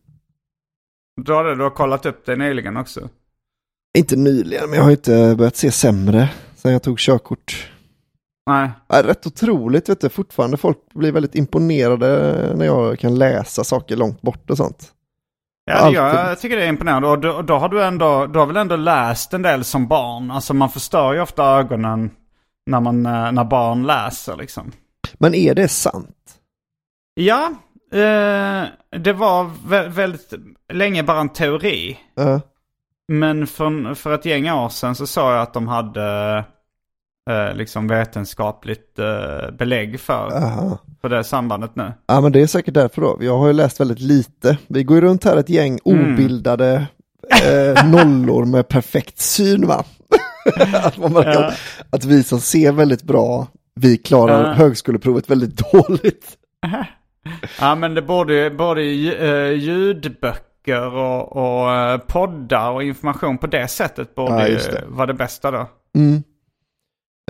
Har, 1.28 1.44
det, 1.44 1.54
du 1.54 1.62
har 1.62 1.70
kollat 1.70 2.06
upp 2.06 2.26
det 2.26 2.36
nyligen 2.36 2.76
också? 2.76 3.08
Inte 3.98 4.16
nyligen, 4.16 4.70
men 4.70 4.78
jag 4.78 4.84
har 4.84 4.90
inte 4.90 5.34
börjat 5.38 5.56
se 5.56 5.70
sämre 5.70 6.28
sen 6.66 6.72
jag 6.72 6.82
tog 6.82 6.98
körkort. 6.98 7.70
Nej. 8.46 8.70
Ja, 8.88 9.02
rätt 9.02 9.26
otroligt, 9.26 9.88
vet 9.88 10.00
du. 10.00 10.08
Fortfarande 10.08 10.56
folk 10.56 10.78
blir 10.94 11.12
väldigt 11.12 11.34
imponerade 11.34 12.08
när 12.56 12.66
jag 12.66 12.98
kan 12.98 13.14
läsa 13.18 13.64
saker 13.64 13.96
långt 13.96 14.22
bort 14.22 14.50
och 14.50 14.56
sånt. 14.56 14.92
Ja, 15.64 15.90
gör, 15.92 16.28
jag 16.28 16.40
tycker 16.40 16.56
det 16.56 16.64
är 16.64 16.68
imponerande. 16.68 17.08
Och 17.08 17.18
då, 17.18 17.42
då 17.42 17.54
har 17.54 17.68
du 17.68 17.84
ändå, 17.84 18.26
du 18.26 18.38
har 18.38 18.46
väl 18.46 18.56
ändå 18.56 18.76
läst 18.76 19.32
en 19.34 19.42
del 19.42 19.64
som 19.64 19.88
barn? 19.88 20.30
Alltså 20.30 20.54
man 20.54 20.70
förstör 20.70 21.12
ju 21.12 21.20
ofta 21.20 21.44
ögonen 21.44 22.10
när, 22.66 22.80
man, 22.80 23.06
eh, 23.06 23.32
när 23.32 23.44
barn 23.44 23.86
läser 23.86 24.36
liksom. 24.36 24.72
Men 25.18 25.34
är 25.34 25.54
det 25.54 25.68
sant? 25.68 26.34
Ja, 27.14 27.50
eh, 27.92 28.64
det 29.00 29.12
var 29.12 29.44
vä- 29.68 29.88
väldigt 29.88 30.32
länge 30.72 31.02
bara 31.02 31.20
en 31.20 31.28
teori. 31.28 31.98
Ja. 32.14 32.40
Men 33.12 33.46
för, 33.46 33.94
för 33.94 34.14
ett 34.14 34.24
gäng 34.24 34.50
år 34.50 34.68
sedan 34.68 34.94
så 34.94 35.06
såg 35.06 35.24
jag 35.32 35.42
att 35.42 35.54
de 35.54 35.68
hade 35.68 36.44
eh, 37.30 37.54
liksom 37.54 37.88
vetenskapligt 37.88 38.98
eh, 38.98 39.50
belägg 39.58 40.00
för, 40.00 40.36
Aha. 40.36 40.78
för 41.00 41.08
det 41.08 41.24
sambandet 41.24 41.76
nu. 41.76 41.92
Ja, 42.06 42.20
men 42.20 42.32
det 42.32 42.40
är 42.40 42.46
säkert 42.46 42.74
därför 42.74 43.02
då. 43.02 43.18
Jag 43.20 43.38
har 43.38 43.46
ju 43.46 43.52
läst 43.52 43.80
väldigt 43.80 44.00
lite. 44.00 44.58
Vi 44.68 44.84
går 44.84 44.94
ju 44.96 45.00
runt 45.00 45.24
här 45.24 45.36
ett 45.36 45.48
gäng 45.48 45.78
Mm. 45.84 46.12
obildade 46.14 46.86
eh, 47.46 47.86
nollor 47.90 48.44
med 48.44 48.68
perfekt 48.68 49.18
syn, 49.18 49.66
va? 49.66 49.84
att, 50.82 50.96
man 50.96 51.14
verkar, 51.14 51.42
Ja. 51.42 51.52
att 51.90 52.04
vi 52.04 52.22
som 52.22 52.40
ser 52.40 52.72
väldigt 52.72 53.02
bra, 53.02 53.46
vi 53.74 53.96
klarar 53.98 54.44
Ja. 54.48 54.52
högskoleprovet 54.52 55.30
väldigt 55.30 55.56
dåligt. 55.72 56.26
Ja 57.60 57.74
men 57.74 57.94
det 57.94 58.02
borde 58.02 58.50
både 58.50 58.80
lju- 58.80 59.22
eh, 59.22 59.52
ljudböcker 59.52 60.94
och, 60.94 61.36
och 61.36 61.72
eh, 61.74 61.98
poddar 61.98 62.70
och 62.70 62.82
information 62.82 63.38
på 63.38 63.46
det 63.46 63.68
sättet 63.68 64.14
borde 64.14 64.32
Ja, 64.34 64.48
ju 64.48 64.54
det. 64.56 64.84
vara 64.88 65.06
det 65.06 65.14
bästa 65.14 65.50
då. 65.50 65.68
Mm. 65.96 66.22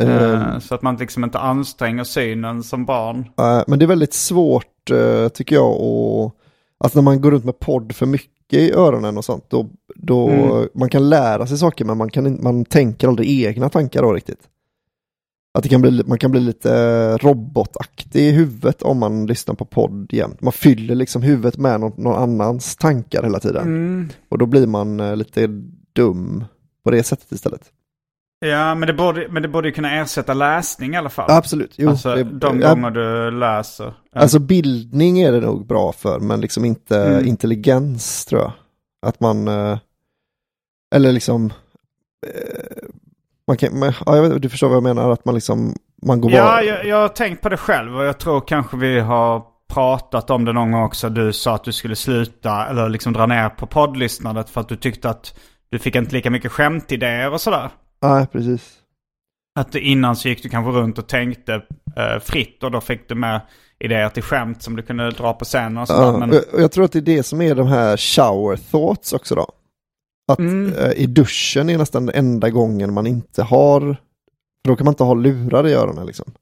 Eh, 0.00 0.32
Eh, 0.54 0.58
Så 0.58 0.74
att 0.74 0.82
man 0.82 0.96
liksom 0.96 1.24
inte 1.24 1.38
anstränger 1.38 2.04
synen 2.04 2.62
som 2.62 2.84
barn. 2.84 3.24
Men 3.66 3.78
det 3.78 3.84
är 3.84 3.86
väldigt 3.86 4.14
svårt 4.14 4.90
eh, 4.90 5.28
tycker 5.28 5.56
jag 5.56 5.72
att, 5.74 6.32
alltså 6.78 6.98
när 6.98 7.02
man 7.02 7.20
går 7.20 7.30
runt 7.30 7.44
med 7.44 7.58
podd 7.58 7.92
för 7.94 8.06
mycket 8.06 8.58
i 8.60 8.72
öronen 8.72 9.16
och 9.18 9.24
sånt, 9.24 9.44
då, 9.48 9.68
då 9.96 10.28
Mm. 10.28 10.68
man 10.74 10.88
kan 10.90 11.08
lära 11.08 11.46
sig 11.46 11.58
saker 11.58 11.84
men 11.84 11.98
man, 11.98 12.10
kan, 12.10 12.42
man 12.42 12.64
tänker 12.64 13.08
aldrig 13.08 13.44
egna 13.46 13.68
tankar 13.68 14.02
då 14.02 14.12
riktigt. 14.12 14.40
Att 15.54 15.62
det 15.62 15.68
kan 15.68 15.82
bli, 15.82 16.02
man 16.06 16.18
kan 16.18 16.30
bli 16.30 16.40
lite 16.40 17.16
robotaktig 17.18 18.20
i 18.28 18.30
huvudet 18.30 18.82
om 18.82 18.98
man 18.98 19.26
lyssnar 19.26 19.54
på 19.54 19.64
podd 19.64 20.08
jämt. 20.12 20.40
Man 20.40 20.52
fyller 20.52 20.94
liksom 20.94 21.22
huvudet 21.22 21.56
med 21.58 21.80
någon, 21.80 21.92
någon 22.02 22.22
annans 22.22 22.76
tankar 22.76 23.22
hela 23.22 23.40
tiden. 23.40 23.62
Mm. 23.62 24.08
Och 24.28 24.38
då 24.38 24.46
blir 24.46 24.66
man 24.66 25.18
lite 25.18 25.46
dum 25.92 26.44
på 26.84 26.90
det 26.90 27.02
sättet 27.02 27.32
istället. 27.32 27.62
Ja 28.48 28.74
men 28.74 28.86
det, 28.86 28.92
borde, 28.92 29.26
men 29.30 29.42
det 29.42 29.48
borde 29.48 29.68
ju 29.68 29.74
kunna 29.74 29.92
ersätta 29.96 30.34
läsning 30.34 30.94
i 30.94 30.96
alla 30.96 31.08
fall. 31.10 31.30
Absolut, 31.30 31.74
jo. 31.76 31.88
alltså 31.90 32.14
det- 32.14 32.22
de 32.24 32.60
ja, 32.60 32.68
gånger 32.74 32.90
du 32.90 33.30
läser. 33.30 33.94
Ja. 34.12 34.20
Alltså 34.20 34.38
bildning 34.38 35.20
är 35.20 35.32
det 35.32 35.40
nog 35.40 35.66
bra 35.66 35.92
för, 35.92 36.18
men 36.20 36.40
liksom 36.40 36.64
inte 36.64 37.04
Mm. 37.06 37.26
intelligens 37.26 38.24
tror 38.24 38.40
jag. 38.40 38.52
Att 39.06 39.20
man, 39.20 39.48
eh, 39.48 39.78
eller 40.94 41.12
liksom, 41.12 41.52
eh, 42.26 42.88
man 43.46 43.56
kan, 43.56 43.78
men, 43.78 43.92
ja, 44.06 44.20
vet, 44.22 44.42
du 44.42 44.48
förstår 44.48 44.68
vad 44.68 44.76
jag 44.76 44.82
menar, 44.82 45.10
att 45.10 45.24
man 45.24 45.34
liksom, 45.34 45.74
man 46.06 46.20
går 46.20 46.30
Ja, 46.32 46.42
bara, 46.44 46.62
jag, 46.62 46.86
jag 46.86 46.96
har 47.00 47.08
tänkt 47.08 47.42
på 47.42 47.48
det 47.48 47.56
själv 47.56 47.96
och 47.96 48.04
jag 48.04 48.18
tror 48.18 48.40
kanske 48.40 48.76
vi 48.76 49.00
har 49.00 49.42
pratat 49.68 50.30
om 50.30 50.44
det 50.44 50.52
någon 50.52 50.72
gång 50.72 50.82
också. 50.82 51.08
Du 51.08 51.32
sa 51.32 51.54
att 51.54 51.64
du 51.64 51.72
skulle 51.72 51.96
sluta 51.96 52.66
eller 52.66 52.88
liksom 52.88 53.12
dra 53.12 53.26
ner 53.26 53.48
på 53.48 53.66
poddlyssnandet 53.66 54.50
för 54.50 54.60
att 54.60 54.68
du 54.68 54.76
tyckte 54.76 55.10
att 55.10 55.38
du 55.70 55.78
fick 55.78 55.96
inte 55.96 56.12
lika 56.14 56.30
mycket 56.30 56.52
skämtidéer 56.52 57.32
och 57.32 57.40
sådär. 57.40 57.70
Nej 58.14 58.26
precis. 58.26 58.78
Att 59.58 59.74
innan 59.74 60.16
så 60.16 60.28
gick 60.28 60.42
du 60.42 60.48
kanske 60.48 60.72
runt 60.72 60.98
och 60.98 61.06
tänkte 61.06 61.54
eh, 61.96 62.20
fritt 62.22 62.62
och 62.62 62.70
då 62.70 62.80
fick 62.80 63.08
du 63.08 63.14
med 63.14 63.40
idéer 63.78 64.08
till 64.08 64.22
skämt 64.22 64.62
som 64.62 64.76
du 64.76 64.82
kunde 64.82 65.10
dra 65.10 65.32
på 65.32 65.44
scen 65.44 65.78
och 65.78 65.86
sådär. 65.86 66.02
Ja, 66.02 66.18
men, 66.18 66.30
och 66.30 66.60
jag, 66.60 66.72
tror 66.72 66.84
att 66.84 66.92
det 66.92 66.98
är 66.98 67.16
det 67.16 67.22
som 67.22 67.40
är 67.40 67.54
de 67.54 67.66
här 67.66 67.96
shower 67.96 68.56
thoughts 68.56 69.12
också 69.12 69.34
då. 69.34 69.52
Att 70.32 70.38
Mm. 70.38 70.72
eh, 70.72 70.92
i 70.92 71.06
duschen 71.06 71.70
är 71.70 71.78
nästan 71.78 72.06
den 72.06 72.14
enda 72.14 72.50
gången 72.50 72.94
man 72.94 73.06
inte 73.06 73.42
har, 73.42 73.96
då 74.64 74.76
kan 74.76 74.84
man 74.84 74.92
inte 74.92 75.04
ha 75.04 75.14
lurar 75.14 75.66
i 75.66 75.72
öronen 75.72 76.06
liksom. 76.06 76.32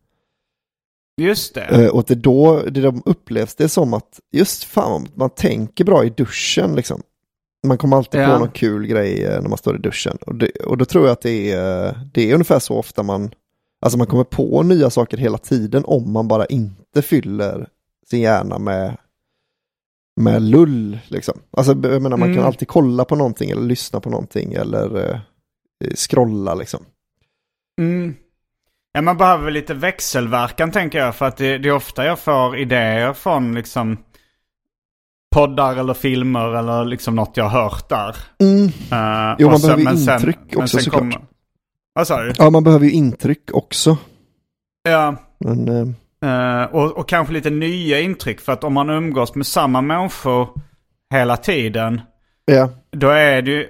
just 1.20 1.54
det. 1.54 1.64
Eh, 1.64 1.88
och 1.88 2.00
att 2.00 2.06
det 2.06 2.14
då, 2.14 2.62
det 2.62 2.80
de 2.80 3.02
upplevs 3.04 3.54
det 3.54 3.68
som 3.68 3.94
att, 3.94 4.20
just 4.32 4.64
fan, 4.64 5.08
man 5.14 5.30
tänker 5.30 5.84
bra 5.84 6.04
i 6.04 6.10
duschen 6.10 6.74
liksom. 6.74 7.02
Man 7.64 7.78
kommer 7.78 7.96
alltid 7.96 8.20
Ja. 8.20 8.26
på 8.32 8.38
någon 8.38 8.48
kul 8.50 8.86
grej 8.86 9.24
eh, 9.24 9.40
när 9.42 9.48
man 9.48 9.58
står 9.58 9.76
i 9.76 9.78
duschen. 9.78 10.18
Och, 10.26 10.34
det, 10.34 10.50
och 10.50 10.78
då 10.78 10.84
tror 10.84 11.04
jag 11.04 11.12
att 11.12 11.22
det 11.22 11.52
är, 11.52 12.00
det 12.14 12.30
är 12.30 12.34
ungefär 12.34 12.58
så 12.58 12.74
ofta 12.78 13.02
man, 13.02 13.30
Alltså 13.80 13.98
man 13.98 14.06
kommer 14.06 14.24
på 14.24 14.62
nya 14.62 14.90
saker 14.90 15.16
hela 15.16 15.38
tiden 15.38 15.84
om 15.86 16.12
man 16.12 16.28
bara 16.28 16.46
inte 16.46 17.02
fyller 17.02 17.68
sin 18.10 18.20
hjärna 18.20 18.58
med 18.58 18.96
med 20.20 20.42
lull 20.42 20.98
liksom. 21.08 21.38
Alltså 21.56 21.72
jag 21.72 22.02
menar 22.02 22.16
man 22.16 22.22
Mm. 22.28 22.36
kan 22.36 22.46
alltid 22.46 22.68
kolla 22.68 23.04
på 23.04 23.16
någonting 23.16 23.50
eller 23.50 23.62
lyssna 23.62 24.00
på 24.00 24.10
någonting 24.10 24.52
eller 24.52 25.10
eh, 25.10 25.18
scrolla 25.94 26.54
liksom. 26.54 26.84
Mm. 27.80 28.14
Ja, 28.92 29.02
man 29.02 29.16
behöver 29.16 29.50
lite 29.50 29.74
växelverkan 29.74 30.70
tänker 30.70 30.98
jag. 30.98 31.14
För 31.16 31.26
att 31.26 31.36
det, 31.36 31.58
det 31.58 31.68
är 31.68 31.72
ofta 31.74 32.04
jag 32.06 32.18
får 32.18 32.56
idéer 32.58 33.12
från 33.12 33.54
liksom 33.54 33.96
poddar 35.34 35.76
eller 35.76 35.94
filmer 35.94 36.54
eller 36.54 36.84
liksom 36.84 37.14
något 37.16 37.36
jag 37.36 37.48
hört 37.48 37.88
där. 37.88 38.16
Mm. 38.40 38.64
Eh, 38.66 39.36
Jo, 39.38 39.48
man 39.50 39.58
så- 39.58 39.66
behöver 39.66 39.90
ju 39.92 39.96
sen- 39.98 40.14
intryck 40.14 40.38
men 40.50 40.62
också, 40.62 40.76
sen 40.76 40.84
såklart. 40.84 41.00
kommer- 41.00 41.20
Vad 41.94 42.06
sa 42.06 42.20
du? 42.22 42.32
Ja, 42.38 42.50
man 42.50 42.64
behöver 42.64 42.84
ju 42.86 42.92
intryck 42.92 43.50
också. 43.52 43.96
Ja, 44.88 45.14
Men 45.40 45.68
eh, 46.24 46.62
och, 46.72 46.92
och 46.98 47.08
kanske 47.08 47.32
lite 47.34 47.50
nya 47.50 48.00
intryck. 48.00 48.40
För 48.40 48.52
att 48.52 48.64
om 48.64 48.72
man 48.74 48.90
umgås 48.90 49.34
med 49.34 49.46
samma 49.46 49.80
människor 49.80 50.48
hela 51.14 51.36
tiden. 51.36 52.00
ja, 52.44 52.68
Då 52.96 53.08
är 53.08 53.42
det 53.42 53.50
ju, 53.50 53.66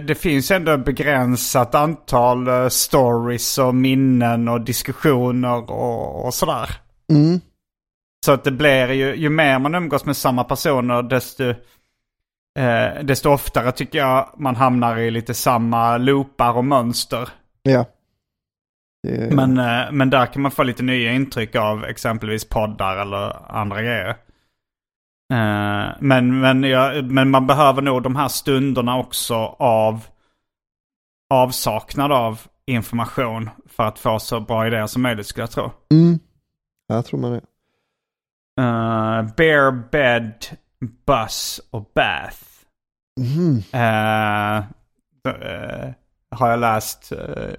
det 0.00 0.14
finns 0.14 0.50
ändå 0.50 0.72
ett 0.72 0.84
begränsat 0.84 1.74
antal 1.74 2.70
stories 2.70 3.58
och 3.58 3.74
minnen 3.74 4.48
och 4.48 4.60
diskussioner 4.60 5.70
och, 5.70 6.26
och 6.26 6.34
sådär. 6.34 6.70
mm, 7.12 7.40
Så 8.24 8.32
att 8.32 8.44
det 8.44 8.50
blir 8.50 8.92
ju, 8.92 9.14
ju 9.14 9.28
mer 9.28 9.58
man 9.58 9.74
umgås 9.74 10.04
med 10.04 10.16
samma 10.16 10.44
personer 10.44 11.02
desto, 11.02 11.44
eh, 12.58 13.02
desto 13.02 13.30
oftare 13.30 13.72
tycker 13.72 13.98
jag 13.98 14.34
man 14.36 14.56
hamnar 14.56 14.98
i 14.98 15.10
lite 15.10 15.34
samma 15.34 15.96
loopar 15.96 16.56
och 16.56 16.64
mönster. 16.64 17.28
ja. 17.62 17.84
Det, 19.02 19.34
Men, 19.34 19.58
eh, 19.58 19.92
men 19.92 20.10
där 20.10 20.26
kan 20.26 20.42
man 20.42 20.50
få 20.50 20.62
lite 20.62 20.82
nya 20.82 21.12
intryck 21.12 21.56
av 21.56 21.84
exempelvis 21.84 22.48
poddar 22.48 22.96
eller 22.96 23.52
andra 23.52 23.82
grejer. 23.82 24.08
Eh, 25.32 25.88
men, 26.00 26.40
men, 26.40 26.62
jag, 26.62 27.04
men 27.04 27.30
man 27.30 27.46
behöver 27.46 27.82
nog 27.82 28.02
de 28.02 28.16
här 28.16 28.28
stunderna 28.28 28.98
också 28.98 29.34
av 29.58 30.06
avsaknad 31.30 32.12
av 32.12 32.40
information 32.66 33.50
för 33.66 33.82
att 33.84 33.98
få 33.98 34.18
så 34.18 34.40
bra 34.40 34.66
idéer 34.66 34.86
som 34.86 35.02
möjligt 35.02 35.26
skulle 35.26 35.42
jag 35.42 35.50
tro. 35.50 35.70
mm. 35.92 36.18
Ja, 36.86 36.94
jag 36.94 37.06
tror 37.06 37.20
man 37.20 37.32
det. 37.32 37.40
Uh, 38.60 39.34
bear 39.36 39.70
bed, 39.92 40.34
bus 41.06 41.60
och 41.70 41.90
bath. 41.94 42.36
Mm. 43.20 43.62
Eh, 43.72 44.56
eh, 45.28 45.90
har 46.30 46.50
jag 46.50 46.60
läst 46.60 47.12
eh, 47.12 47.54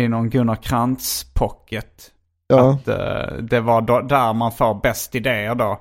i 0.00 0.08
någon 0.08 0.30
Gunnar 0.30 0.56
Krantz 0.56 1.24
pocket. 1.34 2.12
Ja, 2.46 2.70
Att 2.72 2.88
eh, 2.88 3.36
det 3.42 3.60
var 3.60 3.80
då, 3.80 4.00
där 4.00 4.32
man 4.32 4.52
får 4.52 4.74
bäst 4.82 5.14
idéer 5.14 5.54
då. 5.54 5.80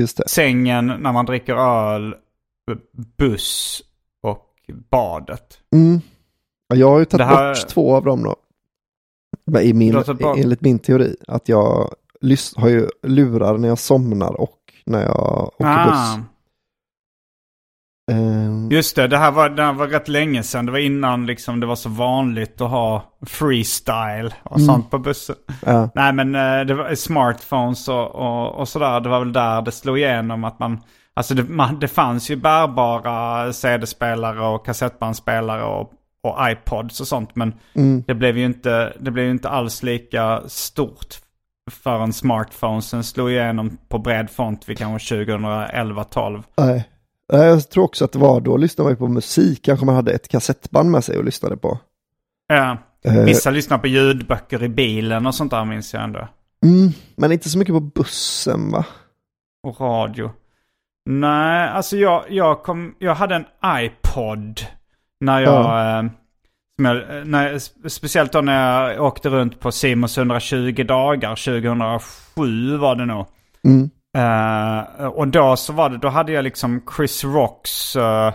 just 0.00 0.16
det. 0.16 0.28
Sängen 0.28 0.86
när 0.86 1.12
man 1.12 1.26
dricker 1.26 1.54
öl, 1.54 2.14
buss 3.16 3.82
och 4.22 4.54
badet. 4.90 5.58
Mm. 5.74 6.00
Ja, 6.68 6.76
jag 6.76 6.90
har 6.90 6.98
ju 6.98 7.04
tagit 7.04 7.26
här- 7.26 7.54
bort 7.54 7.68
två 7.68 7.96
av 7.96 8.04
dem 8.04 8.22
då. 8.22 8.36
I 9.60 9.72
min, 9.74 10.02
enligt 10.36 10.60
min 10.60 10.78
teori, 10.78 11.16
att 11.28 11.48
jag 11.48 11.94
har 12.56 12.68
ju 12.68 12.88
lurar 13.02 13.58
när 13.58 13.68
jag 13.68 13.78
somnar 13.78 14.40
och 14.40 14.58
när 14.86 15.02
jag 15.02 15.42
åker 15.54 15.64
Ah, 15.66 15.84
buss. 16.16 16.26
Ehm, 18.12 18.68
just 18.70 18.96
det, 18.96 19.06
det 19.08 19.16
här, 19.18 19.30
var, 19.30 19.48
det 19.50 19.62
här 19.62 19.72
var 19.72 19.86
rätt 19.86 20.08
länge 20.08 20.42
sedan. 20.42 20.66
Det 20.66 20.72
var 20.72 20.78
innan 20.78 21.26
liksom, 21.26 21.60
det 21.60 21.66
var 21.66 21.76
så 21.76 21.88
vanligt 21.88 22.60
att 22.60 22.70
ha 22.70 23.02
freestyle 23.26 24.34
och 24.42 24.56
Mm. 24.56 24.66
sånt 24.66 24.90
på 24.90 24.98
bussen. 24.98 25.36
ja, 25.66 25.90
Nej 25.94 26.12
men 26.12 26.34
eh, 26.34 26.60
det 26.66 26.74
var 26.74 26.94
smartphones 26.94 27.88
och, 27.88 28.14
och, 28.14 28.54
och 28.54 28.68
sådär. 28.68 29.00
Det 29.00 29.08
var 29.08 29.18
väl 29.18 29.32
där 29.32 29.62
det 29.62 29.72
slog 29.72 29.98
igenom 29.98 30.44
att 30.44 30.58
man... 30.58 30.80
Alltså 31.14 31.34
det, 31.34 31.42
man, 31.42 31.80
det 31.80 31.88
fanns 31.88 32.30
ju 32.30 32.36
bärbara 32.36 33.52
CD-spelare 33.52 34.46
och 34.46 34.66
kassettbandspelare 34.66 35.62
och, 35.64 35.92
och 36.22 36.50
iPods 36.50 37.00
och 37.00 37.06
sånt. 37.06 37.36
Men 37.36 37.54
mm, 37.74 38.04
det 38.06 38.14
blev 38.14 38.38
ju 38.38 38.44
inte, 38.44 38.92
det 39.00 39.10
blev 39.10 39.24
ju 39.24 39.30
inte 39.30 39.48
alls 39.48 39.82
lika 39.82 40.42
stort 40.46 41.18
förrän 41.70 42.12
smartphonesen 42.12 43.04
slog 43.04 43.30
igenom 43.30 43.78
på 43.88 43.98
bred 43.98 44.30
front 44.30 44.68
vid 44.68 44.78
kanske 44.78 45.14
2011-12. 45.14 46.42
nej. 46.56 46.88
Nej, 47.32 47.46
Jag 47.46 47.70
tror 47.70 47.84
också 47.84 48.04
att 48.04 48.12
det 48.12 48.18
var 48.18 48.40
då 48.40 48.56
lyssnade 48.56 48.90
man 48.90 48.96
på 48.96 49.08
musik, 49.08 49.64
kanske 49.64 49.86
man 49.86 49.94
hade 49.94 50.12
ett 50.12 50.28
kassettband 50.28 50.90
med 50.90 51.04
sig 51.04 51.18
och 51.18 51.24
lyssnade 51.24 51.56
på. 51.56 51.78
Ja, 52.46 52.76
Eh, 53.04 53.24
vissa 53.24 53.50
lyssnar 53.50 53.78
på 53.78 53.86
ljudböcker 53.86 54.62
i 54.62 54.68
bilen 54.68 55.26
och 55.26 55.34
sånt 55.34 55.50
där 55.50 55.64
minns 55.64 55.94
jag 55.94 56.02
ändå. 56.02 56.28
mm, 56.64 56.90
men 57.16 57.32
inte 57.32 57.48
så 57.50 57.58
mycket 57.58 57.74
på 57.74 57.80
bussen 57.80 58.70
va? 58.70 58.84
Och 59.62 59.80
radio. 59.80 60.30
Nej, 61.10 61.68
alltså 61.68 61.96
jag, 61.96 62.24
jag, 62.28 62.62
kom, 62.62 62.94
jag 62.98 63.14
hade 63.14 63.34
en 63.34 63.44
iPod 63.66 64.60
när 65.20 65.40
jag... 65.40 65.98
Eh, 66.04 66.10
jag 66.84 67.26
när, 67.26 67.52
jag- 67.52 67.92
speciellt 67.92 68.32
då 68.32 68.40
när 68.40 68.90
jag 68.92 69.04
åkte 69.06 69.28
runt 69.28 69.60
på 69.60 69.72
Simons 69.72 70.18
120 70.18 70.84
dagar 70.84 71.36
2007 71.36 72.76
var 72.76 72.94
det 72.96 73.06
nog. 73.06 73.26
Mm, 73.64 73.90
Eh, 74.16 75.04
och 75.06 75.28
då 75.28 75.56
så 75.56 75.72
var 75.72 75.90
det, 75.90 75.98
då 75.98 76.08
hade 76.08 76.32
jag 76.32 76.42
liksom 76.44 76.82
Chris 76.96 77.24
Rocks 77.24 77.96
eh, 77.96 78.34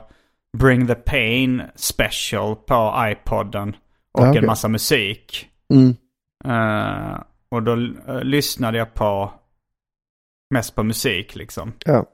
Bring 0.57 0.87
the 0.87 0.95
Pain 0.95 1.61
special 1.75 2.55
på 2.55 2.93
iPodden. 3.11 3.69
Och 4.13 4.23
Ja, 4.23 4.29
okej. 4.29 4.39
en 4.39 4.45
massa 4.45 4.67
musik. 4.67 5.49
mm, 5.73 5.95
Eh, 6.45 7.19
och 7.51 7.63
då 7.63 7.71
eh, 8.07 8.21
lyssnade 8.23 8.77
jag 8.77 8.93
på 8.93 9.31
mest 10.53 10.75
på 10.75 10.83
musik 10.83 11.35
liksom. 11.35 11.73
ja. 11.85 12.05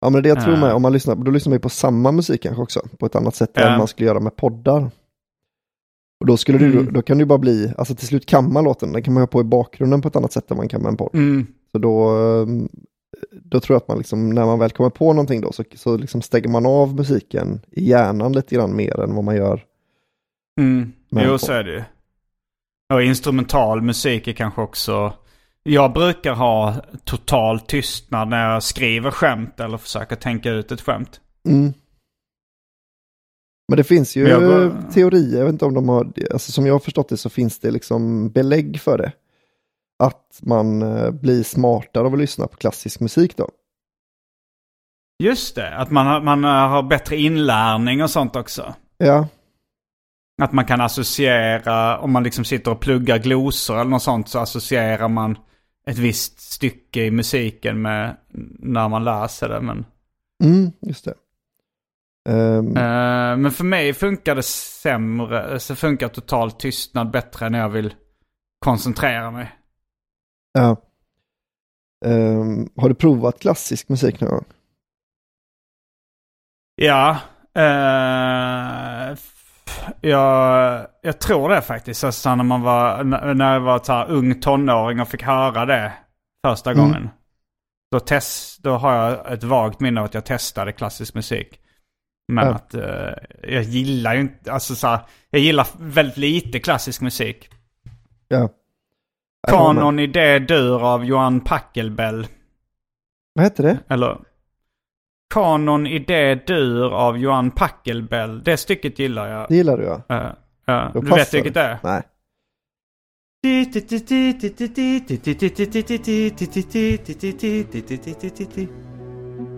Ja 0.00 0.10
men 0.10 0.22
det 0.22 0.28
jag 0.28 0.44
tror 0.44 0.54
Eh. 0.54 0.60
med, 0.60 0.72
om 0.72 0.82
man 0.82 0.92
lyssnar, 0.92 1.14
då 1.16 1.30
lyssnar 1.30 1.50
man 1.50 1.56
ju 1.56 1.60
på 1.62 1.68
samma 1.68 2.12
musik 2.12 2.42
kanske 2.42 2.62
också, 2.62 2.80
på 2.98 3.06
ett 3.06 3.16
annat 3.16 3.34
sätt 3.34 3.56
än 3.58 3.78
man 3.78 3.88
skulle 3.88 4.06
göra 4.08 4.20
med 4.20 4.36
poddar. 4.36 4.90
Och 6.20 6.26
då 6.26 6.36
skulle 6.36 6.58
du, 6.58 6.72
Mm. 6.72 6.92
då 6.92 7.02
kan 7.02 7.18
det 7.18 7.26
bara 7.26 7.38
bli, 7.38 7.72
alltså 7.78 7.94
till 7.94 8.06
slut 8.06 8.26
kan 8.26 8.52
man 8.52 8.64
låten, 8.64 8.92
den 8.92 9.02
kan 9.02 9.14
man 9.14 9.20
ha 9.22 9.26
på 9.26 9.40
i 9.40 9.44
bakgrunden 9.44 10.02
på 10.02 10.08
ett 10.08 10.16
annat 10.16 10.32
sätt 10.32 10.50
än 10.50 10.56
man 10.56 10.68
kan 10.68 10.82
med 10.82 10.88
en 10.88 10.96
podd. 10.96 11.14
Mm. 11.14 11.46
Så 11.72 11.78
då, 11.78 12.08
ehm, 12.08 12.68
då 13.32 13.60
tror 13.60 13.74
jag 13.74 13.80
att 13.80 13.88
man 13.88 13.98
liksom, 13.98 14.30
när 14.30 14.46
man 14.46 14.58
väl 14.58 14.70
kommer 14.70 14.90
på 14.90 15.12
någonting 15.12 15.40
då, 15.40 15.52
så, 15.52 15.64
så 15.74 15.96
liksom 15.96 16.22
stänger 16.22 16.48
man 16.48 16.66
av 16.66 16.94
musiken 16.94 17.60
i 17.70 17.88
hjärnan 17.88 18.32
lite 18.32 18.54
grann 18.54 18.76
mer 18.76 19.00
än 19.00 19.14
vad 19.14 19.24
man 19.24 19.36
gör. 19.36 19.64
Mm. 20.60 20.92
Jo, 21.10 21.38
så 21.38 21.52
är 21.52 21.64
det 21.64 21.72
ju. 21.72 21.82
Och 22.94 23.02
instrumental 23.02 23.82
musik 23.82 24.28
är 24.28 24.32
kanske 24.32 24.60
också... 24.62 25.12
Jag 25.62 25.92
brukar 25.92 26.34
ha 26.34 26.74
total 27.04 27.60
tystnad 27.60 28.28
när 28.28 28.52
jag 28.52 28.62
skriver 28.62 29.10
skämt 29.10 29.60
eller 29.60 29.78
försöker 29.78 30.16
tänka 30.16 30.50
ut 30.50 30.72
ett 30.72 30.80
skämt. 30.80 31.20
Mm. 31.48 31.72
Men 33.70 33.76
det 33.76 33.84
finns 33.84 34.16
ju 34.16 34.28
jag 34.28 34.72
teorier, 34.92 35.38
jag 35.38 35.44
vet 35.44 35.52
inte 35.52 35.64
om 35.64 35.74
de 35.74 35.88
har, 35.88 36.12
alltså 36.32 36.52
som 36.52 36.66
jag 36.66 36.74
har 36.74 36.78
förstått 36.78 37.08
det 37.08 37.16
så 37.16 37.30
finns 37.30 37.58
det 37.58 37.70
liksom 37.70 38.30
belägg 38.30 38.80
för 38.80 38.98
det. 38.98 39.12
Att 39.98 40.40
man 40.42 40.82
eh, 40.82 41.10
blir 41.10 41.42
smartare 41.42 42.06
av 42.06 42.12
att 42.12 42.18
lyssna 42.18 42.46
på 42.46 42.56
klassisk 42.56 43.00
musik 43.00 43.36
då. 43.36 43.48
Just 45.22 45.54
det, 45.54 45.76
att 45.76 45.90
man 45.90 46.06
har, 46.06 46.20
man 46.20 46.44
har 46.44 46.82
bättre 46.82 47.16
inlärning 47.16 48.02
och 48.02 48.10
sånt 48.10 48.36
också. 48.36 48.74
Ja, 48.98 49.28
Att 50.42 50.52
man 50.52 50.64
kan 50.64 50.80
associera, 50.80 51.98
om 51.98 52.12
man 52.12 52.22
liksom 52.22 52.44
sitter 52.44 52.70
och 52.70 52.80
pluggar 52.80 53.18
glosor 53.18 53.74
eller 53.74 53.90
något 53.90 54.02
sånt 54.02 54.28
så 54.28 54.38
associerar 54.38 55.08
man 55.08 55.38
ett 55.86 55.98
visst 55.98 56.40
stycke 56.40 57.04
i 57.04 57.10
musiken 57.10 57.82
med 57.82 58.16
när 58.58 58.88
man 58.88 59.04
läser 59.04 59.48
det. 59.48 59.60
Men, 59.60 59.84
mm, 60.44 60.72
just 60.80 61.04
det. 61.04 61.14
Ehm, 62.30 62.76
Eh, 62.76 63.36
men 63.36 63.50
för 63.50 63.64
mig 63.64 63.94
funkar 63.94 64.34
det 64.34 64.42
sämre, 64.42 65.60
så 65.60 65.76
funkar 65.76 66.08
total 66.08 66.52
tystnad 66.52 67.10
bättre 67.10 67.48
när 67.50 67.58
jag 67.58 67.68
vill 67.68 67.94
koncentrera 68.64 69.30
mig. 69.30 69.52
ja. 70.52 70.76
Ehm, 72.06 72.68
har 72.76 72.88
du 72.88 72.94
provat 72.94 73.38
klassisk 73.40 73.88
musik 73.88 74.20
någon 74.20 74.30
gång? 74.30 74.44
Ja, 76.74 77.18
f- 79.12 79.88
jag, 80.00 80.86
jag 81.02 81.20
tror 81.20 81.48
det 81.48 81.62
faktiskt. 81.62 82.04
Alltså 82.04 82.34
när 82.34 82.44
man 82.44 82.62
var, 82.62 83.04
när 83.34 83.52
jag 83.52 83.60
var 83.60 83.78
så 83.78 83.92
här 83.92 84.10
ung 84.10 84.40
tonåring 84.40 85.00
och 85.00 85.08
fick 85.08 85.22
höra 85.22 85.66
det 85.66 85.92
första 86.46 86.70
Mm. 86.70 86.84
gången. 86.84 87.10
Då, 87.92 88.00
test, 88.00 88.62
då 88.62 88.70
har 88.76 88.92
jag 88.94 89.32
ett 89.32 89.42
vagt 89.44 89.80
minne 89.80 90.00
av 90.00 90.06
att 90.06 90.14
jag 90.14 90.24
testade 90.24 90.72
klassisk 90.72 91.14
musik. 91.14 91.60
Men 92.30 92.46
Ja. 92.46 92.54
att 92.54 92.74
eh, 92.74 93.12
jag 93.42 93.62
gillar 93.62 94.14
ju 94.14 94.20
inte, 94.20 94.52
alltså 94.52 94.74
så 94.74 94.86
här, 94.86 95.00
jag 95.30 95.42
gillar 95.42 95.66
väldigt 95.78 96.16
lite 96.16 96.58
klassisk 96.58 97.00
musik. 97.00 97.50
Ja. 98.28 98.48
Kanon 99.48 99.98
i 99.98 100.06
det 100.06 100.38
dur 100.38 100.82
av 100.82 101.04
Johan 101.04 101.40
Packelbell. 101.40 102.26
Vad 103.34 103.44
heter 103.44 103.62
det? 103.62 103.78
Eller 103.88 104.18
Kanon 105.34 105.86
i 105.86 105.98
det 105.98 106.46
dur 106.46 106.94
av 106.94 107.18
Johan 107.18 107.50
Packelbell. 107.50 108.42
Det 108.42 108.56
stycket 108.56 108.98
gillar 108.98 109.28
jag. 109.28 109.48
Det 109.48 109.56
gillar 109.56 109.76
du 109.76 109.84
ja. 109.84 110.02
Uh, 110.12 110.74
uh, 110.76 111.02
du 111.02 111.14
vet 111.16 111.34
vilket 111.34 111.54
det 111.54 111.60
är? 111.60 111.78
Nej. 111.82 112.02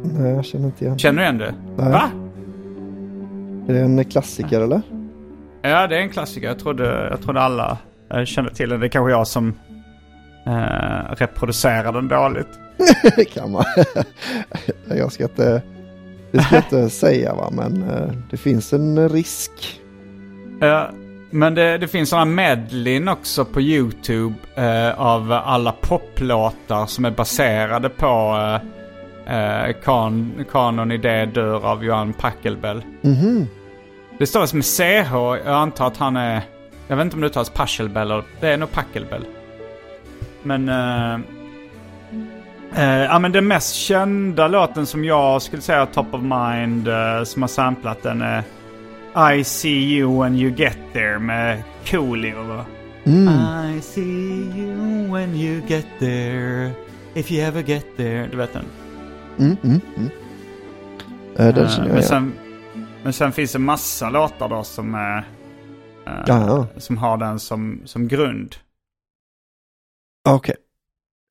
Nej, 0.05 0.33
jag 0.33 0.45
känner 0.45 0.67
inte 0.67 0.85
igen. 0.85 0.99
Känner 0.99 1.19
du 1.19 1.23
igen 1.23 1.39
det? 1.39 1.55
Nej. 1.77 1.93
Va? 1.93 2.11
Är 3.69 3.73
det 3.73 3.81
en 3.81 4.05
klassiker 4.05 4.61
eller? 4.61 4.83
Ja, 5.63 5.87
det 5.87 5.97
är 5.97 6.01
en 6.01 6.09
klassiker. 6.09 6.47
Jag 6.47 6.59
trodde, 6.59 7.09
jag 7.11 7.23
trodde 7.23 7.41
alla 7.41 7.79
eh, 8.15 8.25
kände 8.25 8.55
till 8.55 8.69
den. 8.69 8.81
Det 8.81 8.87
är 8.87 8.89
kanske 8.89 9.11
jag 9.11 9.27
som 9.27 9.55
eh, 10.47 11.15
reproducerar 11.17 11.93
den 11.93 12.09
dåligt. 12.09 12.59
Det 13.17 13.25
kan 13.35 13.51
man. 13.51 13.65
jag 14.89 15.13
ska 15.13 15.25
inte, 15.25 15.63
det 16.31 16.43
ska 16.43 16.55
jag 16.55 16.65
inte 16.65 16.91
säga 16.95 17.35
va, 17.35 17.51
men 17.53 17.83
eh, 17.91 18.13
det 18.31 18.37
finns 18.37 18.73
en 18.73 19.09
risk. 19.09 19.81
Ja, 20.61 20.91
men 21.31 21.55
det, 21.55 21.79
det 21.79 21.89
finns 21.89 22.11
sådana 22.11 22.25
medlin 22.25 23.09
också 23.09 23.45
på 23.45 23.61
YouTube 23.61 24.35
eh, 24.55 25.01
av 25.01 25.33
alla 25.33 25.73
poplåtar 25.73 26.87
som 26.87 27.05
är 27.05 27.11
baserade 27.11 27.89
på 27.89 28.07
eh, 28.07 28.69
eh, 29.27 29.73
kan, 29.85 30.45
Kanon 30.51 30.93
i 30.93 30.97
det 30.97 31.27
dör 31.27 31.67
av 31.67 31.85
Johan 31.85 32.13
Pachelbel. 32.13 32.85
Mhm. 33.01 33.47
Det 34.19 34.27
stavas 34.27 34.55
med 34.55 34.65
CH. 34.65 35.13
Jag 35.15 35.47
antar 35.47 35.87
att 35.87 35.97
han 35.97 36.17
är... 36.17 36.43
Jag 36.89 36.97
vet 36.97 37.05
inte 37.05 37.17
om 37.17 37.21
det 37.21 37.27
uttalas 37.27 37.51
Pachelbel 37.51 38.03
eller... 38.03 38.25
Det 38.41 38.49
är 38.49 38.57
nog 38.57 38.73
Pachelbel. 38.73 39.25
Men... 40.43 40.69
eh, 40.69 41.15
eh, 42.77 43.05
ja 43.05 43.19
men 43.19 43.33
den 43.33 43.47
mest 43.47 43.75
kända 43.75 44.49
låten 44.49 44.87
som 44.87 45.05
jag 45.05 45.43
skulle 45.43 45.63
säga 45.63 45.87
top 45.87 46.15
of 46.15 46.21
mind 46.21 46.89
eh, 46.89 47.25
som 47.25 47.43
har 47.43 47.49
samplat 47.49 48.03
den 48.03 48.23
är 48.23 48.43
I 49.35 49.45
see 49.45 49.97
you 49.97 50.23
when 50.23 50.37
you 50.37 50.55
get 50.57 50.79
there 50.93 51.19
med 51.19 51.63
Coolio. 51.91 52.43
va? 52.43 52.65
I 53.77 53.81
see 53.81 54.51
you 54.57 55.13
when 55.13 55.35
you 55.35 55.63
get 55.67 55.87
there 55.99 56.71
If 57.15 57.31
you 57.31 57.41
ever 57.43 57.63
get 57.63 57.97
there. 57.97 58.29
Du 58.31 58.37
vet 58.37 58.53
den? 58.53 58.65
Mm, 59.39 59.57
mm, 59.63 59.81
mm. 59.97 60.11
Eh, 61.37 61.55
den 61.55 61.65
Eh, 61.65 61.71
känner 61.71 61.87
jag 61.89 61.95
men, 61.95 62.03
sen, 62.03 62.33
men 63.03 63.13
sen 63.13 63.33
finns 63.33 63.53
det 63.53 63.59
massa 63.59 64.11
låtar 64.11 64.49
då 64.49 64.65
som, 64.65 64.95
eh, 64.95 65.25
Ja, 66.27 66.67
som 66.77 66.97
har 66.99 67.17
den 67.17 67.39
som, 67.39 67.81
som 67.85 68.09
grund. 68.09 68.55
okej. 70.29 70.57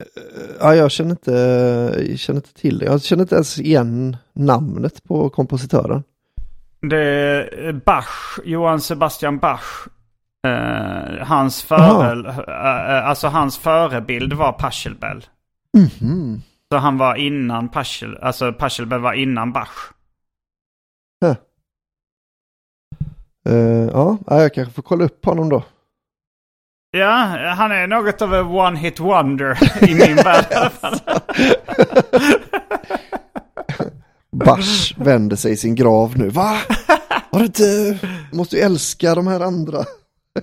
Eh, 0.04 0.32
Ja, 0.60 0.76
jag 0.76 0.92
känner 0.92 1.12
inte, 1.12 1.32
jag 2.10 2.20
känner 2.20 2.38
inte 2.38 2.54
till 2.54 2.78
det. 2.80 2.86
Jag 2.86 3.02
känner 3.02 3.22
inte 3.24 3.36
ens 3.36 3.60
igen 3.60 4.18
namnet 4.34 5.04
på 5.04 5.30
kompositören. 5.30 6.04
Det 6.82 6.98
är 7.68 7.74
Bach, 7.86 8.40
Johann 8.46 8.82
Sebastian 8.82 9.38
Bach. 9.38 9.88
Eh, 10.48 11.28
hans, 11.28 11.64
före, 11.64 12.30
eh, 12.30 12.98
eh, 12.98 13.08
alltså 13.08 13.28
hans 13.28 13.58
förebild 13.58 14.34
var 14.34 14.52
Pachelbel. 14.52 15.26
Mhm. 15.78 16.42
Så 16.72 16.78
han 16.78 16.98
var 16.98 17.16
innan 17.16 17.70
Pachel, 17.70 18.18
alltså 18.22 18.54
Pachelbel 18.54 19.00
var 19.00 19.14
innan 19.14 19.54
Bach. 19.54 19.92
Ja, 21.20 21.36
ja, 24.26 24.42
jag 24.42 24.54
kanske 24.54 24.74
får 24.74 24.84
kolla 24.84 25.04
upp 25.04 25.26
honom 25.26 25.50
då. 25.50 25.64
Ja, 26.92 27.14
han 27.58 27.72
är 27.72 27.88
något 27.88 28.22
av 28.22 28.34
en 28.34 28.46
one 28.46 28.80
hit 28.80 29.00
wonder 29.00 29.60
i 29.90 29.96
min 29.96 30.16
värld. 30.16 30.72
Bach 34.32 34.94
vänder 34.98 35.36
sig 35.36 35.52
i 35.52 35.58
sin 35.58 35.76
grav 35.76 36.18
nu. 36.18 36.30
Va? 36.30 36.58
Var 37.32 37.40
det 37.40 37.58
du? 37.58 37.98
Måste 38.32 38.56
ju 38.56 38.62
älska 38.62 39.16
de 39.16 39.28
här 39.28 39.40
andra. 39.40 39.86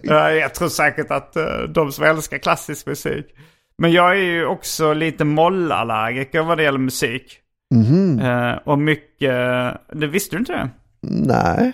Ja, 0.03 0.31
jag 0.31 0.55
tror 0.55 0.69
säkert 0.69 1.11
att 1.11 1.37
eh, 1.37 1.63
de 1.75 1.93
som 1.93 2.05
älskar 2.05 2.39
klassisk 2.39 2.87
musik. 2.87 3.27
Men 3.79 3.93
jag 3.93 4.11
är 4.11 4.23
ju 4.23 4.47
också 4.47 4.93
lite 4.93 5.25
mollallergiker 5.25 6.43
vad 6.43 6.57
det 6.57 6.63
gäller 6.63 6.79
musik. 6.79 7.39
Mhm. 7.75 8.21
Eh, 8.21 8.55
och 8.65 8.79
mycket... 8.79 9.33
Det 9.93 10.07
visste 10.07 10.37
du 10.37 10.41
inte 10.41 10.53
det? 10.53 10.71
Nej. 11.11 11.73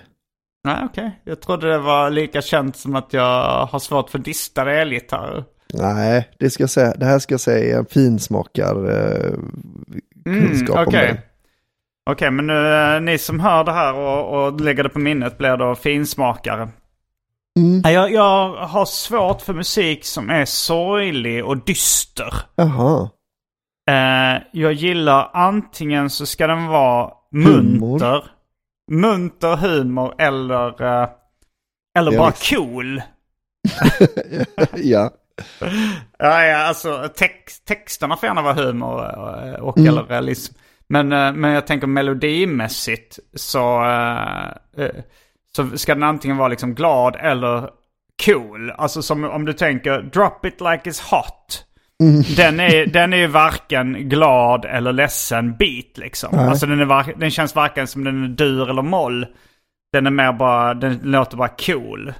Nej, 0.65 0.83
okej. 0.85 1.21
Jag 1.25 1.41
trodde 1.41 1.71
det 1.71 1.79
var 1.79 2.11
lika 2.11 2.43
känt 2.43 2.77
som 2.77 2.97
att 2.97 3.13
jag 3.13 3.67
har 3.67 3.79
svårt 3.79 4.11
för 4.11 4.19
distade 4.19 4.81
elgitarrer. 4.81 5.45
Nej, 5.75 6.29
det 6.39 6.51
ska 6.51 6.69
säga. 6.69 6.95
Det 6.97 7.07
här 7.07 7.19
ska 7.19 7.35
jag 7.35 7.41
säga 7.41 7.75
är 7.75 7.79
en 7.79 7.87
finsmakar 7.87 8.91
eh, 8.91 9.35
kunskap 10.25 10.77
om 10.77 10.85
Okej, 10.87 11.13
det. 11.13 11.23
Okej, 12.11 12.31
men 12.31 12.47
nu, 12.47 12.75
eh, 12.75 13.01
ni 13.01 13.19
som 13.19 13.41
hör 13.41 13.65
det 13.65 13.73
här 13.73 13.95
och, 13.95 14.47
och 14.47 14.61
lägger 14.61 14.83
det 14.83 14.89
på 14.89 14.99
minnet 14.99 15.39
blir 15.39 15.57
då 15.57 15.75
finsmakare. 15.75 16.69
Mm. 17.59 17.83
Jag, 17.95 18.13
jag 18.13 18.57
har 18.57 18.85
svårt 18.85 19.41
för 19.43 19.55
musik 19.55 20.05
som 20.05 20.31
är 20.31 20.45
sorglig 20.45 21.45
och 21.45 21.57
dyster. 21.65 22.35
Jaha. 22.57 23.11
Eh, 23.91 24.43
jag 24.53 24.73
gillar 24.73 25.31
antingen 25.35 26.11
så 26.11 26.27
ska 26.27 26.47
den 26.47 26.67
vara 26.67 27.11
Humor. 27.33 27.91
munter. 27.91 28.25
Munter 28.91 29.57
humor 29.57 30.15
eller, 30.19 30.83
eh, 30.83 31.09
eller 31.99 32.13
Ja, 32.13 32.19
bara 32.19 32.31
visst. 32.31 32.51
cool. 32.55 33.03
ja. 34.75 35.11
Ja, 36.19 36.45
ja, 36.45 36.57
alltså 36.59 37.09
text, 37.17 37.65
texterna 37.67 38.17
får 38.17 38.27
gärna 38.27 38.43
vara 38.43 38.55
humor 38.55 39.05
eh, 39.05 39.55
och 39.55 39.79
Mm. 39.79 39.89
eller 39.89 40.03
realism. 40.05 40.55
Men, 40.89 41.13
eh, 41.13 41.33
men 41.33 41.51
jag 41.51 41.67
tänker 41.67 41.87
melodimässigt 41.87 43.19
så, 43.35 43.85
eh, 43.85 44.85
eh, 44.85 44.91
så 45.57 45.79
ska 45.79 45.95
den 45.95 46.03
antingen 46.03 46.37
vara 46.37 46.49
liksom 46.49 46.75
glad 46.75 47.17
eller 47.17 47.71
cool. 48.27 48.71
Alltså 48.71 49.03
som 49.03 49.25
om 49.25 49.45
du 49.45 49.53
tänker 49.53 50.03
drop 50.03 50.45
it 50.45 50.61
like 50.61 50.91
it's 50.91 51.11
hot. 51.11 51.65
Den, 52.37 52.61
är, 52.61 52.87
den 52.87 53.13
är 53.13 53.17
ju 53.17 53.27
varken 53.27 54.09
glad 54.09 54.65
eller 54.65 54.93
ledsen 54.93 55.57
beat 55.57 55.99
liksom. 55.99 56.37
Nej. 56.37 56.49
Alltså 56.49 56.67
den, 56.67 56.81
är 56.81 57.19
den 57.19 57.31
känns 57.31 57.55
varken 57.55 57.87
som 57.87 58.05
den 58.05 58.25
är 58.25 58.29
dur 58.29 58.71
eller 58.71 58.83
moll. 58.83 59.27
Den 59.93 60.07
är 60.07 60.11
mer 60.11 60.33
bara, 60.33 60.75
den 60.75 61.01
låter 61.03 61.37
bara 61.37 61.49
cool. 61.49 62.13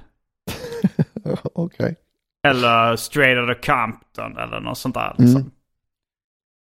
Okej. 1.53 1.95
Eller 2.47 2.95
Straight 2.95 3.37
Outta 3.37 3.73
Compton 3.73 4.37
eller 4.37 4.59
något 4.59 4.77
sånt 4.77 4.95
där. 4.95 5.15
Liksom. 5.17 5.51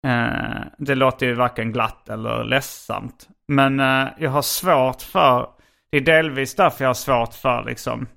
Eh, 0.07 0.61
det 0.77 0.95
låter 0.95 1.25
ju 1.25 1.33
varken 1.33 1.71
glatt 1.71 2.09
eller 2.09 2.43
ledsamt. 2.43 3.27
Men 3.47 3.79
eh, 3.79 4.07
jag 4.17 4.29
har 4.29 4.41
svårt 4.41 5.01
för, 5.01 5.47
det 5.91 5.97
är 5.97 6.01
delvis 6.01 6.55
därför 6.55 6.83
jag 6.83 6.89
har 6.89 6.93
svårt 6.93 7.33
för 7.33 7.63
liksom 7.63 8.07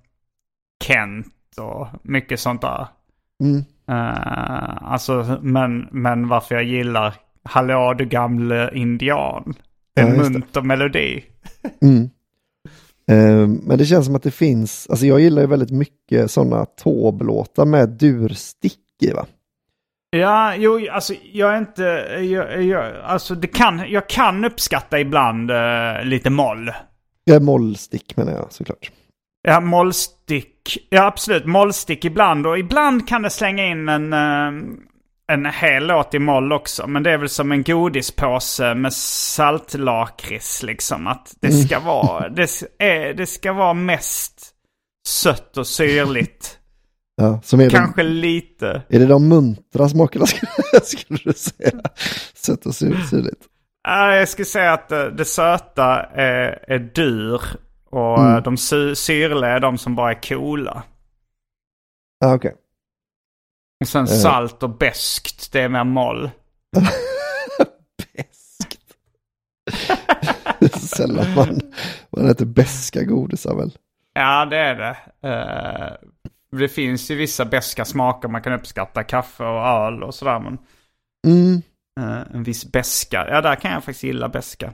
Kent 0.84 1.58
och 1.60 1.88
mycket 2.02 2.40
sånt 2.40 2.60
där. 2.60 2.86
Mm. 3.40 3.64
Eh, 3.88 4.92
alltså, 4.92 5.38
men, 5.42 5.88
men 5.90 6.28
varför 6.28 6.54
jag 6.54 6.64
gillar 6.64 7.14
Hallå 7.44 7.94
du 7.94 8.04
gamle 8.04 8.70
indian. 8.74 9.54
En 9.94 10.08
Ja, 10.08 10.22
munter 10.22 10.62
melodi. 10.62 11.24
Mm. 11.82 12.10
Eh, 13.10 13.48
men 13.48 13.78
det 13.78 13.84
känns 13.84 14.06
som 14.06 14.14
att 14.14 14.22
det 14.22 14.30
finns, 14.30 14.86
alltså 14.90 15.06
jag 15.06 15.20
gillar 15.20 15.42
ju 15.42 15.48
väldigt 15.48 15.70
mycket 15.70 16.30
sådana 16.30 16.64
tåblåtar 16.64 17.64
med 17.64 17.88
durstick 17.88 18.80
i 19.02 19.10
va? 19.10 19.26
Ja, 20.10 20.54
jo, 20.56 20.86
alltså 20.90 21.14
jag 21.32 21.54
är 21.54 21.58
inte... 21.58 21.82
Jag, 22.20 22.62
jag, 22.62 22.94
alltså 23.04 23.34
det 23.34 23.46
kan, 23.46 23.84
jag 23.88 24.08
kan 24.08 24.44
uppskatta 24.44 25.00
ibland 25.00 25.50
eh, 25.50 26.04
lite 26.04 26.30
moll. 26.30 26.70
Ja, 27.24 27.40
mollstick 27.40 28.16
menar 28.16 28.32
jag 28.32 28.52
såklart. 28.52 28.90
Ja, 29.42 29.60
mollstick. 29.60 30.86
Ja, 30.90 31.06
absolut. 31.06 31.46
Mollstick 31.46 32.04
ibland. 32.04 32.46
Och 32.46 32.58
ibland 32.58 33.08
kan 33.08 33.22
det 33.22 33.30
slänga 33.30 33.66
in 33.66 33.88
en, 33.88 34.12
eh, 34.12 34.52
en 35.32 35.46
hel 35.46 35.86
låt 35.86 36.14
i 36.14 36.18
moll 36.18 36.52
också. 36.52 36.86
Men 36.86 37.02
det 37.02 37.10
är 37.10 37.18
väl 37.18 37.28
som 37.28 37.52
en 37.52 37.62
godispåse 37.62 38.74
med 38.74 38.92
saltlakrits 38.94 40.62
liksom. 40.62 41.06
Att 41.06 41.34
det 41.40 41.52
ska 41.52 41.80
vara, 41.80 42.28
det, 42.28 42.62
är, 42.78 43.14
det 43.14 43.26
ska 43.26 43.52
vara 43.52 43.74
mest 43.74 44.50
sött 45.08 45.56
och 45.56 45.66
syrligt. 45.66 46.58
Ja, 47.16 47.40
som 47.44 47.60
är, 47.60 47.70
Kanske 47.70 48.02
lite. 48.02 48.82
de, 48.88 48.96
är 48.96 49.00
det 49.00 49.06
de 49.06 49.28
muntra 49.28 49.88
smakerna 49.88 50.26
skulle, 50.26 50.80
skulle 50.84 51.18
du 51.24 51.32
säga? 51.32 51.80
Sött 52.34 52.66
och 52.66 52.74
syrligt. 52.74 53.42
Ja, 53.84 54.14
jag 54.16 54.28
skulle 54.28 54.46
säga 54.46 54.72
att 54.72 54.88
det 54.88 55.24
söta 55.24 56.02
är, 56.02 56.64
är 56.68 56.78
dyr. 56.78 57.40
Och 57.90 58.18
Mm. 58.18 58.42
de 58.42 58.56
sy- 58.56 58.94
syrliga 58.94 59.50
är 59.50 59.60
de 59.60 59.78
som 59.78 59.94
bara 59.96 60.10
är 60.10 60.22
coola. 60.22 60.82
Okej. 62.24 62.54
Och 63.80 63.88
sen 63.88 64.08
salt 64.08 64.62
och 64.62 64.70
beskt, 64.78 65.52
det 65.52 65.60
är 65.60 65.68
mer 65.68 65.84
moll. 65.84 66.30
Beskt. 68.14 68.78
Sällan 70.96 71.34
man, 71.34 71.60
man 72.10 72.30
äter 72.30 72.46
beska 72.46 73.02
godisar 73.04 73.54
väl? 73.56 73.78
Ja, 74.14 74.44
det 74.44 74.56
är 74.58 74.74
det. 74.74 74.96
Eh, 75.28 75.92
det 76.58 76.68
finns 76.68 77.10
ju 77.10 77.14
vissa 77.14 77.44
beska 77.44 77.84
smaker 77.84 78.28
man 78.28 78.42
kan 78.42 78.52
uppskatta. 78.52 79.04
Kaffe 79.04 79.44
och 79.44 79.66
öl 79.66 80.02
och 80.02 80.14
sådär. 80.14 80.38
Men 80.40 80.58
Mm. 81.26 81.62
Eh, 82.00 82.34
en 82.34 82.42
viss 82.42 82.72
beska. 82.72 83.26
Ja, 83.28 83.40
där 83.40 83.54
kan 83.54 83.72
jag 83.72 83.84
faktiskt 83.84 84.02
gilla 84.02 84.28
beska. 84.28 84.72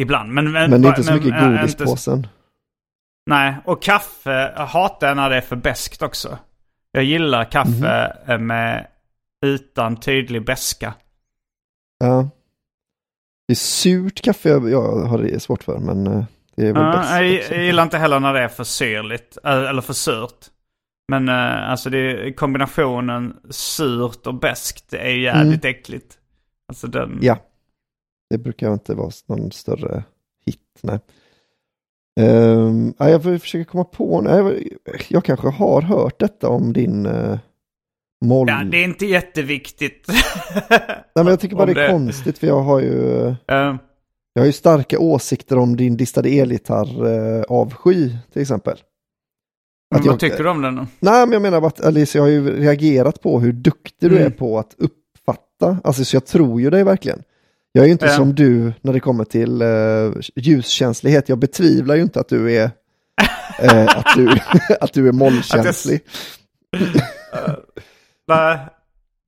Ibland. 0.00 0.32
Men, 0.32 0.52
men, 0.52 0.70
Men 0.70 0.82
det 0.82 0.88
är 0.88 0.90
inte 0.90 1.04
så 1.04 1.12
mycket 1.14 1.32
eh, 1.32 1.44
inte- 1.44 1.60
godispåsen. 1.60 2.26
Nej, 3.26 3.56
och 3.64 3.82
kaffe 3.82 4.54
hatar 4.56 5.08
jag 5.08 5.16
när 5.16 5.30
det 5.30 5.36
är 5.36 5.40
för 5.40 5.56
beskt 5.56 6.02
också. 6.02 6.38
Jag 6.92 7.04
gillar 7.04 7.44
kaffe 7.44 8.16
eh, 8.26 8.38
med 8.38 8.86
utan 9.46 9.96
tydlig 9.96 10.44
beska. 10.44 10.94
Ja. 11.98 12.28
Det 13.48 13.52
är 13.52 13.56
surt 13.56 14.20
kaffe 14.22 14.48
jag, 14.48 14.70
jag 14.70 15.00
har 15.00 15.18
det 15.18 15.42
svårt 15.42 15.62
för, 15.62 15.78
men 15.78 16.06
eh, 16.06 16.24
det 16.56 16.66
är 16.66 16.72
väl 16.72 16.82
Ja, 16.82 16.92
bäst. 16.92 17.10
jag, 17.50 17.58
jag 17.58 17.64
gillar 17.64 17.82
inte 17.82 17.98
heller 17.98 18.20
när 18.20 18.32
det 18.32 18.40
är 18.40 18.48
för 18.48 18.64
syrligt, 18.64 19.38
eh, 19.44 19.50
eller 19.52 19.82
för 19.82 19.92
surt. 19.92 20.50
Men 21.08 21.28
eh, 21.28 21.70
alltså 21.70 21.90
det 21.90 21.98
är 21.98 22.32
kombinationen 22.32 23.36
surt 23.50 24.26
och 24.26 24.34
beskt, 24.34 24.92
är 24.92 25.14
jävligt 25.14 25.64
äckligt. 25.64 26.18
Alltså 26.68 26.86
den... 26.86 27.02
Mm. 27.10 27.18
Ja. 27.22 27.38
Det 28.30 28.38
brukar 28.38 28.72
inte 28.72 28.94
vara 28.94 29.10
någon 29.26 29.52
större 29.52 30.04
hit, 30.46 30.80
nej. 30.82 30.98
Ja, 32.98 33.08
jag 33.10 33.22
får 33.22 33.38
försöka 33.38 33.70
komma 33.70 33.84
på, 33.84 34.20
nej, 34.20 34.76
jag, 35.08 35.24
kanske 35.24 35.48
har 35.48 35.82
hört 35.82 36.20
detta 36.20 36.48
om 36.48 36.72
din 36.72 37.06
uh, 37.06 37.38
moll. 38.24 38.48
Ja, 38.48 38.64
det 38.64 38.76
är 38.76 38.84
inte 38.84 39.06
jätteviktigt. 39.06 40.06
nej, 40.70 41.04
men 41.14 41.26
jag 41.26 41.40
tycker 41.40 41.56
bara 41.56 41.66
det 41.66 41.72
är 41.72 41.86
det- 41.86 41.88
konstigt 41.92 42.38
för 42.38 42.46
jag 42.46 42.62
har 42.62 42.80
ju, 42.80 43.26
Eh, 43.28 43.76
jag 44.32 44.42
har 44.42 44.46
ju 44.46 44.52
starka 44.52 44.98
åsikter 44.98 45.58
om 45.58 45.76
din 45.76 45.96
distade 45.96 46.28
elgitarr 46.28 47.06
uh, 47.06 47.42
avsky 47.48 48.10
till 48.32 48.42
exempel. 48.42 48.78
Men 49.92 50.02
jag- 50.04 50.10
vad 50.12 50.20
tycker 50.20 50.42
du 50.44 50.48
om 50.50 50.62
den? 50.62 50.76
Nej, 50.76 50.86
men 51.26 51.32
jag 51.32 51.42
menar 51.42 51.66
att 51.66 51.80
Alice, 51.84 52.18
jag 52.18 52.22
har 52.22 52.28
ju 52.30 52.56
reagerat 52.60 53.20
på 53.22 53.40
hur 53.40 53.52
duktig 53.52 54.10
du 54.10 54.16
Mm. 54.16 54.26
är 54.26 54.30
på 54.30 54.58
att 54.58 54.74
uppfatta. 54.78 55.78
Alltså, 55.84 56.04
så 56.04 56.16
jag 56.16 56.26
tror 56.26 56.60
ju 56.60 56.70
dig 56.70 56.84
verkligen. 56.84 57.22
Jag 57.72 57.82
är 57.82 57.86
ju 57.86 57.92
inte 57.92 58.06
Ja. 58.06 58.12
som 58.12 58.34
du 58.34 58.72
när 58.80 58.92
det 58.92 59.00
kommer 59.00 59.24
till 59.24 59.62
uh, 59.62 60.12
ljuskänslighet. 60.36 61.28
Jag 61.28 61.38
betvivlar 61.38 61.94
ju 61.94 62.02
inte 62.02 62.20
att 62.20 62.28
du 62.28 62.52
är 62.56 62.70
eh, 63.58 63.98
att, 63.98 64.06
du, 64.16 64.28
att 64.80 64.92
du 64.92 65.08
är 65.08 65.12
mollkänslig. 65.12 66.00
Nej, 68.28 68.58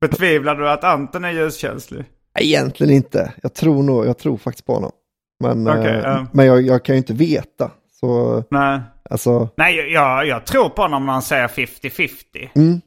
betvivlar 0.00 0.54
du 0.56 0.70
att 0.70 0.84
Anton 0.84 1.24
är 1.24 1.30
ljuskänslig? 1.32 2.04
Egentligen 2.38 2.92
inte. 2.94 3.32
Jag 3.42 3.54
tror 3.54 3.82
nog, 3.82 4.06
jag 4.06 4.18
tror 4.18 4.36
faktiskt 4.36 4.66
på 4.66 4.74
honom. 4.74 4.92
Men, 5.40 5.68
Okej, 5.68 5.86
eh, 5.94 5.98
ja. 6.04 6.26
men 6.32 6.46
jag, 6.46 6.62
jag 6.62 6.84
kan 6.84 6.94
ju 6.94 6.98
inte 6.98 7.12
veta. 7.12 7.70
Så 8.04 8.44
Nej. 8.50 8.80
alltså, 9.10 9.48
Nej, 9.56 9.92
jag, 9.92 10.26
jag 10.26 10.46
tror 10.46 10.68
på 10.68 10.82
honom 10.82 11.06
när 11.06 11.12
han 11.12 11.22
säger 11.22 11.48
50-50. 11.48 12.48
mm, 12.54 12.80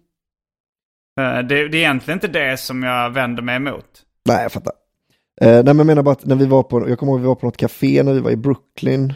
Eh, 1.19 1.37
Det, 1.47 1.67
det 1.67 1.77
är 1.77 1.79
egentligen 1.79 2.15
inte 2.17 2.27
det 2.27 2.57
som 2.59 2.83
jag 2.83 3.09
vänder 3.09 3.43
mig 3.43 3.55
emot. 3.55 3.85
nej 4.29 4.43
jag 4.43 4.51
fattar. 4.51 4.73
Eh, 5.41 5.47
nej 5.53 5.63
men 5.63 5.77
jag 5.77 5.85
menar 5.87 6.03
bara 6.03 6.11
att 6.11 6.25
när 6.25 6.35
vi 6.35 6.45
var 6.45 6.63
på, 6.63 6.89
jag 6.89 6.99
kommer 6.99 7.11
ihåg 7.11 7.21
vi 7.21 7.27
var 7.27 7.35
på 7.35 7.45
något 7.45 7.57
café 7.57 8.03
när 8.03 8.13
vi 8.13 8.19
var 8.19 8.31
i 8.31 8.35
Brooklyn. 8.35 9.13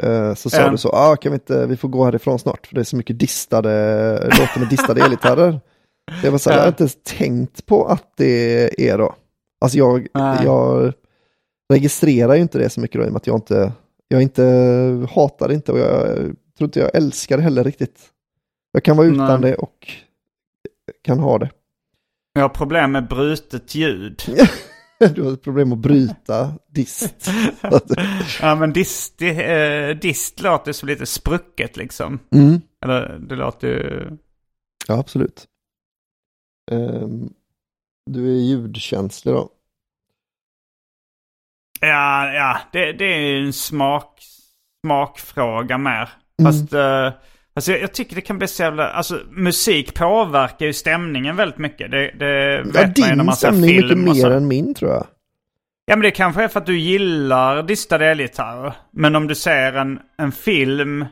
Eh, 0.00 0.34
så 0.34 0.50
sa 0.50 0.60
Ja. 0.60 0.70
du 0.70 0.76
så, 0.78 0.88
ah, 0.88 1.16
kan 1.16 1.32
vi 1.32 1.34
inte, 1.36 1.66
vi 1.66 1.76
får 1.76 1.88
gå 1.88 2.04
härifrån 2.04 2.38
snart 2.38 2.66
för 2.66 2.74
det 2.74 2.80
är 2.80 2.84
så 2.84 2.96
mycket 2.96 3.18
distade, 3.18 3.70
låter 4.24 4.58
med 4.60 4.68
distade 4.68 5.00
elgitarrer. 5.04 5.60
Jag 6.22 6.30
var 6.30 6.38
så 6.38 6.50
här, 6.50 6.56
Ja. 6.56 6.60
jag 6.60 6.64
har 6.64 6.68
inte 6.68 6.82
ens 6.82 6.98
tänkt 7.04 7.66
på 7.66 7.84
att 7.86 8.12
det 8.16 8.88
är 8.90 8.98
då. 8.98 9.14
Alltså 9.60 9.78
jag, 9.78 10.06
Nej. 10.14 10.38
jag 10.44 10.92
registrerar 11.72 12.34
ju 12.34 12.40
inte 12.42 12.58
det 12.58 12.70
så 12.70 12.80
mycket 12.80 13.00
då 13.00 13.04
i 13.04 13.08
och 13.08 13.12
med 13.12 13.16
att 13.16 13.26
jag 13.26 13.36
inte, 13.36 13.72
jag 14.12 14.22
inte 14.22 14.42
hatar 15.14 15.48
det 15.48 15.54
inte 15.54 15.72
och 15.72 15.78
jag 15.78 16.16
tror 16.58 16.68
inte 16.68 16.80
jag 16.80 16.94
älskar 16.94 17.36
det 17.36 17.42
heller 17.42 17.64
riktigt. 17.64 18.10
Jag 18.72 18.84
kan 18.84 18.96
vara 18.96 19.06
utan 19.06 19.40
Nej. 19.40 19.50
det 19.50 19.56
och 19.56 19.92
kan 21.02 21.18
ha 21.18 21.38
det. 21.38 21.50
Jag 22.32 22.42
har 22.42 22.48
problem 22.48 22.92
med 22.92 23.08
brutet 23.08 23.74
ljud. 23.74 24.22
Du 25.14 25.22
har 25.22 25.32
ett 25.32 25.42
problem 25.42 25.72
att 25.72 25.78
bryta 25.78 26.54
dist. 26.68 27.30
ja, 28.40 28.54
men 28.54 28.72
dist, 28.72 29.22
eh, 29.22 29.88
dist 30.00 30.42
låter 30.42 30.72
som 30.72 30.88
lite 30.88 31.06
sprucket 31.06 31.76
liksom. 31.76 32.18
Mm. 32.34 32.60
Eller 32.84 33.18
det 33.18 33.34
låter 33.34 33.68
ju... 33.68 34.10
Ja, 34.88 34.98
absolut. 34.98 35.46
Ehm, 36.70 37.32
du 38.10 38.36
är 38.36 38.40
ljudkänslig 38.40 39.34
då? 39.34 39.50
Ja, 41.80 42.32
ja 42.32 42.58
det, 42.72 42.92
det 42.92 43.04
är 43.04 43.36
en 43.42 43.52
smak, 43.52 44.20
smakfråga 44.86 45.78
mer. 45.78 46.08
Mm. 46.40 46.52
Fast 46.52 46.72
eh, 46.72 47.12
alltså 47.54 47.72
jag, 47.72 47.80
jag 47.80 47.92
tycker 47.92 48.14
det 48.14 48.20
kan 48.20 48.38
bli 48.38 48.48
så 48.48 48.62
jävla... 48.62 48.88
Alltså 48.90 49.20
musik 49.30 49.94
påverkar 49.94 50.66
ju 50.66 50.72
stämningen 50.72 51.36
väldigt 51.36 51.58
mycket. 51.58 51.90
Det, 51.90 52.10
det 52.18 52.54
Ja, 52.56 52.62
vet 52.64 52.74
man 52.74 52.92
ju 52.96 53.02
när 53.02 53.16
din 53.16 53.26
man 53.26 53.36
ser 53.36 53.48
stämning 53.48 53.76
mycket 53.76 53.88
film 53.88 54.08
och 54.08 54.16
så. 54.16 54.28
mer 54.28 54.36
än 54.36 54.48
min 54.48 54.74
tror 54.74 54.90
jag. 54.90 55.06
Ja 55.86 55.96
men 55.96 56.00
det 56.02 56.10
kanske 56.10 56.42
är 56.44 56.48
för 56.48 56.60
att 56.60 56.66
du 56.66 56.78
gillar 56.78 57.62
distade 57.62 58.06
elgitarrer. 58.06 58.72
Men 58.92 59.16
om 59.16 59.26
du 59.26 59.34
ser 59.34 59.72
en, 59.72 59.98
en 60.18 60.32
film 60.32 61.04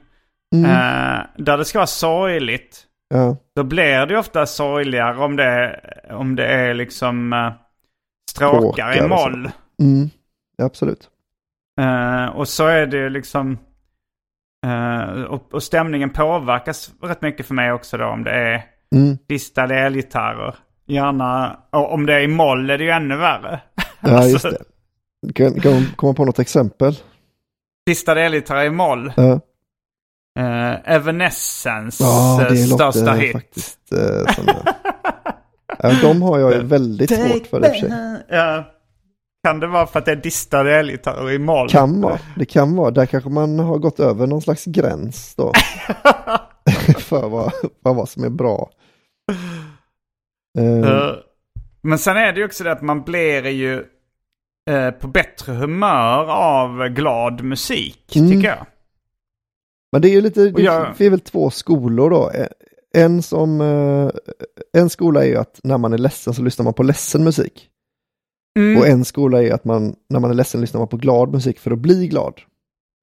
Mm. 0.55 0.71
eh, 0.71 1.21
där 1.37 1.59
det 1.59 1.65
ska 1.65 1.79
vara 1.79 1.87
sorgligt. 1.87 2.85
Ja. 3.15 3.37
Då 3.57 3.63
blir 3.63 4.07
det 4.07 4.13
ju 4.15 4.19
ofta 4.19 4.47
sorgligare 4.47 5.17
om 5.17 5.37
det, 5.37 5.81
om 6.11 6.37
det 6.37 6.47
är 6.47 6.75
liksom 6.75 7.33
uh, 7.33 7.53
stråkar 8.31 8.59
Stråkar 8.61 9.05
i 9.05 9.09
moll. 9.09 9.51
Mm. 9.83 10.11
Absolut. 10.63 11.09
Eh, 11.81 12.27
och 12.37 12.49
så 12.49 12.67
är 12.67 12.87
det 12.87 13.09
liksom... 13.09 13.59
eh, 14.67 15.23
och, 15.23 15.55
och 15.55 15.63
stämningen 15.63 16.11
påverkas 16.11 16.91
rätt 17.03 17.23
mycket 17.23 17.47
för 17.47 17.55
mig 17.55 17.73
också 17.73 17.97
då 17.97 18.05
om 18.05 18.25
det 18.25 18.31
är 18.31 18.65
Mm. 18.95 19.19
distade 19.29 19.75
elgitarrer. 19.81 20.55
Gärna, 20.87 21.59
och 21.73 21.93
om 21.93 22.07
det 22.07 22.15
är 22.15 22.21
i 22.21 22.29
moll 22.29 22.71
är 22.71 22.79
det 22.79 22.85
ju 22.85 22.91
ännu 22.91 23.17
värre. 23.17 23.61
Ja, 24.01 24.17
Alltså- 24.17 24.31
just 24.49 24.59
det. 25.23 25.33
Kan, 25.33 25.61
kan 25.61 25.73
man 25.73 25.87
komma 25.97 26.15
på 26.15 26.25
något 26.25 26.39
exempel? 26.39 26.95
Distade 27.87 28.23
elgitarrer 28.23 28.65
i 28.65 28.71
moll. 28.71 29.13
Ja, 29.17 29.41
Uh, 30.41 30.91
Evanescence 30.91 32.05
ja 32.05 32.47
det 32.51 32.57
största 32.57 33.01
låter 33.01 33.15
hit. 33.17 33.33
faktiskt 33.33 33.93
eh, 33.93 34.35
som. 34.35 34.45
Ja, 35.79 35.93
de 36.03 36.23
har 36.23 36.39
jag 36.39 36.53
ju 36.53 36.61
väldigt 36.63 37.11
svårt 37.11 37.47
för 37.47 37.59
i 37.59 37.61
och 37.61 37.65
för 37.67 37.81
sig. 37.81 37.93
Ja. 38.29 38.65
Kan 39.45 39.61
det 39.61 39.67
vara 39.67 39.87
för 39.87 39.99
att 39.99 40.05
det 40.05 40.13
är 40.13 40.17
distade 40.17 40.75
elgitarrer 40.77 41.31
i 41.31 41.39
moll? 41.39 41.69
Kan 41.69 42.01
vara, 42.01 42.19
det 42.37 42.45
kan 42.45 42.77
vara. 42.77 42.91
Där 42.91 43.07
kanske 43.07 43.31
man 43.31 43.59
har 43.59 43.79
gått 43.79 44.01
över 44.01 44.27
någon 44.27 44.43
slags 44.43 44.65
gräns 44.65 45.35
då. 45.35 45.53
för 46.99 47.29
vad, 47.29 47.53
för 47.83 47.95
vad 47.95 48.09
som 48.09 48.25
är 48.25 48.29
bra. 48.31 48.71
Eh, 50.59 51.11
Men 51.83 51.99
sen 51.99 52.17
är 52.17 52.33
det 52.33 52.39
ju 52.41 52.47
också 52.47 52.65
det 52.65 52.73
att 52.73 52.83
man 52.83 53.03
blir 53.03 53.47
ju 53.47 53.85
eh, 54.71 54.91
på 54.91 55.09
bättre 55.09 55.53
humör 55.53 56.25
av 56.31 56.89
glad 56.89 57.43
musik, 57.45 58.17
Mm. 58.17 58.31
tycker 58.31 58.49
jag. 58.49 58.67
Men 59.93 60.03
det 60.03 60.09
är 60.09 60.13
ju 60.13 60.21
lite, 60.21 60.49
det, 60.51 60.63
jag- 60.63 61.01
är 61.01 61.11
väl 61.11 61.21
två 61.21 61.51
skolor 61.51 62.11
då. 62.11 62.33
En 62.97 63.23
som, 63.23 63.61
en 64.73 64.91
skola 64.91 65.25
är 65.25 65.29
ju 65.29 65.37
att 65.37 65.61
när 65.63 65.79
man 65.79 65.93
är 65.93 65.99
ledsen 65.99 66.35
så 66.35 66.43
lyssnar 66.43 66.65
man 66.65 66.75
på 66.75 66.83
ledsen 66.83 67.25
musik. 67.25 67.69
Mm. 68.59 68.79
Och 68.79 68.87
en 68.87 69.05
skola 69.05 69.43
är 69.43 69.53
att 69.53 69.65
man, 69.65 69.97
när 70.09 70.21
man 70.21 70.31
är 70.31 70.35
ledsen 70.35 70.61
lyssnar 70.61 70.79
man 70.81 70.89
på 70.89 70.97
glad 70.97 71.33
musik 71.33 71.59
för 71.59 71.71
att 71.71 71.79
bli 71.79 72.09
glad. 72.09 72.35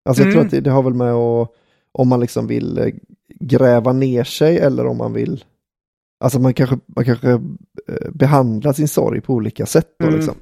Alltså 0.09 0.23
jag 0.23 0.31
tror 0.31 0.41
Mm. 0.41 0.45
att 0.47 0.51
det, 0.51 0.59
det 0.61 0.71
har 0.71 0.83
väl 0.83 0.93
med 0.93 1.13
att, 1.13 1.49
om 1.91 2.07
man 2.07 2.19
liksom 2.19 2.47
vill 2.47 2.77
eh, 2.77 2.85
gräva 3.39 3.93
ner 3.93 4.23
sig 4.23 4.57
eller 4.59 4.85
om 4.87 4.97
man 4.97 5.13
vill, 5.13 5.43
alltså 6.23 6.39
man 6.39 6.53
kanske, 6.53 6.77
man 6.85 7.05
kanske 7.05 7.29
eh, 7.31 7.39
behandlar 8.13 8.73
sin 8.73 8.87
sorg 8.87 9.21
på 9.21 9.33
olika 9.33 9.65
sätt 9.65 9.89
då 9.99 10.05
Mm. 10.05 10.15
liksom. 10.17 10.35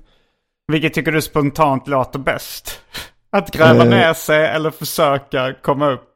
Vilket 0.68 0.94
tycker 0.94 1.12
du 1.12 1.22
spontant 1.22 1.88
låter 1.88 2.20
bäst? 2.20 2.80
Att 3.30 3.52
gräva 3.52 3.84
Eh. 3.84 3.90
ner 3.90 4.14
sig 4.14 4.46
eller 4.46 4.72
försöka 4.72 5.54
komma 5.62 5.92
upp 5.92 6.13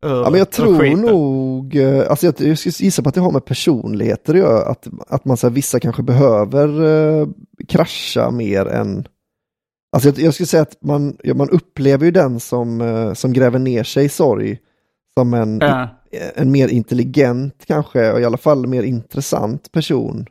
Ja, 0.00 0.30
men 0.30 0.38
jag 0.38 0.50
tror 0.50 0.96
nog, 0.96 1.76
eh, 1.76 2.10
alltså 2.10 2.26
jag, 2.26 2.34
jag 2.38 2.58
skulle 2.58 2.72
gissa 2.78 3.02
på 3.02 3.08
att 3.08 3.14
det 3.14 3.20
har 3.20 3.30
med 3.30 3.44
personligheter 3.44 4.34
att 4.34 4.38
göra, 4.38 4.70
att, 4.70 4.86
att 5.08 5.24
man 5.24 5.36
så 5.36 5.46
här, 5.46 5.54
vissa 5.54 5.80
kanske 5.80 6.02
behöver 6.02 6.84
eh, 6.84 7.28
krascha 7.68 8.30
mer 8.30 8.66
än, 8.66 9.08
alltså 9.92 10.08
jag, 10.08 10.18
jag 10.18 10.34
skulle 10.34 10.46
säga 10.46 10.62
att 10.62 10.76
man, 10.82 11.16
ja, 11.22 11.34
man 11.34 11.50
upplever 11.50 12.04
ju 12.04 12.10
den 12.10 12.40
som, 12.40 12.80
eh, 12.80 13.12
som 13.12 13.32
gräver 13.32 13.58
ner 13.58 13.84
sig 13.84 14.04
i 14.04 14.08
sorg 14.08 14.58
som 15.18 15.34
en, 15.34 15.58
Ja. 15.60 15.88
en 16.34 16.50
mer 16.50 16.68
intelligent 16.68 17.64
kanske, 17.66 18.12
och 18.12 18.20
i 18.20 18.24
alla 18.24 18.36
fall 18.38 18.66
mer 18.66 18.82
intressant 18.82 19.72
person 19.72 20.26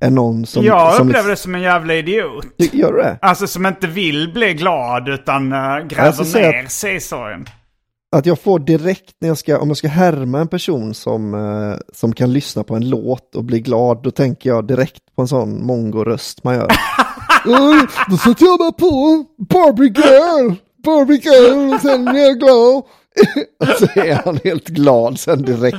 än 0.00 0.14
någon 0.14 0.46
som... 0.46 0.64
jag 0.64 0.94
som 0.94 1.08
upplever 1.08 1.30
det 1.30 1.36
som 1.36 1.54
en 1.54 1.62
jävla 1.62 1.94
idiot. 1.94 2.46
Gör 2.72 2.92
du 2.92 2.98
det? 2.98 3.18
Alltså 3.22 3.46
som 3.46 3.66
inte 3.66 3.86
vill 3.86 4.32
bli 4.32 4.54
glad 4.54 5.08
utan 5.08 5.52
uh, 5.52 5.86
gräver 5.86 6.52
ner 6.52 6.68
sig 6.68 6.96
i 6.96 7.00
sorgen. 7.00 7.46
Att 8.14 8.26
jag 8.26 8.38
får 8.40 8.58
direkt 8.58 9.14
när 9.20 9.28
jag 9.28 9.38
ska, 9.38 9.58
om 9.58 9.68
jag 9.68 9.76
ska 9.76 9.88
härma 9.88 10.40
en 10.40 10.48
person 10.48 10.94
som, 10.94 11.34
eh, 11.34 11.78
som 11.92 12.12
kan 12.12 12.32
lyssna 12.32 12.64
på 12.64 12.74
en 12.74 12.88
låt 12.88 13.34
och 13.34 13.44
bli 13.44 13.60
glad, 13.60 14.02
då 14.02 14.10
tänker 14.10 14.50
jag 14.50 14.66
direkt 14.66 15.02
på 15.16 15.22
en 15.22 15.28
sån 15.28 15.66
mongo-röst 15.66 16.44
man 16.44 16.54
gör. 16.54 16.68
Oj, 17.46 17.86
då 18.10 18.16
sätter 18.16 18.44
jag 18.44 18.60
mig 18.60 18.72
på 18.72 19.24
Barbie 19.48 19.92
Girl, 19.96 20.52
Barbie 20.84 21.20
Girl, 21.24 21.74
och 21.74 21.80
sen 21.80 22.08
är 22.08 22.18
jag 22.22 22.38
glad. 22.38 22.76
och 23.60 23.68
så 23.78 24.00
är 24.00 24.14
han 24.24 24.38
helt 24.44 24.68
glad 24.68 25.18
sen 25.20 25.42
direkt 25.42 25.76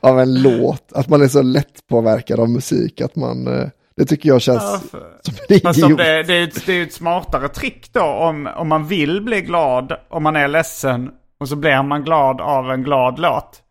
av 0.00 0.20
en 0.20 0.42
låt. 0.42 0.92
Att 0.92 1.08
man 1.08 1.22
är 1.22 1.28
så 1.28 1.42
lätt 1.42 1.86
påverkad 1.90 2.40
av 2.40 2.50
musik 2.50 3.00
att 3.00 3.16
man, 3.16 3.46
eh, 3.46 3.68
det 3.96 4.04
tycker 4.04 4.28
jag 4.28 4.40
känns 4.42 4.62
Ja, 4.62 4.80
för- 4.90 5.18
som 5.22 5.34
en 5.48 5.56
idiot. 5.56 5.98
det, 5.98 6.22
det, 6.22 6.34
är 6.34 6.42
ett, 6.44 6.66
det 6.66 6.72
är 6.72 6.82
ett 6.82 6.92
smartare 6.92 7.48
trick 7.48 7.92
då 7.92 8.02
om, 8.02 8.48
om 8.56 8.68
man 8.68 8.86
vill 8.86 9.20
bli 9.22 9.40
glad 9.40 9.92
om 10.08 10.22
man 10.22 10.36
är 10.36 10.48
ledsen 10.48 11.10
och 11.40 11.48
så 11.48 11.56
blir 11.56 11.82
man 11.82 12.02
glad 12.04 12.40
av 12.40 12.70
en 12.70 12.82
glad 12.82 13.18
låt. 13.18 13.62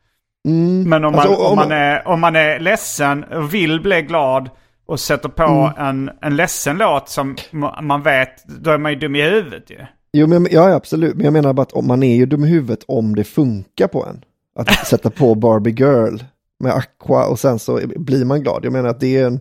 Mm. 0.47 0.89
Men 0.89 1.05
om 1.05 1.11
man, 1.11 1.27
Alltså, 1.27 1.43
om, 1.45 1.55
man 1.55 1.71
är, 1.71 2.07
om 2.07 2.19
man 2.21 2.35
är 2.35 2.59
ledsen 2.59 3.23
och 3.23 3.53
vill 3.53 3.81
bli 3.81 4.01
glad 4.01 4.49
och 4.85 4.99
sätter 4.99 5.29
på 5.29 5.43
Mm. 5.43 5.73
en, 5.77 6.11
en 6.21 6.35
ledsen 6.35 6.77
låt 6.77 7.09
som 7.09 7.35
ma- 7.51 7.81
man 7.81 8.03
vet, 8.03 8.47
då 8.47 8.71
är 8.71 8.77
man 8.77 8.91
ju 8.91 8.99
dum 8.99 9.15
i 9.15 9.21
huvudet 9.21 9.69
ju. 9.69 9.85
Jo, 10.13 10.27
men, 10.27 10.47
ja, 10.51 10.73
absolut. 10.75 11.15
Men 11.15 11.23
jag 11.25 11.33
menar 11.33 11.53
bara 11.53 11.61
att 11.61 11.71
om 11.73 11.87
man 11.87 12.03
är 12.03 12.15
ju 12.15 12.25
dum 12.25 12.43
i 12.43 12.47
huvudet 12.47 12.79
om 12.87 13.15
det 13.15 13.23
funkar 13.23 13.87
på 13.87 14.05
en. 14.05 14.23
Att 14.59 14.87
sätta 14.87 15.09
på 15.09 15.35
Barbie 15.35 15.71
Girl 15.79 16.17
med 16.59 16.71
Aqua 16.73 17.25
och 17.25 17.39
sen 17.39 17.59
så 17.59 17.79
blir 17.95 18.25
man 18.25 18.41
glad. 18.43 18.65
Jag 18.65 18.73
menar 18.73 18.89
att 18.89 18.99
det 18.99 19.17
är 19.17 19.25
en, 19.27 19.39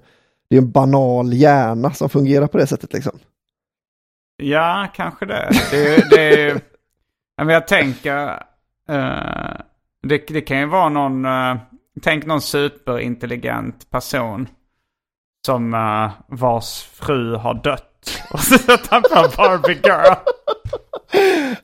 det 0.50 0.56
är 0.56 0.60
en 0.60 0.70
banal 0.70 1.32
hjärna 1.32 1.90
som 1.92 2.08
fungerar 2.08 2.46
på 2.46 2.58
det 2.58 2.66
sättet 2.66 2.92
liksom. 2.92 3.18
Ja, 4.42 4.86
kanske 4.94 5.26
det. 5.26 5.50
Det, 5.70 6.10
det 6.10 6.60
men 7.44 7.48
jag 7.54 7.68
tänker, 7.68 8.26
eh, 8.88 9.56
det, 10.02 10.26
det 10.28 10.40
kan 10.40 10.58
ju 10.58 10.66
vara 10.66 10.88
någon, 10.88 11.24
eh, 11.24 11.56
tänk 12.02 12.26
någon 12.26 12.40
superintelligent 12.40 13.90
person 13.90 14.48
som 15.46 15.74
uh, 15.74 16.10
vars 16.28 16.82
fru 16.92 17.34
har 17.36 17.54
dött. 17.54 18.22
Och 18.30 18.40
så 18.40 18.58
på 18.58 19.30
Barbie 19.36 19.78
Girl. 19.84 20.14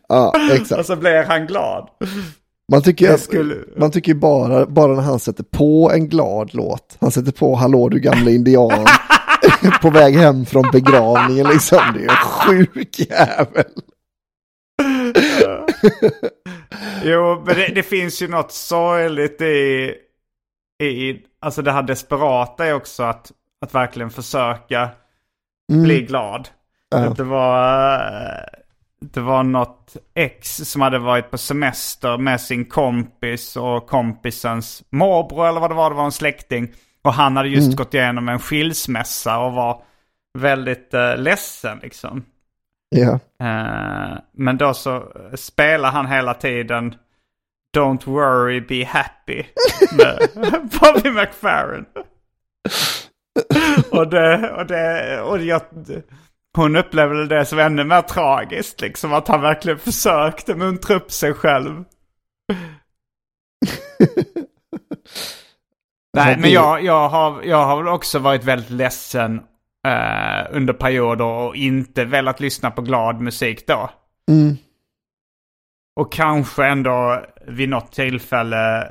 Ja, 0.09 0.29
Och 0.31 0.55
exakt. 0.55 0.87
så 0.87 0.97
blir 0.97 1.25
han 1.25 1.47
glad. 1.47 1.89
Man 2.73 2.83
tycker, 2.83 3.16
skulle- 3.16 3.57
man 3.77 3.91
tycker 3.91 4.12
ju 4.12 4.18
bara, 4.18 4.66
bara 4.66 4.93
när 4.95 5.03
han 5.03 5.18
sätter 5.20 5.45
på 5.45 5.91
en 5.95 6.09
glad 6.09 6.55
låt. 6.55 6.97
Han 7.01 7.11
sätter 7.11 7.33
på 7.33 7.55
Hallå 7.57 7.89
du 7.89 8.01
gamla 8.01 8.31
indian 8.31 8.87
på 9.83 9.91
väg 9.91 10.16
hem 10.16 10.47
från 10.47 10.70
begravningen 10.73 11.47
liksom. 11.47 11.79
Det 11.95 12.05
är 12.05 12.11
en 12.11 12.16
sjuk 12.16 12.99
jävel. 12.99 13.64
Jo, 17.05 17.43
men 17.47 17.57
det, 17.57 17.72
det 17.74 17.83
finns 17.83 18.22
ju 18.22 18.28
något 18.28 18.53
sorgligt 18.53 19.41
i, 19.41 19.95
i, 20.83 21.22
alltså 21.41 21.62
det 21.62 21.72
här 21.72 21.83
desperata 21.83 22.66
är 22.66 22.74
också 22.74 23.03
att, 23.03 23.33
att 23.61 23.74
verkligen 23.74 24.11
försöka 24.11 24.91
bli 25.72 26.03
glad. 26.03 26.49
Mm. 26.95 27.05
Ja. 27.05 27.14
Det 27.16 27.24
var, 27.24 27.95
eh, 27.95 28.61
det 29.01 29.20
var 29.20 29.43
något 29.43 29.97
ex 30.14 30.57
som 30.57 30.80
hade 30.80 30.99
varit 30.99 31.30
på 31.30 31.39
semester 31.39 32.18
med 32.18 32.41
sin 32.41 32.64
kompis 32.64 33.57
och 33.57 33.87
kompisens 33.87 34.83
morbror 34.91 35.49
eller 35.49 35.61
vad 35.61 35.70
det 35.70 35.74
var, 35.74 35.91
det 35.91 35.97
var 35.97 36.05
en 36.05 36.12
släkting. 36.12 36.72
Och 37.03 37.12
han 37.12 37.37
hade 37.37 37.49
just 37.49 37.76
gått 37.76 37.95
igenom 37.95 38.28
en 38.28 38.39
skilsmässa 38.39 39.39
och 39.39 39.53
var 39.53 39.83
väldigt 40.39 40.95
uh, 40.95 41.16
ledsen 41.16 41.78
liksom. 41.83 42.24
Ja. 42.95 43.12
Eh, 43.40 44.18
men 44.32 44.59
då 44.59 44.74
så 44.74 45.12
spelar 45.34 45.90
han 45.90 46.07
hela 46.07 46.34
tiden 46.34 46.95
Don't 47.76 48.07
worry, 48.07 48.61
be 48.61 48.84
happy 48.84 49.45
med 49.97 50.18
Bobby 50.80 51.11
McFerrin. 51.11 51.84
och 53.90 54.09
det, 54.11 54.51
och 54.51 54.66
det, 54.66 55.20
och 55.20 55.38
jag, 55.38 55.62
hon 56.57 56.76
upplevde 56.76 57.26
det 57.26 57.45
som 57.45 57.59
ännu 57.59 57.84
mer 57.84 58.03
tragiskt 58.03 58.80
liksom. 58.80 59.12
Att 59.12 59.28
han 59.28 59.40
verkligen 59.40 59.78
försökte 59.78 60.55
muntra 60.55 60.97
upp 60.97 61.12
sig 61.12 61.34
själv. 61.34 61.70
Nej, 66.16 66.36
men 66.38 66.51
jag, 66.51 66.84
jag, 66.84 67.09
har, 67.09 67.43
jag 67.43 67.64
har 67.64 67.76
väl 67.76 67.88
också 67.88 68.18
varit 68.18 68.45
väldigt 68.45 68.70
ledsen 68.70 69.43
eh, 69.87 70.47
under 70.51 70.72
perioder 70.72 71.24
och 71.24 71.57
inte 71.57 72.05
velat 72.05 72.41
lyssna 72.41 72.70
på 72.70 72.83
glad 72.83 73.20
musik 73.20 73.66
då. 73.66 73.91
Mm. 74.28 74.57
Och 75.97 76.12
kanske 76.12 76.66
ändå 76.66 77.24
vid 77.47 77.68
något 77.68 77.93
tillfälle 77.93 78.83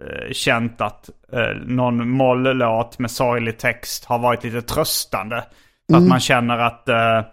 eh, 0.00 0.32
känt 0.32 0.80
att 0.80 1.10
eh, 1.32 1.56
någon 1.66 2.08
moll-låt 2.08 2.98
med 2.98 3.10
sorglig 3.10 3.58
text 3.58 4.04
har 4.04 4.18
varit 4.18 4.44
lite 4.44 4.62
tröstande. 4.62 5.44
För 5.90 5.96
att 5.96 6.06
man 6.08 6.20
känner 6.20 6.58
att 6.58 6.88
eh, 6.88 7.24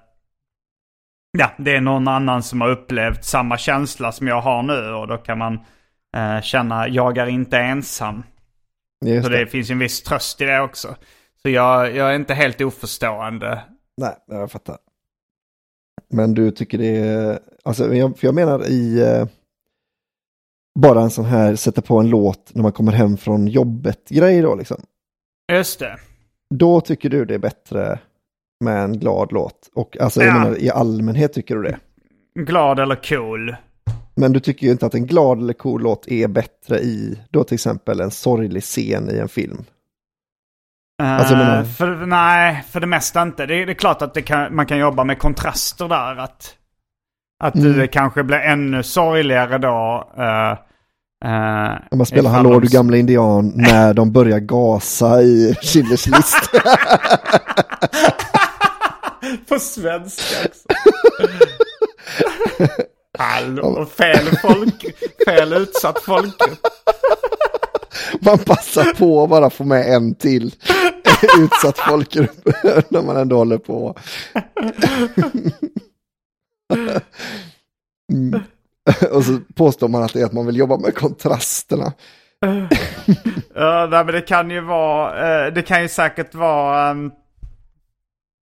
ja, 1.37 1.51
det 1.57 1.75
är 1.75 1.81
någon 1.81 2.07
annan 2.07 2.43
som 2.43 2.61
har 2.61 2.69
upplevt 2.69 3.23
samma 3.23 3.57
känsla 3.57 4.11
som 4.11 4.27
jag 4.27 4.41
har 4.41 4.63
nu. 4.63 4.93
Och 4.93 5.07
då 5.07 5.17
kan 5.17 5.37
man 5.37 5.59
känna, 6.43 6.87
jag 6.87 7.17
är 7.17 7.27
inte 7.27 7.57
ensam. 7.57 8.23
Just 9.05 9.23
Så 9.23 9.31
det. 9.31 9.37
det 9.37 9.47
finns 9.47 9.69
en 9.69 9.79
viss 9.79 10.03
tröst 10.03 10.41
i 10.41 10.45
det 10.45 10.59
också. 10.59 10.95
Så 11.45 11.49
jag, 11.49 11.95
jag 11.95 12.11
är 12.11 12.15
inte 12.15 12.33
helt 12.33 12.61
oförstående. 12.61 13.63
Nej, 13.97 14.15
jag 14.27 14.51
fattar. 14.51 14.77
Men 16.09 16.33
du 16.33 16.51
tycker 16.51 16.77
det 16.77 16.97
är, 16.97 17.39
alltså, 17.63 17.95
jag, 17.95 18.17
för 18.17 18.27
jag 18.27 18.35
menar 18.35 18.67
i 18.67 19.01
eh, 19.01 19.27
bara 20.79 21.01
en 21.01 21.09
sån 21.09 21.25
här 21.25 21.55
sätta 21.55 21.81
på 21.81 21.97
en 21.99 22.09
låt 22.09 22.51
när 22.55 22.61
man 22.63 22.71
kommer 22.71 22.91
hem 22.91 23.17
från 23.17 23.47
jobbet 23.47 24.09
grej 24.09 24.41
då 24.41 24.55
liksom. 24.55 24.81
Just 25.51 25.79
det. 25.79 25.97
Då 26.49 26.81
tycker 26.81 27.09
du 27.09 27.25
det 27.25 27.33
är 27.35 27.39
bättre 27.39 27.99
med 28.59 28.83
en 28.83 28.99
glad 28.99 29.31
låt. 29.31 29.69
Och 29.73 29.97
alltså 29.99 30.21
jag 30.21 30.29
Ja. 30.29 30.39
menar 30.39 30.57
i 30.63 30.69
allmänhet 30.69 31.33
tycker 31.33 31.55
du 31.55 31.63
det. 31.63 31.79
Glad 32.39 32.79
eller 32.79 32.95
cool. 33.09 33.55
Men 34.15 34.33
du 34.33 34.39
tycker 34.39 34.65
ju 34.65 34.71
inte 34.71 34.85
att 34.85 34.93
en 34.95 35.07
glad 35.07 35.39
eller 35.39 35.53
cool 35.53 35.81
låt 35.81 36.07
är 36.07 36.27
bättre 36.27 36.79
i 36.79 37.19
då 37.29 37.43
till 37.43 37.55
exempel 37.55 37.99
en 37.99 38.11
sorglig 38.11 38.63
scen 38.63 39.09
i 39.09 39.17
en 39.17 39.29
film. 39.29 39.63
Alltså, 41.03 41.35
Eh, 41.35 41.63
för, 41.63 42.05
nej, 42.05 42.63
för 42.71 42.79
det 42.79 42.87
mesta 42.87 43.21
inte. 43.21 43.45
Det, 43.45 43.55
är- 43.61 43.65
det 43.65 43.71
är 43.71 43.73
klart 43.73 44.01
att 44.01 44.25
kan, 44.25 44.55
man 44.55 44.65
kan 44.65 44.77
jobba 44.77 45.03
med 45.03 45.19
kontraster 45.19 45.87
där. 45.87 46.15
Att, 46.15 46.55
att 47.43 47.55
Mm. 47.55 47.77
det 47.77 47.87
kanske 47.87 48.23
blir 48.23 48.37
ännu 48.37 48.83
sorgligare 48.83 49.57
då. 49.57 50.09
eh, 50.17 50.57
När 51.23 51.95
man 51.95 52.05
spelar 52.05 52.31
Hallå 52.31 52.59
du 52.59 52.67
gamla 52.67 52.97
indian 52.97 53.47
när 53.55 53.93
de 53.93 54.11
börjar 54.11 54.39
gasa 54.39 55.21
i 55.21 55.53
Schindler's 55.61 56.15
list. 56.15 56.51
På 59.49 59.59
svenska 59.59 60.35
också. 60.45 60.67
Hallå, 63.17 63.85
fel 63.85 64.25
folk, 64.41 64.85
fel 65.25 65.53
utsatt 65.53 65.99
folkgrupp. 65.99 66.59
Man 68.21 68.37
passar 68.37 68.93
på 68.93 69.23
att 69.23 69.29
bara 69.29 69.49
få 69.49 69.63
med 69.63 69.93
en 69.95 70.15
till 70.15 70.55
utsatt 71.39 71.77
folkgrupp 71.77 72.45
när 72.89 73.01
man 73.01 73.17
ändå 73.17 73.37
håller 73.37 73.57
på. 73.57 73.95
Mm. 78.13 78.39
Och 79.11 79.23
så 79.23 79.39
påstår 79.55 79.87
man 79.87 80.03
att 80.03 80.13
det 80.13 80.21
är 80.21 80.25
att 80.25 80.33
man 80.33 80.45
vill 80.45 80.57
jobba 80.57 80.77
med 80.77 80.95
kontrasterna. 80.95 81.93
Ja, 83.55 83.87
nej, 83.91 84.05
men 84.05 84.07
det 84.07 84.21
kan 84.21 84.49
ju 84.51 84.61
vara, 84.61 85.45
eh, 85.45 85.53
det 85.53 85.61
kan 85.61 85.81
ju 85.81 85.87
säkert 85.87 86.35
vara, 86.35 86.89
ehm, 86.89 87.11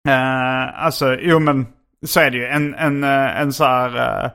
eh, 0.09 0.85
alltså 0.85 1.17
jo 1.21 1.39
men 1.39 1.67
så 2.07 2.21
är 2.21 2.31
det 2.31 2.37
ju. 2.37 2.47
En, 2.47 2.75
en, 2.75 3.05
eh, 3.05 3.41
en 3.41 3.53
så 3.53 3.65
här, 3.65 4.31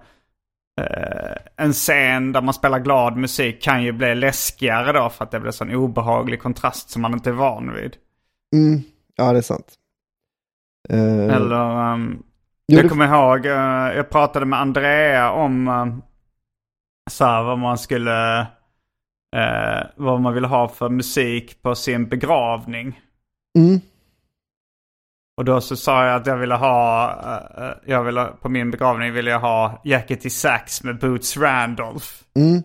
en 1.56 1.74
scen 1.74 2.32
där 2.32 2.42
man 2.42 2.54
spelar 2.54 2.80
glad 2.80 3.18
musik 3.18 3.62
kan 3.62 3.84
ju 3.84 3.92
bli 3.92 4.16
läskigare 4.16 4.92
då 4.92 5.10
för 5.10 5.24
att 5.24 5.32
det 5.32 5.40
blir 5.40 5.52
sån 5.52 5.76
obehaglig 5.76 6.42
kontrast 6.42 6.90
som 6.90 7.02
man 7.02 7.14
inte 7.14 7.30
är 7.30 7.34
van 7.34 7.74
vid. 7.74 7.96
Mm. 8.56 8.82
Ja, 9.16 9.32
det 9.32 9.38
är 9.38 9.42
sant. 9.42 9.74
Uh... 10.94 11.36
Eller, 11.36 11.94
um, 11.94 12.24
jo, 12.68 12.80
jag 12.80 12.90
kommer 12.90 13.06
ihåg, 13.06 13.46
uh, 13.46 13.98
jag 13.98 14.10
pratade 14.10 14.46
med 14.46 14.60
Andrea 14.60 15.32
om 15.32 15.68
uh, 15.68 15.98
så 17.10 17.26
här, 17.26 17.44
vad 17.44 17.60
man 17.60 17.78
skulle, 17.78 18.42
uh, 19.36 19.84
vad 19.96 20.22
man 20.22 20.34
vill 20.34 20.46
ha 20.46 20.68
för 20.68 20.90
musik 20.90 21.62
på 21.62 21.76
sin 21.76 22.10
begravning. 22.10 23.02
Mm. 23.58 23.80
Och 25.38 25.46
då 25.46 25.62
så 25.62 25.76
sa 25.76 26.06
jag 26.06 26.16
att 26.16 26.28
jag 26.28 26.38
ville 26.38 26.56
ha, 26.56 27.80
jag 27.86 28.04
ville, 28.04 28.26
på 28.26 28.50
min 28.50 28.72
begravning 28.72 29.14
ville 29.14 29.32
jag 29.32 29.40
ha 29.40 29.82
Jacket 29.84 30.26
i 30.26 30.30
sax 30.30 30.84
med 30.84 31.00
Boots 31.00 31.38
Randolph. 31.38 32.08
Mm. 32.36 32.64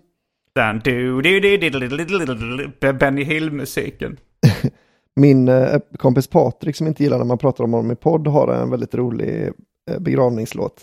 Den 0.54 0.78
du 0.78 1.22
du 1.22 1.40
du 1.40 1.56
du 1.56 1.70
du 1.70 1.88
du 1.88 2.72
du 2.80 2.92
Benny 2.92 3.24
Hill-musiken. 3.24 4.16
Min 5.20 5.48
eh, 5.48 5.80
kompis 5.98 6.26
Patrik 6.26 6.76
som 6.76 6.86
inte 6.86 7.02
gillar 7.02 7.18
när 7.18 7.24
man 7.24 7.38
pratar 7.38 7.64
om 7.64 7.72
honom 7.72 7.90
i 7.90 7.94
podd 7.96 8.26
har 8.26 8.48
en 8.54 8.70
väldigt 8.70 8.94
rolig 8.94 9.50
eh, 9.90 9.98
begravningslåt. 9.98 10.80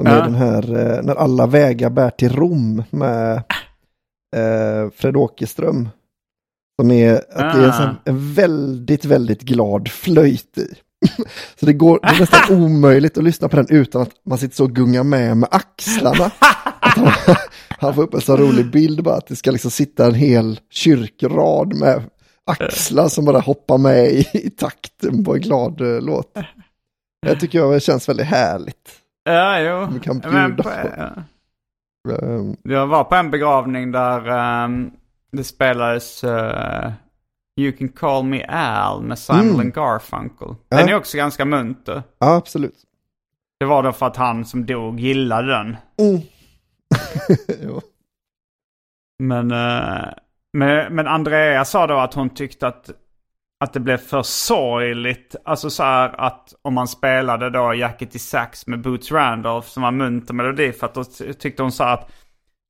Som 0.00 0.06
är 0.12 0.16
Ja. 0.18 0.24
den 0.24 0.34
här 0.34 0.62
eh, 0.96 1.02
När 1.02 1.14
alla 1.14 1.46
vägar 1.46 1.90
bär 1.90 2.10
till 2.10 2.32
Rom 2.36 2.82
med 2.90 3.42
Fred 4.94 5.16
Åkerström. 5.16 5.88
Som 6.80 6.90
är 6.90 7.14
att 7.14 7.54
det 7.56 7.64
är 7.64 7.82
en, 7.82 7.88
Ah. 7.96 7.96
väldigt, 8.12 9.04
väldigt 9.04 9.42
glad 9.42 9.88
flöjt 9.88 10.58
i. 10.58 10.66
Så 11.60 11.66
det, 11.66 11.72
går, 11.72 11.98
det 12.02 12.08
är 12.08 12.20
nästan 12.20 12.56
omöjligt 12.64 13.18
att 13.18 13.24
lyssna 13.24 13.48
på 13.48 13.56
den 13.56 13.66
utan 13.70 14.02
att 14.02 14.10
man 14.26 14.38
sitter 14.38 14.56
så 14.56 14.64
och 14.64 14.70
gungar 14.74 15.02
med 15.02 15.36
med 15.36 15.48
axlarna. 15.52 16.30
Han, 16.80 17.12
han 17.68 17.94
får 17.94 18.02
upp 18.02 18.14
en 18.14 18.20
så 18.20 18.36
rolig 18.36 18.70
bild 18.70 19.02
bara 19.04 19.16
att 19.16 19.26
det 19.26 19.36
ska 19.36 19.50
liksom 19.50 19.70
sitta 19.70 20.06
en 20.06 20.14
hel 20.14 20.60
kyrkrad 20.70 21.74
med 21.74 22.02
axlar 22.50 23.08
som 23.08 23.24
bara 23.24 23.38
hoppar 23.40 23.78
med 23.78 24.04
i, 24.06 24.26
i 24.32 24.50
takten 24.50 25.24
på 25.24 25.34
en 25.34 25.40
glad 25.40 25.80
eh, 25.80 26.00
låt. 26.02 26.36
Jag 27.26 27.40
tycker 27.40 27.58
jag 27.58 27.72
det 27.72 27.80
känns 27.80 28.08
väldigt 28.08 28.26
härligt. 28.26 28.90
Ja, 29.24 29.60
jo. 29.60 29.88
Vi 29.92 30.00
kan 30.00 30.16
Men 30.32 30.48
bjuda 30.56 30.62
på- 30.62 30.68
på. 30.70 30.88
ja. 30.96 31.10
Um, 32.08 32.56
Jag 32.62 32.86
var 32.86 33.04
på 33.04 33.14
en 33.14 33.30
begravning 33.30 33.92
där, 33.92 34.28
ehm, 34.28 34.90
det 35.32 35.44
spelades 35.44 36.24
eh, 36.24 36.92
You 37.60 37.72
can 37.72 37.88
call 37.88 38.24
me 38.24 38.44
Al 38.48 39.02
med 39.02 39.18
Simon 39.18 39.50
Mm. 39.54 39.70
Garfunkel. 39.70 40.54
Ja. 40.68 40.76
Den 40.76 40.88
är 40.88 40.94
också 40.94 41.16
ganska 41.16 41.44
munter. 41.44 42.02
Ja, 42.18 42.34
absolut. 42.36 42.76
Det 43.60 43.66
var 43.66 43.82
då 43.82 43.92
för 43.92 44.06
att 44.06 44.16
han 44.16 44.44
som 44.44 44.66
dog 44.66 45.00
gillade 45.00 45.48
den. 45.48 45.76
Mm. 45.98 46.20
Men, 49.18 49.50
eh, 49.50 50.08
men, 50.52 50.94
men 50.94 51.06
Andrea 51.06 51.64
sa 51.64 51.86
då 51.86 51.94
att 51.98 52.14
hon 52.14 52.30
tyckte 52.30 52.66
att, 52.66 52.90
att 53.64 53.72
det 53.72 53.80
blev 53.80 53.96
för 53.96 54.22
sorgligt. 54.22 55.36
Alltså 55.44 55.70
så 55.70 55.82
här 55.82 56.20
att 56.20 56.54
om 56.62 56.74
man 56.74 56.88
spelade 56.88 57.50
då 57.50 57.74
Jacket 57.74 58.14
i 58.14 58.18
Sax 58.18 58.66
med 58.66 58.80
Boots 58.80 59.12
Randolph 59.12 59.68
som 59.68 59.82
var 59.82 59.90
munter 59.90 60.34
melodi. 60.34 60.72
För 60.72 60.86
att 60.86 60.94
då 60.94 61.04
ty- 61.04 61.32
tyckte 61.32 61.62
hon 61.62 61.72
så 61.72 61.84
här 61.84 61.94
att 61.94 62.10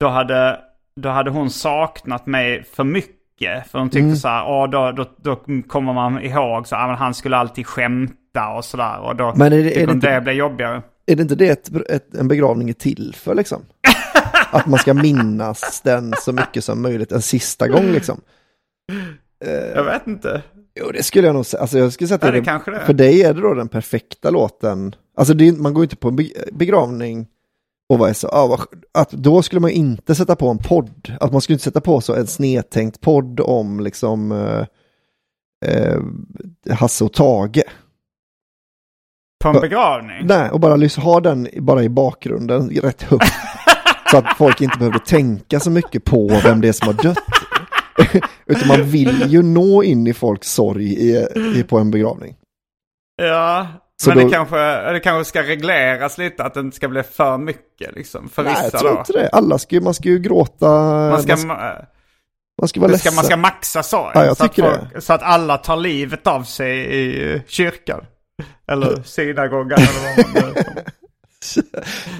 då 0.00 0.08
hade, 0.08 0.60
då 1.00 1.08
hade 1.08 1.30
hon 1.30 1.50
saknat 1.50 2.26
mig 2.26 2.64
för 2.64 2.84
mycket. 2.84 3.70
För 3.70 3.78
hon 3.78 3.90
tyckte 3.90 4.16
så 4.16 4.28
här, 4.28 4.44
åh, 4.48 4.70
då, 4.70 4.92
då, 4.92 5.04
då 5.16 5.36
kommer 5.68 5.92
man 5.92 6.20
ihåg 6.22 6.66
så 6.66 6.76
här, 6.76 6.86
men 6.86 6.96
han 6.96 7.14
skulle 7.14 7.36
alltid 7.36 7.66
skämta 7.66 8.48
och 8.56 8.64
sådär. 8.64 8.98
Och 9.00 9.16
då 9.16 9.32
Men 9.36 9.46
är 9.46 9.50
det- 9.50 9.56
är 9.56 9.62
tyckte 9.62 9.80
det 9.80 9.86
hon 9.86 9.94
inte- 9.94 10.14
det 10.14 10.20
blev 10.20 10.34
jobbigare. 10.36 10.82
Är 11.06 11.16
det 11.16 11.22
inte 11.22 11.34
det 11.34 11.48
ett, 11.48 11.70
ett, 11.90 12.14
en 12.14 12.28
begravning 12.28 12.68
är 12.68 12.72
till 12.72 13.14
för 13.16 13.34
liksom? 13.34 13.62
Att 14.52 14.66
man 14.66 14.78
ska 14.78 14.94
minnas 14.94 15.80
den 15.84 16.14
så 16.20 16.32
mycket 16.32 16.64
som 16.64 16.82
möjligt 16.82 17.12
en 17.12 17.22
sista 17.22 17.68
gång 17.68 17.86
liksom. 17.92 18.20
Jag 19.74 19.84
vet 19.84 20.06
inte. 20.06 20.42
Jo, 20.80 20.90
det 20.90 21.02
skulle 21.02 21.26
jag 21.26 21.34
nog 21.34 21.46
säga. 21.46 21.60
Alltså 21.60 21.78
jag 21.78 21.92
skulle 21.92 22.08
säga 22.08 22.16
att 22.16 22.24
Ja, 22.24 22.30
det, 22.30 22.40
det 22.40 22.70
det. 22.70 22.80
För 22.86 22.92
dig 22.92 23.22
är 23.22 23.34
det 23.34 23.40
då 23.40 23.54
den 23.54 23.68
perfekta 23.68 24.30
låten. 24.30 24.94
Alltså 25.16 25.34
det, 25.34 25.52
man 25.58 25.74
går 25.74 25.82
ju 25.82 25.84
inte 25.84 25.96
på 25.96 26.08
en 26.08 26.16
be- 26.16 26.32
begravning 26.52 27.26
och 27.88 27.98
vad 27.98 28.10
är 28.10 28.14
så, 28.14 28.28
ah, 28.28 28.58
att 28.94 29.10
då 29.10 29.42
skulle 29.42 29.60
man 29.60 29.70
inte 29.70 30.14
sätta 30.14 30.36
på 30.36 30.48
en 30.48 30.58
podd. 30.58 31.16
Att 31.20 31.32
man 31.32 31.40
skulle 31.40 31.54
inte 31.54 31.64
sätta 31.64 31.80
på 31.80 32.00
så 32.00 32.14
en 32.14 32.26
snedtänkt 32.26 33.00
podd 33.00 33.40
om 33.40 33.80
liksom 33.80 34.32
eh, 34.32 34.66
eh, 35.66 36.00
Hasse 36.70 37.04
och 37.04 37.12
Tage. 37.12 37.62
På 39.42 39.48
en 39.48 39.60
begravning? 39.60 40.26
Nej, 40.26 40.50
och 40.50 40.60
bara 40.60 40.88
ha 41.02 41.20
den 41.20 41.48
bara 41.58 41.82
i 41.82 41.88
bakgrunden 41.88 42.70
rätt 42.70 43.02
högt. 43.02 43.32
så 44.10 44.16
att 44.18 44.36
folk 44.38 44.60
inte 44.60 44.78
behöver 44.78 44.98
tänka 44.98 45.60
så 45.60 45.70
mycket 45.70 46.04
på 46.04 46.40
vem 46.44 46.60
det 46.60 46.68
är 46.68 46.72
som 46.72 46.86
har 46.86 46.94
dött. 47.02 47.18
Utan 48.46 48.68
man 48.68 48.84
vill 48.84 49.24
ju 49.26 49.42
nå 49.42 49.82
in 49.82 50.06
i 50.06 50.14
folks 50.14 50.48
sorg 50.52 50.84
i, 50.92 51.26
i, 51.56 51.62
på 51.62 51.78
en 51.78 51.90
begravning. 51.90 52.36
Ja, 53.22 53.66
Så 54.02 54.08
men 54.10 54.18
då- 54.18 54.24
det, 54.24 54.30
kanske, 54.30 54.92
det 54.92 55.00
kanske 55.00 55.28
ska 55.28 55.42
regleras 55.42 56.18
lite 56.18 56.44
att 56.44 56.54
det 56.54 56.60
inte 56.60 56.76
ska 56.76 56.88
bli 56.88 57.02
för 57.02 57.38
mycket 57.38 57.94
liksom. 57.94 58.28
För 58.28 58.42
Nej, 58.44 58.52
jag 58.56 58.64
vissa 58.64 58.78
tror 58.78 58.90
då. 58.92 58.98
inte 58.98 59.12
det. 59.12 59.28
Alla 59.28 59.58
ska, 59.58 59.80
man 59.80 59.94
ska 59.94 60.08
ju 60.08 60.18
gråta. 60.18 60.66
Man 60.70 61.22
ska, 61.22 61.32
man, 61.32 61.38
ska, 61.38 61.48
ma- 61.48 61.84
man 62.60 62.68
ska 62.68 62.80
vara 62.80 62.88
det 62.88 62.92
ledsen. 62.92 63.14
man 63.14 63.24
ska 63.24 63.36
maxa 63.36 63.82
sorg. 63.82 64.10
Ja, 64.14 64.24
jag 64.24 64.36
så, 64.36 64.44
att 64.44 64.54
tycker 64.54 64.70
folk, 64.90 65.02
så 65.02 65.12
att 65.12 65.22
alla 65.22 65.56
tar 65.58 65.76
livet 65.76 66.26
av 66.26 66.42
sig 66.42 66.78
i 66.96 67.42
kyrkan. 67.46 68.00
Eller 68.72 69.02
synagogan 69.04 69.78
eller 69.78 70.16
vad 70.34 70.44
man 70.44 70.52
nu- 70.54 70.82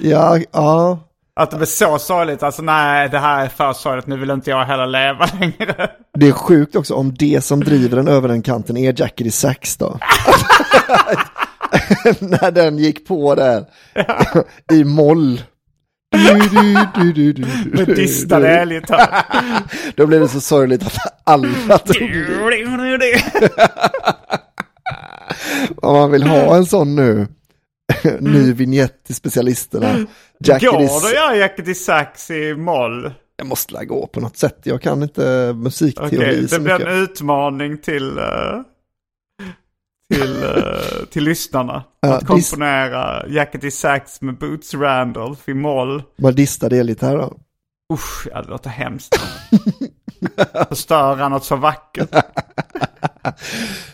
Ja, 0.09 0.37
ja. 0.51 0.99
Att 1.35 1.51
det 1.51 1.57
blir 1.57 1.67
så 1.67 1.99
sorgligt. 1.99 2.43
Alltså 2.43 2.61
nej, 2.61 3.09
det 3.09 3.19
här 3.19 3.45
är 3.45 3.49
för 3.49 3.73
sorgligt. 3.73 4.07
Nu 4.07 4.17
vill 4.17 4.31
inte 4.31 4.49
jag 4.49 4.65
heller 4.65 4.87
leva 4.87 5.25
längre. 5.39 5.89
Det 6.17 6.27
är 6.27 6.31
sjukt 6.31 6.75
också 6.75 6.95
om 6.95 7.13
det 7.13 7.43
som 7.43 7.63
driver 7.63 7.97
den 7.97 8.07
över 8.07 8.27
den 8.27 8.41
kanten 8.41 8.77
är 8.77 8.93
Jackety 9.01 9.31
Sax 9.31 9.77
då. 9.77 9.99
När 12.19 12.51
den 12.51 12.77
gick 12.77 13.07
på 13.07 13.35
där 13.35 13.65
i 14.71 14.83
moll. 14.83 15.41
Med 17.71 17.87
distade 17.87 18.47
du. 18.47 18.53
elgitarr. 18.53 19.23
Då 19.95 20.07
blev 20.07 20.21
det 20.21 20.27
så 20.27 20.41
sorgligt 20.41 20.85
att 20.85 20.97
alla 21.23 21.77
tog. 21.77 21.95
Om 25.81 25.93
man 25.95 26.11
vill 26.11 26.23
ha 26.23 26.55
en 26.55 26.65
sån 26.65 26.95
nu, 26.95 27.27
ny 28.19 28.53
vignett 28.53 29.03
till 29.03 29.15
specialisterna. 29.15 30.05
Jackety 30.39 30.65
Går 30.65 31.01
det 31.01 31.07
att 31.07 31.13
göra 31.13 31.35
Jacket 31.35 31.67
i 31.67 31.75
sax 31.75 32.31
i 32.31 32.55
moll? 32.55 33.13
Jag 33.37 33.47
måste 33.47 33.73
la 33.73 33.83
gå 33.83 34.07
på 34.07 34.19
något 34.19 34.37
sätt. 34.37 34.59
Jag 34.63 34.81
kan 34.81 35.03
inte 35.03 35.53
musikteori 35.53 36.17
Okej, 36.17 36.47
så 36.47 36.55
det 36.55 36.61
blir 36.61 36.73
mycket. 36.73 36.87
en 36.87 37.03
utmaning 37.03 37.77
till, 37.77 38.17
eh, 38.17 38.23
till, 40.13 40.43
eh, 40.43 41.05
till 41.11 41.23
lyssnarna. 41.23 41.83
Ja, 41.99 42.13
att 42.13 42.27
komponera 42.27 43.27
Jacket 43.27 43.63
i 43.63 43.71
sax 43.71 44.21
med 44.21 44.37
Boots 44.37 44.73
Randolph 44.73 45.49
i 45.49 45.53
moll. 45.53 46.03
Man 46.17 46.35
distade 46.35 46.77
elgitarr 46.77 47.17
då. 47.17 47.37
Usch, 47.93 48.27
ja, 48.31 48.41
det 48.41 48.49
låter 48.49 48.69
hemskt. 48.69 49.19
Förstöra 50.69 51.29
något 51.29 51.45
så 51.45 51.55
vackert. 51.55 52.09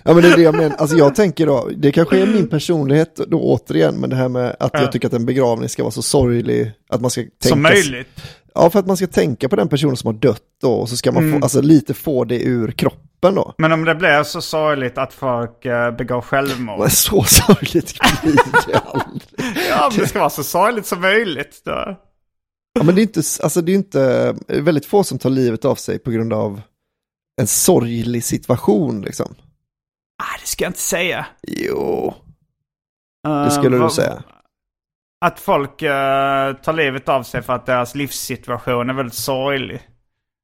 Ja 0.03 0.13
men 0.13 0.15
det 0.21 0.27
är 0.31 0.35
det 0.35 0.41
jag 0.41 0.55
menar, 0.55 0.75
alltså 0.75 0.97
jag 0.97 1.15
tänker 1.15 1.45
då, 1.47 1.69
det 1.77 1.91
kanske 1.91 2.19
är 2.21 2.25
min 2.25 2.47
personlighet 2.49 3.15
då 3.27 3.39
återigen, 3.41 3.95
men 3.95 4.09
det 4.09 4.15
här 4.15 4.29
med 4.29 4.55
att 4.59 4.71
Ja. 4.73 4.81
jag 4.81 4.91
tycker 4.91 5.07
att 5.07 5.13
en 5.13 5.25
begravning 5.25 5.69
ska 5.69 5.83
vara 5.83 5.91
så 5.91 6.01
sorglig, 6.01 6.71
att 6.89 7.01
man 7.01 7.11
ska 7.11 7.21
tänka... 7.21 7.47
Som 7.49 7.61
möjligt. 7.61 8.07
Ja, 8.55 8.69
för 8.69 8.79
att 8.79 8.87
man 8.87 8.97
ska 8.97 9.07
tänka 9.07 9.49
på 9.49 9.55
den 9.55 9.67
personen 9.69 9.97
som 9.97 10.07
har 10.07 10.21
dött 10.21 10.41
då, 10.61 10.73
och 10.73 10.89
så 10.89 10.97
ska 10.97 11.11
man 11.11 11.23
Mm. 11.23 11.39
få, 11.39 11.45
alltså 11.45 11.61
lite 11.61 11.93
få 11.93 12.23
det 12.23 12.41
ur 12.43 12.71
kroppen 12.71 13.35
då. 13.35 13.53
Men 13.57 13.71
om 13.71 13.85
det 13.85 13.95
blir 13.95 14.23
så 14.23 14.41
sorgligt 14.41 14.97
att 14.97 15.13
folk 15.13 15.65
uh, 15.65 15.91
begår 15.91 16.21
självmord. 16.21 16.79
Men 16.79 16.89
så 16.89 17.23
sorgligt 17.23 17.93
blir 18.23 18.33
det 18.67 18.77
aldrig. 18.77 19.21
Ja, 19.69 19.89
men 19.91 19.99
det 19.99 20.07
ska 20.07 20.19
vara 20.19 20.29
så 20.29 20.43
sorgligt 20.43 20.85
som 20.85 21.01
möjligt. 21.01 21.61
Då. 21.65 21.97
Ja, 22.73 22.83
men 22.83 22.95
det 22.95 23.01
är 23.01 23.03
inte, 23.03 23.21
alltså 23.43 23.61
det 23.61 23.71
är 23.71 23.75
inte, 23.75 24.01
är 24.47 24.61
väldigt 24.61 24.85
få 24.85 25.03
som 25.03 25.19
tar 25.19 25.29
livet 25.29 25.65
av 25.65 25.75
sig 25.75 25.99
på 25.99 26.11
grund 26.11 26.33
av 26.33 26.61
en 27.41 27.47
sorglig 27.47 28.23
situation 28.23 29.01
liksom. 29.01 29.35
Ah, 30.23 30.37
det 30.41 30.47
ska 30.47 30.63
jag 30.63 30.69
inte 30.69 30.79
säga. 30.79 31.25
Jo, 31.47 32.13
Eh, 33.27 33.43
det 33.43 33.51
skulle 33.51 33.69
du 33.75 33.77
vad- 33.81 33.93
säga. 33.93 34.23
Att 35.25 35.39
folk 35.39 35.81
eh, 35.81 36.53
tar 36.53 36.73
livet 36.73 37.09
av 37.09 37.23
sig 37.23 37.41
för 37.41 37.53
att 37.53 37.65
deras 37.65 37.95
livssituation 37.95 38.89
är 38.89 38.93
väldigt 38.93 39.13
sorglig. 39.15 39.87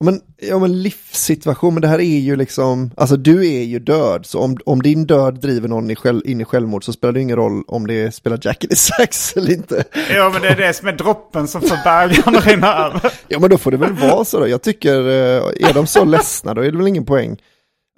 Men, 0.03 0.21
ja 0.41 0.59
men 0.59 0.81
livssituation, 0.81 1.73
men 1.73 1.81
det 1.81 1.87
här 1.87 1.99
är 1.99 2.19
ju 2.19 2.35
liksom, 2.35 2.91
alltså 2.97 3.17
du 3.17 3.47
är 3.47 3.63
ju 3.63 3.79
död, 3.79 4.25
så 4.25 4.39
om, 4.39 4.57
om 4.65 4.81
din 4.81 5.05
död 5.05 5.41
driver 5.41 5.67
någon 5.67 5.91
i 5.91 5.95
själv, 5.95 6.21
in 6.25 6.41
i 6.41 6.45
självmord 6.45 6.83
så 6.83 6.93
spelar 6.93 7.11
det 7.11 7.21
ingen 7.21 7.35
roll 7.35 7.63
om 7.67 7.87
det 7.87 8.15
spelar 8.15 8.39
Jack 8.41 8.63
i 8.63 8.75
sax 8.75 9.33
eller 9.37 9.51
inte. 9.51 9.83
Ja, 10.15 10.29
men 10.33 10.41
det 10.41 10.47
är 10.47 10.55
det 10.55 10.73
som 10.73 10.87
är 10.87 10.91
droppen 10.91 11.47
som 11.47 11.61
får 11.61 11.83
bägaren 11.83 12.35
att 12.35 12.45
rinna 12.47 12.73
över. 12.73 13.13
Ja 13.27 13.39
men 13.39 13.49
då 13.49 13.57
får 13.57 13.71
det 13.71 13.77
väl 13.77 13.93
vara 13.93 14.25
så 14.25 14.39
då, 14.39 14.47
jag 14.47 14.61
tycker, 14.61 14.99
eh, 14.99 15.69
är 15.69 15.73
de 15.73 15.87
så 15.87 16.05
ledsna 16.05 16.53
då 16.53 16.61
är 16.61 16.71
det 16.71 16.77
väl 16.77 16.87
ingen 16.87 17.05
poäng. 17.05 17.37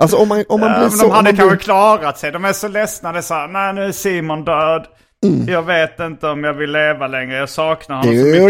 Alltså 0.02 0.18
om 0.18 0.28
man, 0.28 0.44
om 0.50 0.60
man 0.60 0.70
Ja, 0.70 0.76
blir 0.78 0.88
men 0.90 0.98
så... 0.98 1.04
de 1.04 1.12
hade 1.12 1.30
kanske 1.30 1.56
blir, 1.56 1.58
klarat 1.58 2.18
sig. 2.18 2.32
De 2.32 2.46
är 2.46 2.54
så 2.54 2.68
ledsna. 2.68 3.12
Det 3.12 3.18
är 3.18 3.22
så 3.22 3.34
här, 3.34 3.48
nej 3.48 3.74
nu 3.74 3.84
är 3.84 3.92
Simon 3.92 4.44
död. 4.46 4.86
Mm. 5.28 5.48
Jag 5.48 5.64
vet 5.64 6.00
inte 6.00 6.28
om 6.28 6.44
jag 6.44 6.54
vill 6.54 6.72
leva 6.72 7.08
längre. 7.08 7.36
Jag 7.38 7.50
saknar 7.50 7.96
honom 7.96 8.14
så 8.20 8.26
mycket. 8.26 8.42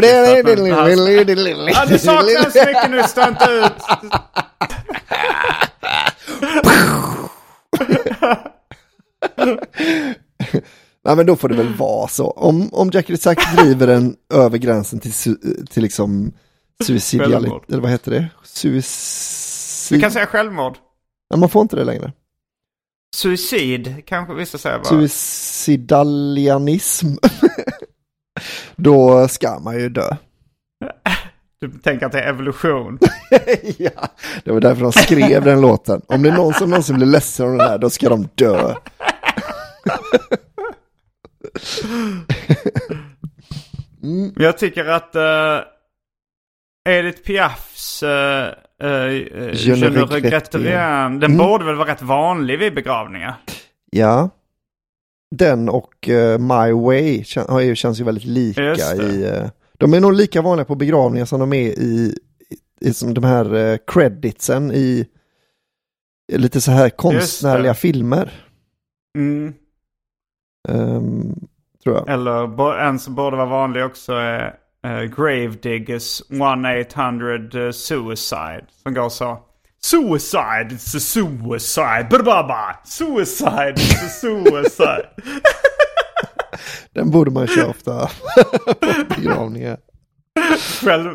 Ja, 1.76 1.86
du 1.86 1.98
saknar 2.00 2.38
honom 2.38 2.52
så 2.52 2.66
mycket 2.66 2.92
nu, 2.92 3.04
stå 3.04 3.28
inte 3.28 3.46
ut. 3.52 3.74
Nej 11.06 11.16
men 11.16 11.26
då 11.26 11.36
får 11.36 11.50
det 11.50 11.56
väl 11.56 11.74
vara 11.76 12.08
så. 12.08 12.28
Om, 12.32 12.70
om 12.74 12.90
Jack 12.94 13.20
sax 13.20 13.56
driver 13.56 13.88
den 13.88 14.16
över 14.34 14.58
gränsen 14.58 15.00
till, 15.00 15.12
su- 15.12 15.66
till 15.66 15.84
liksom 15.84 16.32
suicidalitet, 16.84 17.42
Självmord. 17.42 17.64
eller 17.70 17.82
vad 17.82 17.92
heter 17.92 18.12
det? 18.12 18.20
Du 18.42 18.48
Suicid... 18.82 20.02
kan 20.02 20.12
säga 20.12 20.26
självmord. 20.26 20.78
Nej, 21.30 21.40
man 21.40 21.50
får 21.50 21.62
inte 21.62 21.76
det 21.76 21.84
längre. 21.84 22.12
Suicid 23.16 24.04
kanske 24.06 24.34
vissa 24.34 24.58
säger 24.58 24.78
bara. 24.78 24.86
Suicidalianism. 24.86 27.08
Då 28.76 29.28
ska 29.28 29.60
man 29.60 29.80
ju 29.80 29.90
dö. 29.90 30.10
Du 31.60 31.72
tänker 31.72 32.06
att 32.06 32.12
det 32.12 32.22
är 32.22 32.30
evolution. 32.30 33.00
ja, 33.78 34.08
det 34.44 34.52
var 34.52 34.62
därför 34.62 34.82
de 34.82 34.92
skrev 34.92 35.44
den 35.44 35.62
låten. 35.62 36.02
Om 36.08 36.24
det 36.24 36.30
är 36.30 36.34
någon 36.34 36.54
som 36.54 36.70
någonsin 36.70 36.96
blir 36.96 37.08
ledsen 37.08 37.46
av 37.46 37.52
den 37.52 37.68
här, 37.68 37.78
då 37.78 37.90
ska 37.90 38.10
de 38.10 38.28
dö. 38.36 38.76
Men 44.02 44.34
Jag 44.36 44.58
tycker 44.58 44.86
att 44.86 45.16
uh, 45.16 45.60
Edith 46.90 47.22
Piafs 47.22 48.04
uh, 48.04 48.10
uh, 48.86 49.54
Je 49.54 49.76
ne 49.90 50.06
regrette 50.06 50.58
rien, 50.58 51.20
den 51.20 51.32
Mm. 51.32 51.38
borde 51.38 51.66
väl 51.66 51.76
vara 51.76 51.92
rätt 51.92 52.02
vanlig 52.02 52.60
vid 52.60 52.76
begravningar. 52.76 53.36
Ja. 53.92 54.30
Den 55.36 55.70
och 55.70 56.10
eh, 56.10 56.40
My 56.40 56.72
Way 56.72 57.22
kän- 57.24 57.76
känns 57.76 58.00
ju 58.00 58.04
väldigt 58.04 58.26
lika 58.26 58.62
i... 58.96 59.24
eh, 59.26 59.50
de 59.78 59.94
är 59.94 60.00
nog 60.00 60.14
lika 60.14 60.42
vanliga 60.42 60.66
på 60.66 60.76
begravningar 60.76 61.26
som 61.26 61.40
de 61.40 61.54
är 61.54 61.68
i, 61.80 62.16
i, 62.50 62.88
i 62.88 62.94
som 62.94 63.14
de 63.14 63.24
här 63.24 63.54
uh, 63.56 63.78
creditsen 63.88 64.72
i, 64.72 65.06
lite 66.34 66.62
så 66.62 66.72
här 66.72 66.90
konstnärliga 66.90 67.74
filmer. 67.74 68.32
Mm. 69.18 69.54
ehm, 70.70 71.36
tror 71.84 71.96
jag. 71.96 72.10
Eller 72.10 72.80
en 72.80 73.00
som 73.00 73.16
borde 73.16 73.38
vara 73.38 73.50
vanlig 73.50 73.86
också 73.86 74.14
är 74.14 74.56
uh, 74.86 75.04
Gravediggers 75.18 76.22
1-800 76.30 77.72
Suicide. 77.72 78.66
Som 78.84 78.94
går 78.94 79.10
så. 79.10 79.38
Suicide, 79.82 80.68
it's 80.72 80.96
a 80.96 81.00
suicide. 81.00 82.08
Ba-ba-ba. 82.10 82.80
Suicide, 82.86 83.74
it's 83.76 84.06
a 84.06 84.10
suicide. 84.10 85.08
Den 86.94 87.12
borde 87.12 87.32
man 87.32 87.48
köra 87.48 87.70
ofta 87.70 88.10
på 88.80 89.16
begravningar. 89.16 89.78
Själv, 90.82 91.10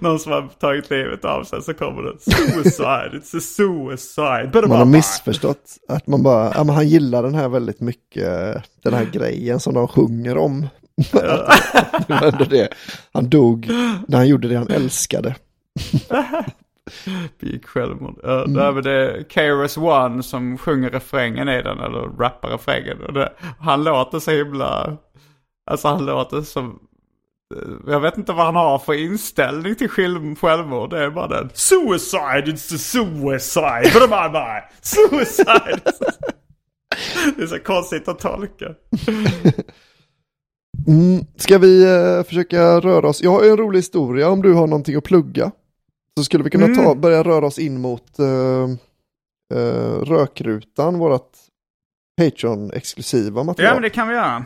någon 0.00 0.18
som 0.18 0.32
har 0.32 0.48
tagit 0.60 0.90
livet 0.90 1.24
av 1.24 1.44
sig 1.44 1.62
så 1.62 1.74
kommer 1.74 2.02
det. 2.02 2.20
Suicide, 2.20 3.10
it's 3.12 3.36
a 3.36 3.40
suicide. 3.40 4.50
Ba-ba-ba. 4.52 4.68
Man 4.68 4.78
har 4.78 4.84
missförstått 4.84 5.76
att 5.88 6.06
man 6.06 6.22
bara, 6.22 6.52
ja 6.54 6.64
men 6.64 6.74
han 6.74 6.88
gillar 6.88 7.22
den 7.22 7.34
här 7.34 7.48
väldigt 7.48 7.80
mycket, 7.80 8.62
den 8.82 8.94
här 8.94 9.04
grejen 9.12 9.60
som 9.60 9.74
de 9.74 9.88
sjunger 9.88 10.36
om. 10.36 10.66
det 11.12 12.08
var 12.08 12.26
ändå 12.26 12.44
det. 12.44 12.68
Han 13.12 13.28
dog 13.28 13.68
när 14.08 14.16
han 14.16 14.28
gjorde 14.28 14.48
det 14.48 14.56
han 14.56 14.70
älskade. 14.70 15.34
Begick 17.40 17.66
självmord. 17.66 18.20
Ja, 18.22 18.44
mm. 18.44 18.82
det 18.82 18.90
är 18.90 19.22
KRS 19.22 19.76
One 19.76 20.22
som 20.22 20.58
sjunger 20.58 20.90
refrängen 20.90 21.48
i 21.48 21.62
den, 21.62 21.80
eller 21.80 22.18
rappar 22.18 22.48
refrängen. 22.48 23.02
Och 23.02 23.12
det, 23.12 23.32
han 23.60 23.84
låter 23.84 24.18
så 24.18 24.30
himla, 24.30 24.96
alltså 25.70 25.88
han 25.88 26.06
låter 26.06 26.42
som, 26.42 26.78
jag 27.86 28.00
vet 28.00 28.18
inte 28.18 28.32
vad 28.32 28.46
han 28.46 28.56
har 28.56 28.78
för 28.78 28.92
inställning 28.92 29.74
till 29.74 29.88
självmord. 29.88 30.90
Det 30.90 31.04
är 31.04 31.10
bara 31.10 31.28
den. 31.28 31.50
Suicide, 31.54 32.44
it's 32.46 32.74
a 32.74 32.78
suicide. 32.78 33.90
Suicide. 34.82 35.80
Det 37.36 37.42
är 37.42 37.46
så 37.46 37.58
konstigt 37.58 38.08
att 38.08 38.18
tolka. 38.18 38.74
Mm. 40.86 41.24
Ska 41.36 41.58
vi 41.58 41.86
uh, 41.86 42.22
försöka 42.22 42.80
röra 42.80 43.08
oss? 43.08 43.22
Jag 43.22 43.30
har 43.30 43.44
en 43.44 43.56
rolig 43.56 43.78
historia 43.78 44.28
om 44.28 44.42
du 44.42 44.52
har 44.52 44.66
någonting 44.66 44.96
att 44.96 45.04
plugga. 45.04 45.52
Så 46.18 46.24
skulle 46.24 46.44
vi 46.44 46.50
kunna 46.50 46.64
mm. 46.64 46.84
ta, 46.84 46.94
börja 46.94 47.22
röra 47.22 47.46
oss 47.46 47.58
in 47.58 47.80
mot 47.80 48.20
uh, 48.20 48.68
uh, 49.54 50.00
Rökrutan, 50.04 50.98
vårt 50.98 51.32
Patreon-exklusiva 52.20 53.44
material. 53.44 53.68
Ja, 53.68 53.74
men 53.74 53.82
det 53.82 53.90
kan 53.90 54.08
vi 54.08 54.14
göra. 54.14 54.44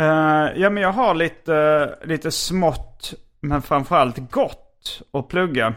Uh, 0.00 0.60
ja, 0.60 0.70
men 0.70 0.82
jag 0.82 0.92
har 0.92 1.14
lite, 1.14 1.98
lite 2.04 2.30
smått, 2.30 3.14
men 3.40 3.62
framförallt 3.62 4.30
gott 4.30 5.02
att 5.12 5.28
plugga. 5.28 5.74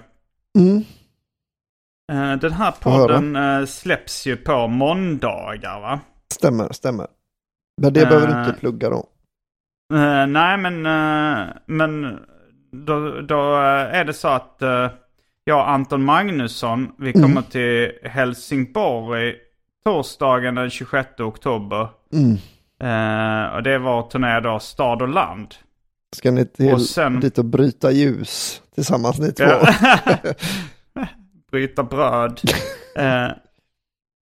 Mm. 0.58 0.84
den 2.39 2.54
här 2.54 2.72
podden 2.72 3.38
släpps 3.68 4.28
ju 4.28 4.38
på 4.38 4.68
måndagar, 4.68 5.82
va? 5.82 6.00
Stämmer, 6.34 6.74
stämmer. 6.74 7.08
Men 7.82 7.93
det 7.93 8.06
behöver 8.06 8.28
du 8.28 8.39
inte 8.39 8.60
plugga 8.60 8.89
då. 8.89 9.08
Nej, 10.28 10.58
men, 10.58 10.82
men 11.66 12.20
då, 12.72 13.22
då 13.22 13.56
är 13.56 14.06
det 14.06 14.14
så 14.14 14.28
att 14.28 14.62
jag 15.44 15.60
och 15.60 15.70
Anton 15.70 16.04
Magnusson, 16.04 16.92
vi 16.98 17.14
kommer 17.14 17.28
mm. 17.28 17.44
till 17.44 17.92
Helsingborg 18.04 19.36
torsdagen 19.86 20.56
den 20.56 20.70
26 20.70 21.20
oktober. 21.20 21.90
Mm. 22.14 22.38
Eh, 22.80 23.56
och 23.56 23.64
det 23.64 23.78
var 23.78 24.10
turné 24.10 24.40
då 24.40 24.60
Stad 24.60 25.02
och 25.02 25.08
land. 25.08 25.56
Ska 26.16 26.32
ni 26.32 26.46
till, 26.46 26.74
och 26.74 26.82
sen, 26.82 27.20
dit 27.20 27.38
och 27.38 27.46
bryta 27.46 27.92
ljus 27.92 28.62
tillsammans 28.76 29.20
ni 29.20 29.32
två? 29.32 29.46
bryta 31.52 31.84
bröd. 31.84 32.42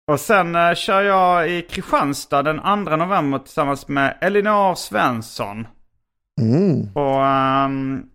och 0.06 0.20
sen 0.20 0.54
eh, 0.54 0.74
kör 0.74 1.02
jag 1.02 1.50
i 1.50 1.62
Kristianstad 1.62 2.42
den 2.42 2.58
2 2.86 2.96
november 2.96 3.38
tillsammans 3.38 3.88
med 3.88 4.18
Elinor 4.20 4.74
Svensson. 4.74 5.66
Mm. 6.40 6.88
Och 6.94 7.22
um, 7.66 8.06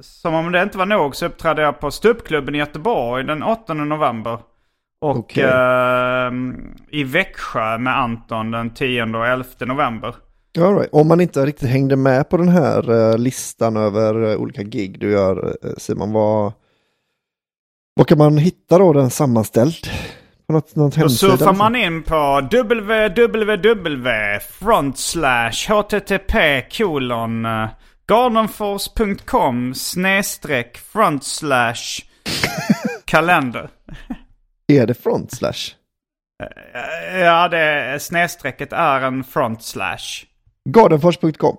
som 0.00 0.34
om 0.34 0.52
det 0.52 0.62
inte 0.62 0.78
var 0.78 0.86
nog 0.86 1.16
så 1.16 1.26
uppträdde 1.26 1.62
jag 1.62 1.80
på 1.80 1.90
Stupklubben 1.90 2.54
i 2.54 2.58
Göteborg 2.58 3.24
den 3.24 3.42
8 3.42 3.74
november. 3.74 4.38
Och 5.00 5.16
okay. 5.16 5.44
eh, 5.44 6.32
i 6.90 7.04
Växjö 7.04 7.78
med 7.78 7.98
Anton 7.98 8.50
den 8.50 8.74
10 8.74 9.02
och 9.02 9.26
11 9.26 9.44
november. 9.60 10.14
All 10.58 10.74
right. 10.76 10.88
Om 10.92 11.08
man 11.08 11.20
inte 11.20 11.46
riktigt 11.46 11.68
hängde 11.68 11.96
med 11.96 12.28
på 12.28 12.36
den 12.36 12.48
här 12.48 12.90
uh, 12.90 13.18
listan 13.18 13.76
över 13.76 14.16
uh, 14.16 14.36
olika 14.36 14.62
gig 14.62 15.00
du 15.00 15.10
gör 15.10 15.44
uh, 15.44 15.72
Simon, 15.78 16.12
vad, 16.12 16.52
vad 17.94 18.06
kan 18.06 18.18
man 18.18 18.38
hitta 18.38 18.78
då 18.78 18.92
den 18.92 19.10
sammanställd? 19.10 19.74
På 20.50 20.54
något, 20.54 20.76
något 20.76 20.96
då 20.96 21.08
surfar 21.08 21.52
man 21.52 21.76
in 21.76 22.02
på 22.02 22.40
www 22.40 24.08
front 24.58 24.98
slash 24.98 25.50
http 25.68 26.62
kolon 26.70 27.46
Gardenfors.com 28.06 29.74
snedstreck 29.74 30.78
front 30.78 31.24
slash 31.24 31.74
kalender. 33.04 33.70
Är 34.72 34.86
det 34.86 34.94
front 34.94 35.32
slash? 35.32 35.74
Eh, 37.12 37.20
ja, 37.20 37.48
det 37.48 37.98
snedstrecket 38.02 38.72
är 38.72 39.00
en 39.00 39.24
front 39.24 39.62
slash. 39.62 40.26
Gardenfors.com. 40.68 41.56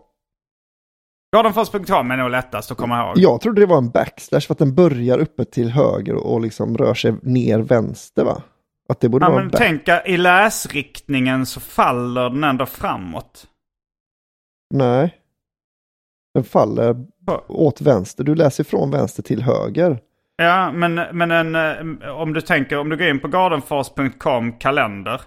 Gardenfors.com 1.35 2.11
är 2.11 2.17
nog 2.17 2.31
lättast 2.31 2.71
att 2.71 2.77
komma 2.77 3.03
ihåg. 3.03 3.17
Jag 3.17 3.41
trodde 3.41 3.61
det 3.61 3.67
var 3.67 3.77
en 3.77 3.89
backslash 3.89 4.47
för 4.47 4.53
att 4.53 4.59
den 4.59 4.75
börjar 4.75 5.17
uppe 5.17 5.45
till 5.45 5.69
höger 5.69 6.15
och 6.15 6.41
liksom 6.41 6.77
rör 6.77 6.93
sig 6.93 7.15
ner 7.21 7.59
vänster 7.59 8.23
va? 8.23 8.41
Att 8.91 8.99
det 8.99 9.09
borde 9.09 9.25
ja, 9.25 9.29
vara 9.29 9.41
men 9.41 9.51
tänka 9.51 10.05
i 10.05 10.17
läsriktningen 10.17 11.45
så 11.45 11.59
faller 11.59 12.29
den 12.29 12.43
ändå 12.43 12.65
framåt. 12.65 13.47
Nej. 14.73 15.17
Den 16.33 16.43
faller 16.43 17.05
åt 17.47 17.81
vänster. 17.81 18.23
Du 18.23 18.35
läser 18.35 18.63
från 18.63 18.91
vänster 18.91 19.23
till 19.23 19.41
höger. 19.41 19.99
Ja, 20.35 20.71
men, 20.71 20.95
men 20.95 21.31
en, 21.31 21.55
eh, 21.55 22.09
om 22.09 22.33
du 22.33 22.41
tänker, 22.41 22.77
om 22.77 22.89
du 22.89 22.97
går 22.97 23.07
in 23.07 23.19
på 23.19 23.27
gardenfors.com 23.27 24.53
kalender. 24.53 25.21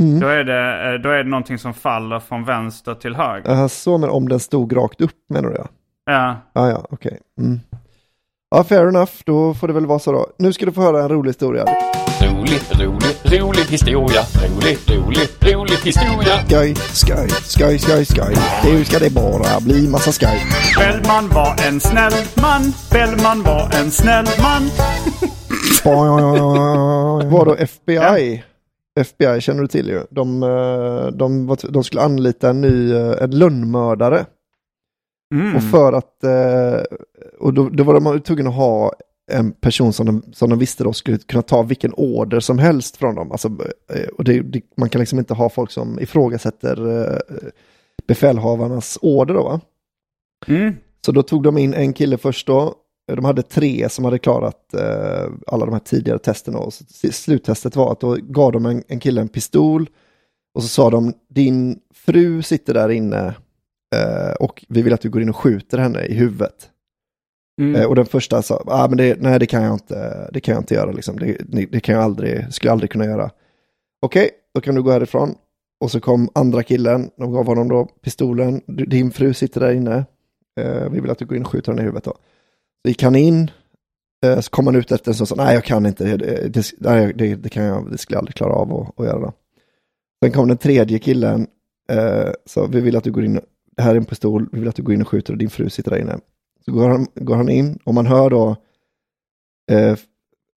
Mm. 0.00 0.20
Då, 0.20 0.26
är 0.26 0.44
det, 0.44 0.92
eh, 0.92 1.00
då 1.00 1.08
är 1.08 1.24
det 1.24 1.30
någonting 1.30 1.58
som 1.58 1.74
faller 1.74 2.20
från 2.20 2.44
vänster 2.44 2.94
till 2.94 3.14
höger. 3.14 3.50
Jaha, 3.50 3.68
så 3.68 3.98
men 3.98 4.10
om 4.10 4.28
den 4.28 4.40
stod 4.40 4.76
rakt 4.76 5.00
upp 5.00 5.16
menar 5.28 5.50
du? 5.50 5.64
Ja. 6.04 6.36
Ah, 6.52 6.68
ja, 6.68 6.86
okej. 6.90 7.18
Okay. 7.36 7.46
Mm. 7.46 7.60
Ja, 8.54 8.64
fair 8.64 8.88
enough. 8.88 9.12
Då 9.24 9.54
får 9.54 9.68
det 9.68 9.74
väl 9.74 9.86
vara 9.86 9.98
så 9.98 10.12
då. 10.12 10.26
Nu 10.38 10.52
ska 10.52 10.66
du 10.66 10.72
få 10.72 10.80
höra 10.80 11.02
en 11.02 11.08
rolig 11.08 11.30
historia. 11.30 11.64
Rolig, 12.20 12.60
rolig, 12.80 13.40
rolig 13.40 13.64
historia. 13.64 14.20
Rolig, 14.34 14.78
rolig, 14.86 15.28
rolig 15.40 15.76
historia. 15.84 16.44
Skoj, 16.46 16.74
skoj, 16.74 17.28
skoj, 17.28 17.78
skoj, 17.78 18.04
skoj. 18.04 18.34
Nu 18.64 18.84
ska 18.84 18.98
det 18.98 19.10
bara 19.10 19.60
bli 19.60 19.88
massa 19.88 20.12
skoj. 20.12 20.42
Bellman 20.78 21.28
var 21.28 21.56
en 21.68 21.80
snäll 21.80 22.12
man. 22.42 22.62
Bellman 22.92 23.42
var 23.42 23.70
en 23.80 23.90
snäll 23.90 24.26
man. 24.42 24.70
var 27.30 27.44
då 27.44 27.54
FBI? 27.54 27.94
Ja. 27.94 28.18
FBI 29.00 29.40
känner 29.40 29.60
du 29.60 29.68
till 29.68 29.88
ju. 29.88 30.00
De, 30.10 30.42
eh, 30.42 31.06
de, 31.06 31.56
de 31.68 31.84
skulle 31.84 32.02
anlita 32.02 32.50
en 32.50 32.60
ny 32.60 32.94
eh, 32.94 33.22
en 33.22 33.30
lönnmördare. 33.30 34.24
Mm. 35.34 35.56
Och 35.56 35.62
för 35.62 35.92
att, 35.92 36.24
eh, 36.24 36.96
och 37.38 37.54
då, 37.54 37.68
då 37.68 37.84
var 37.84 38.00
de 38.00 38.20
tvungna 38.20 38.48
att 38.48 38.56
ha 38.56 38.92
en 39.30 39.52
person 39.52 39.92
som 39.92 40.06
de, 40.06 40.22
som 40.32 40.50
de 40.50 40.58
visste 40.58 40.84
då 40.84 40.92
skulle 40.92 41.18
kunna 41.18 41.42
ta 41.42 41.62
vilken 41.62 41.92
order 41.94 42.40
som 42.40 42.58
helst 42.58 42.96
från 42.96 43.14
dem. 43.14 43.32
Alltså, 43.32 43.48
eh, 43.94 44.08
och 44.18 44.24
det, 44.24 44.40
det, 44.40 44.62
man 44.76 44.88
kan 44.88 44.98
liksom 44.98 45.18
inte 45.18 45.34
ha 45.34 45.50
folk 45.50 45.70
som 45.70 46.00
ifrågasätter 46.00 47.02
eh, 47.12 47.18
befälhavarnas 48.08 48.98
order 49.02 49.34
då. 49.34 49.42
Va? 49.42 49.60
Mm. 50.46 50.74
Så 51.06 51.12
då 51.12 51.22
tog 51.22 51.42
de 51.42 51.58
in 51.58 51.74
en 51.74 51.92
kille 51.92 52.18
först 52.18 52.46
då. 52.46 52.74
De 53.16 53.24
hade 53.24 53.42
tre 53.42 53.88
som 53.88 54.04
hade 54.04 54.18
klarat 54.18 54.74
eh, 54.74 55.32
alla 55.46 55.66
de 55.66 55.72
här 55.72 55.80
tidigare 55.80 56.18
testerna. 56.18 56.58
Och 56.58 56.72
sluttestet 57.12 57.76
var 57.76 57.92
att 57.92 58.00
då 58.00 58.16
gav 58.20 58.52
de 58.52 58.66
en, 58.66 58.82
en 58.88 59.00
kille 59.00 59.20
en 59.20 59.28
pistol 59.28 59.88
och 60.54 60.62
så 60.62 60.68
sa 60.68 60.90
de 60.90 61.12
din 61.28 61.78
fru 61.94 62.42
sitter 62.42 62.74
där 62.74 62.88
inne 62.88 63.34
och 64.40 64.64
vi 64.68 64.82
vill 64.82 64.92
att 64.92 65.00
du 65.00 65.10
går 65.10 65.22
in 65.22 65.28
och 65.28 65.36
skjuter 65.36 65.78
henne 65.78 66.04
i 66.04 66.14
huvudet. 66.14 66.70
Mm. 67.60 67.80
Eh, 67.80 67.86
och 67.86 67.94
den 67.94 68.06
första 68.06 68.42
sa, 68.42 68.62
ah, 68.66 68.88
men 68.88 68.98
det, 68.98 69.20
nej 69.20 69.38
det 69.38 69.46
kan 69.46 69.62
jag 69.62 69.72
inte, 69.74 70.30
det 70.32 70.40
kan 70.40 70.52
jag 70.52 70.60
inte 70.60 70.74
göra 70.74 70.92
liksom. 70.92 71.18
Det, 71.18 71.36
det 71.72 71.80
kan 71.80 71.94
jag 71.94 72.04
aldrig, 72.04 72.54
skulle 72.54 72.68
jag 72.68 72.72
aldrig 72.72 72.90
kunna 72.90 73.04
göra. 73.04 73.30
Okej, 74.02 74.24
okay, 74.24 74.30
då 74.54 74.60
kan 74.60 74.74
du 74.74 74.82
gå 74.82 74.90
härifrån. 74.90 75.34
Och 75.80 75.90
så 75.90 76.00
kom 76.00 76.28
andra 76.34 76.62
killen, 76.62 77.10
de 77.16 77.32
gav 77.32 77.46
honom 77.46 77.68
då 77.68 77.84
pistolen, 77.84 78.60
din 78.66 79.10
fru 79.10 79.34
sitter 79.34 79.60
där 79.60 79.72
inne. 79.72 80.04
Eh, 80.60 80.90
vi 80.90 81.00
vill 81.00 81.10
att 81.10 81.18
du 81.18 81.26
går 81.26 81.36
in 81.36 81.42
och 81.42 81.50
skjuter 81.50 81.72
henne 81.72 81.82
i 81.82 81.84
huvudet 81.84 82.04
då. 82.04 82.14
Så 82.82 82.88
gick 82.88 83.02
han 83.02 83.16
in, 83.16 83.50
eh, 84.26 84.40
så 84.40 84.50
kom 84.50 84.66
han 84.66 84.76
ut 84.76 84.92
efter 84.92 85.10
en 85.10 85.14
stund 85.14 85.24
och 85.24 85.28
sa, 85.28 85.44
nej 85.44 85.54
jag 85.54 85.64
kan 85.64 85.86
inte, 85.86 86.16
det, 86.16 86.48
det, 87.14 87.34
det, 87.34 87.48
kan 87.48 87.64
jag, 87.64 87.90
det 87.90 87.98
skulle 87.98 88.14
jag 88.14 88.20
aldrig 88.20 88.34
klara 88.34 88.52
av 88.52 88.74
att, 88.74 89.00
att 89.00 89.06
göra. 89.06 89.20
Då. 89.20 89.32
Sen 90.24 90.32
kom 90.32 90.48
den 90.48 90.58
tredje 90.58 90.98
killen, 90.98 91.46
eh, 91.90 92.28
så 92.46 92.66
vi 92.66 92.80
vill 92.80 92.96
att 92.96 93.04
du 93.04 93.10
går 93.10 93.24
in, 93.24 93.40
det 93.76 93.82
här 93.82 93.90
är 93.90 93.96
en 93.96 94.04
pistol, 94.04 94.48
vi 94.52 94.58
vill 94.58 94.68
att 94.68 94.76
du 94.76 94.82
går 94.82 94.94
in 94.94 95.02
och 95.02 95.08
skjuter 95.08 95.32
och 95.32 95.38
din 95.38 95.50
fru 95.50 95.70
sitter 95.70 95.90
där 95.90 95.98
inne. 95.98 96.18
Så 96.64 96.72
går 96.72 96.88
han, 96.88 97.06
går 97.14 97.36
han 97.36 97.48
in 97.48 97.78
och 97.84 97.94
man 97.94 98.06
hör 98.06 98.30
då 98.30 98.56
eh, 99.70 99.96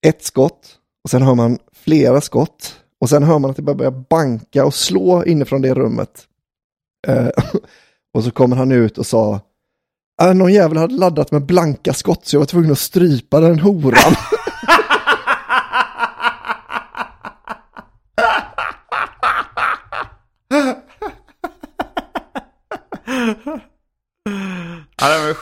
ett 0.05 0.23
skott 0.23 0.79
och 1.03 1.09
sen 1.09 1.21
hör 1.21 1.35
man 1.35 1.59
flera 1.71 2.21
skott 2.21 2.79
och 2.99 3.09
sen 3.09 3.23
hör 3.23 3.39
man 3.39 3.51
att 3.51 3.57
det 3.57 3.61
börjar 3.61 4.05
banka 4.09 4.65
och 4.65 4.73
slå 4.73 5.25
inifrån 5.25 5.61
det 5.61 5.73
rummet. 5.73 6.27
Eh, 7.07 7.29
och 8.13 8.23
så 8.23 8.31
kommer 8.31 8.55
han 8.55 8.71
ut 8.71 8.97
och 8.97 9.05
sa 9.05 9.41
Äh, 10.21 10.33
någon 10.33 10.53
jävel 10.53 10.77
hade 10.77 10.93
laddat 10.93 11.31
med 11.31 11.45
blanka 11.45 11.93
skott 11.93 12.25
så 12.25 12.35
jag 12.35 12.39
var 12.41 12.45
tvungen 12.45 12.71
att 12.71 12.79
strypa 12.79 13.39
den 13.39 13.59
horan. 13.59 14.13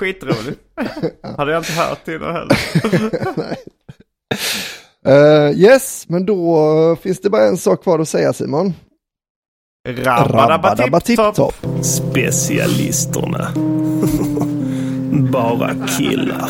skitrolig. 0.01 0.55
Hade 1.37 1.51
jag 1.51 1.59
inte 1.59 1.71
hört 1.71 2.07
innan 2.07 2.33
heller. 2.35 2.57
Eh, 5.05 5.51
yes, 5.59 6.05
men 6.09 6.25
då 6.25 6.95
finns 7.01 7.21
det 7.21 7.29
bara 7.29 7.43
en 7.47 7.57
sak 7.57 7.83
kvar 7.83 7.99
att 7.99 8.09
säga 8.09 8.33
Simon. 8.33 8.73
Rabba-dabba-tipp-topp. 9.87 11.55
Specialisterna. 11.81 13.51
Bara 15.31 15.75
killar. 15.87 16.49